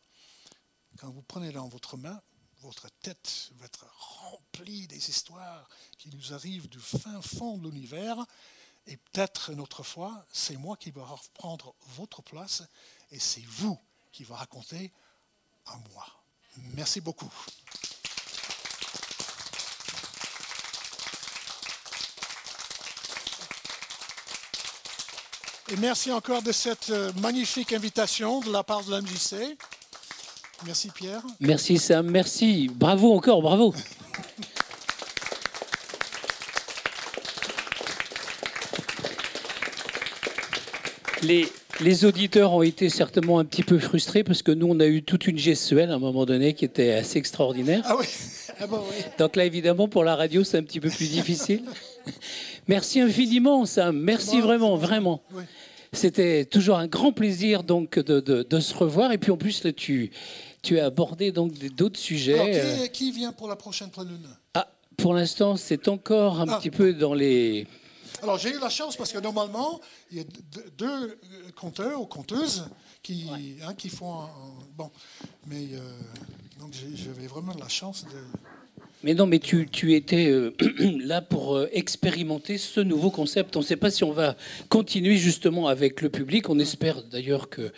[0.98, 2.22] quand vous prenez dans votre main,
[2.62, 5.68] votre tête va être remplie des histoires
[5.98, 8.18] qui nous arrivent du fin fond de l'univers.
[8.88, 12.64] Et peut-être une autre fois, c'est moi qui vais reprendre votre place
[13.12, 13.80] et c'est vous
[14.12, 14.92] qui va raconter
[15.66, 16.06] à moi.
[16.76, 17.32] Merci beaucoup.
[25.70, 29.58] Et merci encore de cette euh, magnifique invitation de la part de l'MJC.
[30.66, 31.22] Merci Pierre.
[31.40, 32.70] Merci Sam, merci.
[32.74, 33.74] Bravo encore, bravo.
[41.24, 41.48] Les,
[41.82, 45.04] les, auditeurs ont été certainement un petit peu frustrés parce que nous, on a eu
[45.04, 47.84] toute une gestuelle à un moment donné qui était assez extraordinaire.
[47.86, 48.06] Ah oui,
[48.60, 49.04] ah oui.
[49.20, 51.64] Donc là, évidemment, pour la radio, c'est un petit peu plus difficile.
[52.68, 54.00] Merci infiniment, Sam.
[54.00, 55.22] Merci vraiment, vraiment.
[55.34, 55.44] Oui.
[55.94, 59.12] C'était toujours un grand plaisir donc de, se revoir.
[59.12, 60.12] Et puis en plus, là, tu,
[60.62, 62.40] tu as abordé donc d'autres sujets.
[62.40, 63.14] Alors, qui, euh.
[63.14, 64.68] vient pour la prochaine pleine lune ah,
[64.98, 66.58] Pour l'instant, c'est encore un ah.
[66.58, 67.68] petit peu dans les.
[68.22, 69.80] Alors j'ai eu la chance parce que normalement,
[70.12, 70.24] il y a
[70.78, 71.18] deux
[71.56, 72.66] conteurs ou conteuses
[73.02, 73.28] qui,
[73.66, 74.30] hein, qui font un,
[74.78, 74.92] bon,
[75.48, 75.80] mais euh,
[76.60, 78.20] donc j'avais vraiment la chance de
[79.04, 80.54] mais non, mais tu, tu étais euh,
[81.04, 83.56] là pour euh, expérimenter ce nouveau concept.
[83.56, 84.36] On ne sait pas si on va
[84.70, 86.50] continuer justement avec le public.
[86.50, 87.72] On espère d'ailleurs que,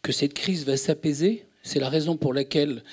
[0.00, 1.44] que cette crise va s'apaiser.
[1.64, 2.84] C'est la raison pour laquelle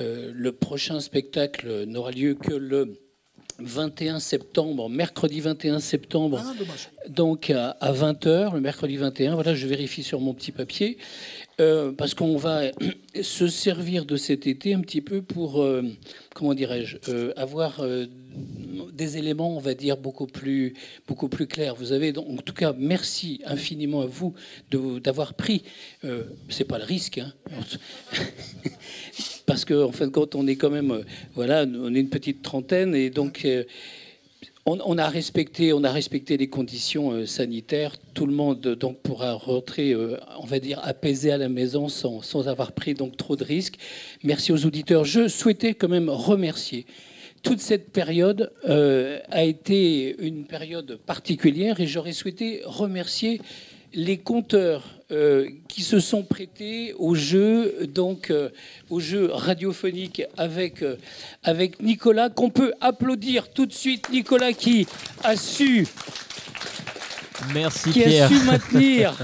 [0.00, 2.94] euh, le prochain spectacle n'aura lieu que le
[3.58, 9.34] 21 septembre, mercredi 21 septembre, ah, donc à, 20h, le mercredi 21.
[9.34, 10.96] Voilà, je vérifie sur mon petit papier.
[11.60, 12.62] Euh, parce qu'on va
[13.22, 15.82] se servir de cet été un petit peu pour, euh,
[16.34, 17.84] comment dirais-je, euh, avoir
[18.92, 20.74] des éléments, on va dire, beaucoup plus,
[21.06, 21.74] beaucoup plus clairs.
[21.74, 24.34] Vous avez, donc, en tout cas, merci infiniment à vous
[24.70, 25.64] d'avoir pris,
[26.48, 27.32] c'est pas le risque, hein,
[29.46, 31.04] parce qu'en en fin de compte, on est quand même,
[31.34, 33.44] voilà, on est une petite trentaine, et donc
[34.84, 37.96] on, a respecté, on a respecté les conditions euh, sanitaires.
[38.14, 42.22] Tout le monde donc pourra rentrer, euh, on va dire, apaisé à la maison sans,
[42.22, 43.76] sans, avoir pris donc trop de risques.
[44.22, 45.04] Merci aux auditeurs.
[45.04, 46.86] Je souhaitais quand même remercier.
[47.42, 53.40] Toute cette période euh, a été une période particulière et j'aurais souhaité remercier
[53.92, 58.50] les compteurs euh, qui se sont prêtés au jeu, donc euh,
[58.90, 60.96] au jeu radiophonique avec, euh,
[61.42, 64.08] avec Nicolas, qu'on peut applaudir tout de suite.
[64.10, 64.86] Nicolas qui
[65.24, 65.86] a su,
[67.52, 69.14] Merci qui a su maintenir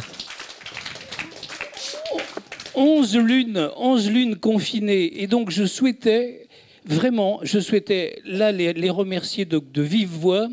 [2.75, 5.23] 11 lunes, 11 lunes confinées.
[5.23, 6.49] Et donc je souhaitais,
[6.85, 10.49] vraiment, je souhaitais là les, remercier de, de vive voix.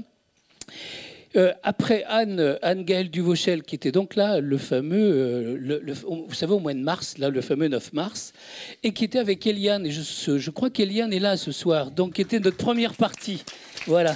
[1.36, 5.94] Euh, après Anne, Anne Gaëlle Duvauchel, qui était donc là, le fameux, euh,
[6.28, 8.34] vous savez, au mois de mars, là, le fameux 9 mars,
[8.84, 9.88] et qui était avec Eliane.
[9.88, 13.44] Et je, crois qu'Eliane est là ce soir, donc qui était notre première partie.
[13.88, 14.16] Voilà.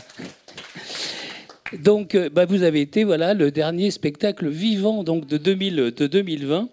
[1.82, 6.08] Donc, euh, bah, vous avez été voilà le dernier spectacle vivant donc de, 2000, de
[6.08, 6.70] 2020.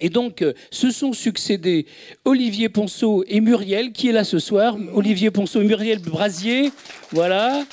[0.00, 1.86] Et donc, se sont succédés
[2.24, 4.76] Olivier Ponceau et Muriel, qui est là ce soir.
[4.92, 6.72] Olivier Ponceau et Muriel Brasier,
[7.12, 7.64] voilà.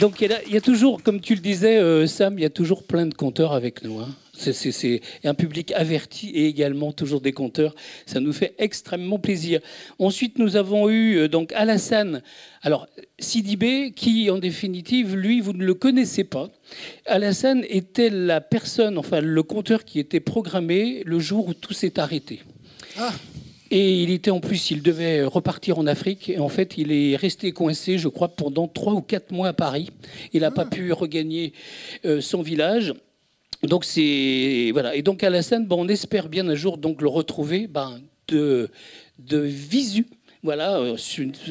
[0.00, 2.84] Donc il y, a, toujours, comme tu le disais, euh, Sam, il y a toujours
[2.84, 4.00] plein de compteurs avec nous.
[4.00, 4.08] Hein.
[4.34, 7.74] C'est un public averti et également toujours des compteurs.
[8.06, 9.60] Ça nous fait extrêmement plaisir.
[9.98, 12.22] Ensuite, nous avons eu euh, donc Alassane.
[12.62, 12.86] Alors,
[13.18, 16.48] Sidibé, qui en définitive, lui, vous ne le connaissez pas.
[17.06, 22.00] Alassane était la personne, enfin le compteur qui était programmé le jour où tout s'est
[22.00, 22.40] arrêté.
[22.98, 23.12] Ah.
[23.74, 26.28] Et il était en plus, il devait repartir en Afrique.
[26.28, 29.52] Et en fait, il est resté coincé, je crois, pendant trois ou quatre mois à
[29.54, 29.88] Paris.
[30.34, 30.70] Il n'a pas ah.
[30.70, 31.54] pu regagner
[32.04, 32.92] euh, son village.
[33.62, 34.94] Donc c'est voilà.
[34.94, 38.68] Et donc Alassane, bon, on espère bien un jour donc le retrouver ben, de
[39.18, 40.06] de visu
[40.44, 40.96] voilà, euh,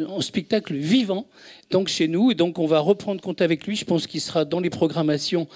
[0.10, 1.26] un spectacle vivant
[1.70, 2.32] donc chez nous.
[2.32, 3.76] Et donc on va reprendre compte avec lui.
[3.76, 5.48] Je pense qu'il sera dans les programmations,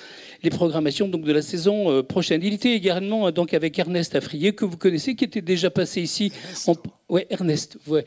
[0.46, 2.42] les programmations donc de la saison euh, prochaine.
[2.44, 6.02] Il était également euh, donc avec Ernest Afrier que vous connaissez, qui était déjà passé
[6.02, 6.32] ici.
[6.68, 6.76] En,
[7.10, 7.78] ouais, Ernest.
[7.88, 8.06] Ouais.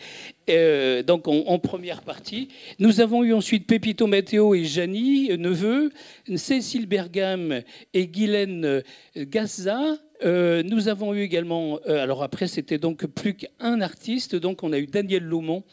[1.02, 2.48] donc en, première partie.
[2.78, 5.90] Nous avons eu ensuite Pépito Matteo et Janie Neveu,
[6.36, 7.62] Cécile Bergam
[7.92, 8.82] et Guylaine
[9.16, 9.98] Gazza.
[10.24, 14.72] Euh, nous avons eu également, euh, alors après c'était donc plus qu'un artiste, donc on
[14.72, 15.64] a eu Daniel Laumont.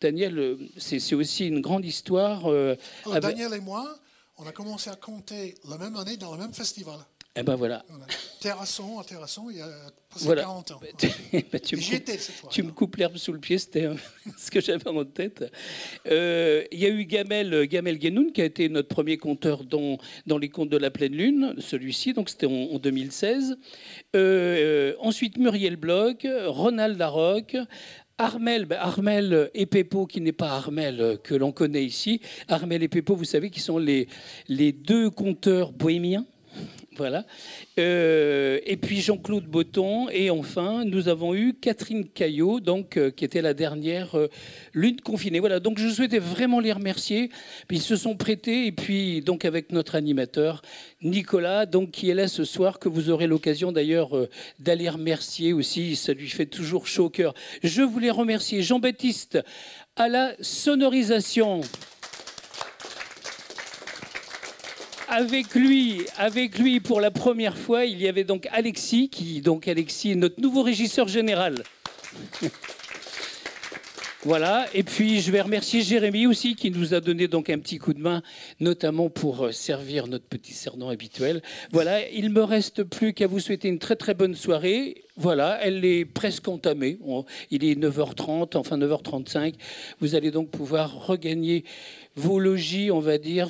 [0.00, 2.50] Daniel, euh, c'est aussi une grande histoire.
[3.20, 3.96] Daniel et moi,
[4.38, 6.98] on a commencé à compter la même année dans le même festival.
[7.38, 7.84] Eh ben voilà.
[8.40, 9.68] Terrasson à Terrasson, il y a
[10.08, 10.80] presque 40 ans.
[11.62, 13.88] Tu, me, tu me coupes l'herbe sous le pied, c'était
[14.38, 15.44] ce que j'avais en tête.
[16.06, 19.98] Euh, il y a eu Gamel, Gamel Genoun, qui a été notre premier conteur dans,
[20.26, 23.50] dans les contes de la pleine lune, celui-ci, donc c'était en, 2016.
[23.52, 23.56] Euh,
[24.16, 27.56] euh, ensuite, Muriel Bloch, Ronald Larocque,
[28.18, 32.20] Armel, ben Armel et Pepo, qui n'est pas Armel que l'on connaît ici.
[32.48, 34.06] Armel et Pepo, vous savez, qui sont les
[34.72, 36.24] deux conteurs bohémiens
[36.96, 37.24] voilà.
[37.78, 40.08] Euh, et puis Jean-Claude Botton.
[40.10, 44.28] Et enfin, nous avons eu Catherine Caillot, donc, euh, qui était la dernière euh,
[44.72, 45.40] lune confinée.
[45.40, 45.60] Voilà.
[45.60, 47.30] Donc, je souhaitais vraiment les remercier.
[47.70, 48.66] Ils se sont prêtés.
[48.66, 50.62] Et puis, donc, avec notre animateur,
[51.02, 54.10] Nicolas, donc, qui est là ce soir, que vous aurez l'occasion d'ailleurs
[54.58, 55.96] d'aller remercier aussi.
[55.96, 57.34] Ça lui fait toujours chaud au cœur.
[57.62, 59.38] Je voulais remercier Jean-Baptiste
[59.96, 61.62] à la sonorisation.
[65.08, 69.68] Avec lui, avec lui pour la première fois, il y avait donc Alexis, qui donc
[69.68, 71.62] Alexis est notre nouveau régisseur général.
[74.24, 77.78] Voilà, et puis je vais remercier Jérémy aussi qui nous a donné donc un petit
[77.78, 78.22] coup de main,
[78.58, 81.42] notamment pour euh, servir notre petit cerdon habituel.
[81.70, 85.04] Voilà, il me reste plus qu'à vous souhaiter une très très bonne soirée.
[85.16, 86.98] Voilà, elle est presque entamée.
[87.52, 89.54] Il est 9h30, enfin 9h35.
[90.00, 91.62] Vous allez donc pouvoir regagner
[92.16, 93.48] vos logis, on va dire,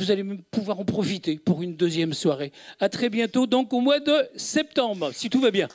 [0.00, 2.52] vous allez pouvoir en profiter pour une deuxième soirée.
[2.80, 5.68] À très bientôt, donc au mois de septembre, si tout va bien.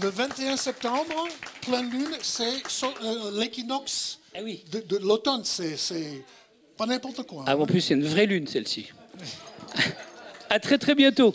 [0.00, 1.26] Le 21 septembre,
[1.62, 4.64] pleine lune, c'est euh, l'équinoxe ah oui.
[4.70, 5.42] de, l'automne.
[5.44, 6.24] C'est
[6.76, 7.44] pas n'importe quoi.
[7.48, 8.92] Ah, en plus, c'est une vraie lune, celle-ci.
[10.50, 11.34] à très très bientôt.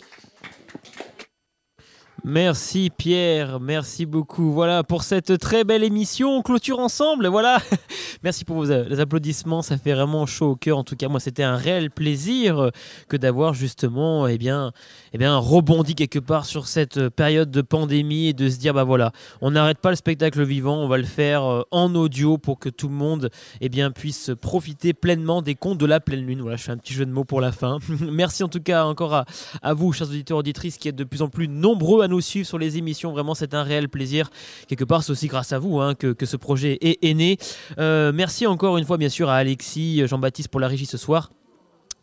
[2.24, 4.52] Merci Pierre, merci beaucoup.
[4.52, 6.36] Voilà pour cette très belle émission.
[6.36, 7.26] On clôture ensemble.
[7.28, 7.58] Voilà.
[8.22, 9.62] Merci pour vos applaudissements.
[9.62, 10.76] Ça fait vraiment chaud au cœur.
[10.76, 12.70] En tout cas, moi, c'était un réel plaisir
[13.08, 14.72] que d'avoir justement, eh bien,
[15.12, 18.84] eh bien, rebondi quelque part sur cette période de pandémie et de se dire, bah
[18.84, 20.76] voilà, on n'arrête pas le spectacle vivant.
[20.76, 23.30] On va le faire euh, en audio pour que tout le monde,
[23.60, 26.40] eh bien, puisse profiter pleinement des contes de la pleine lune.
[26.40, 27.78] Voilà, je fais un petit jeu de mots pour la fin.
[28.00, 29.24] merci en tout cas encore
[29.62, 32.46] à, vous, chers auditeurs auditrices, qui êtes de plus en plus nombreux à nous suivre
[32.46, 33.12] sur les émissions.
[33.12, 34.30] Vraiment, c'est un réel plaisir.
[34.68, 37.38] Quelque part, c'est aussi grâce à vous hein, que, ce projet est, né.
[37.78, 41.30] Euh, merci encore une fois, bien sûr, à Alexis, Jean-Baptiste pour la régie ce soir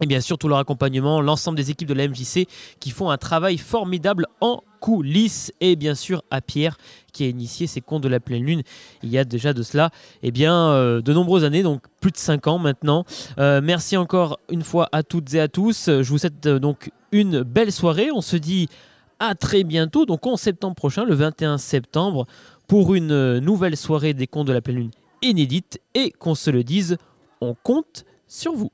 [0.02, 2.48] et bien sûr tout leur accompagnement, l'ensemble des équipes de la MJC
[2.80, 5.52] qui font un travail formidable en coulisses.
[5.60, 6.78] Et bien sûr à Pierre
[7.14, 8.62] qui a initié ces contes de la pleine lune
[9.02, 9.90] il y a déjà de cela
[10.22, 13.06] et eh bien euh, de nombreuses années donc plus de 5 ans maintenant.
[13.40, 15.88] Euh, merci encore une fois à toutes et à tous.
[15.88, 18.10] Je vous souhaite euh, donc une belle soirée.
[18.14, 18.70] On se dit
[19.20, 22.28] à très bientôt donc en septembre prochain le 21 septembre
[22.68, 24.92] pour une nouvelle soirée des contes de la pleine lune
[25.24, 25.82] inédite.
[25.96, 26.98] Et qu'on se le dise
[27.42, 28.72] on compte sur vous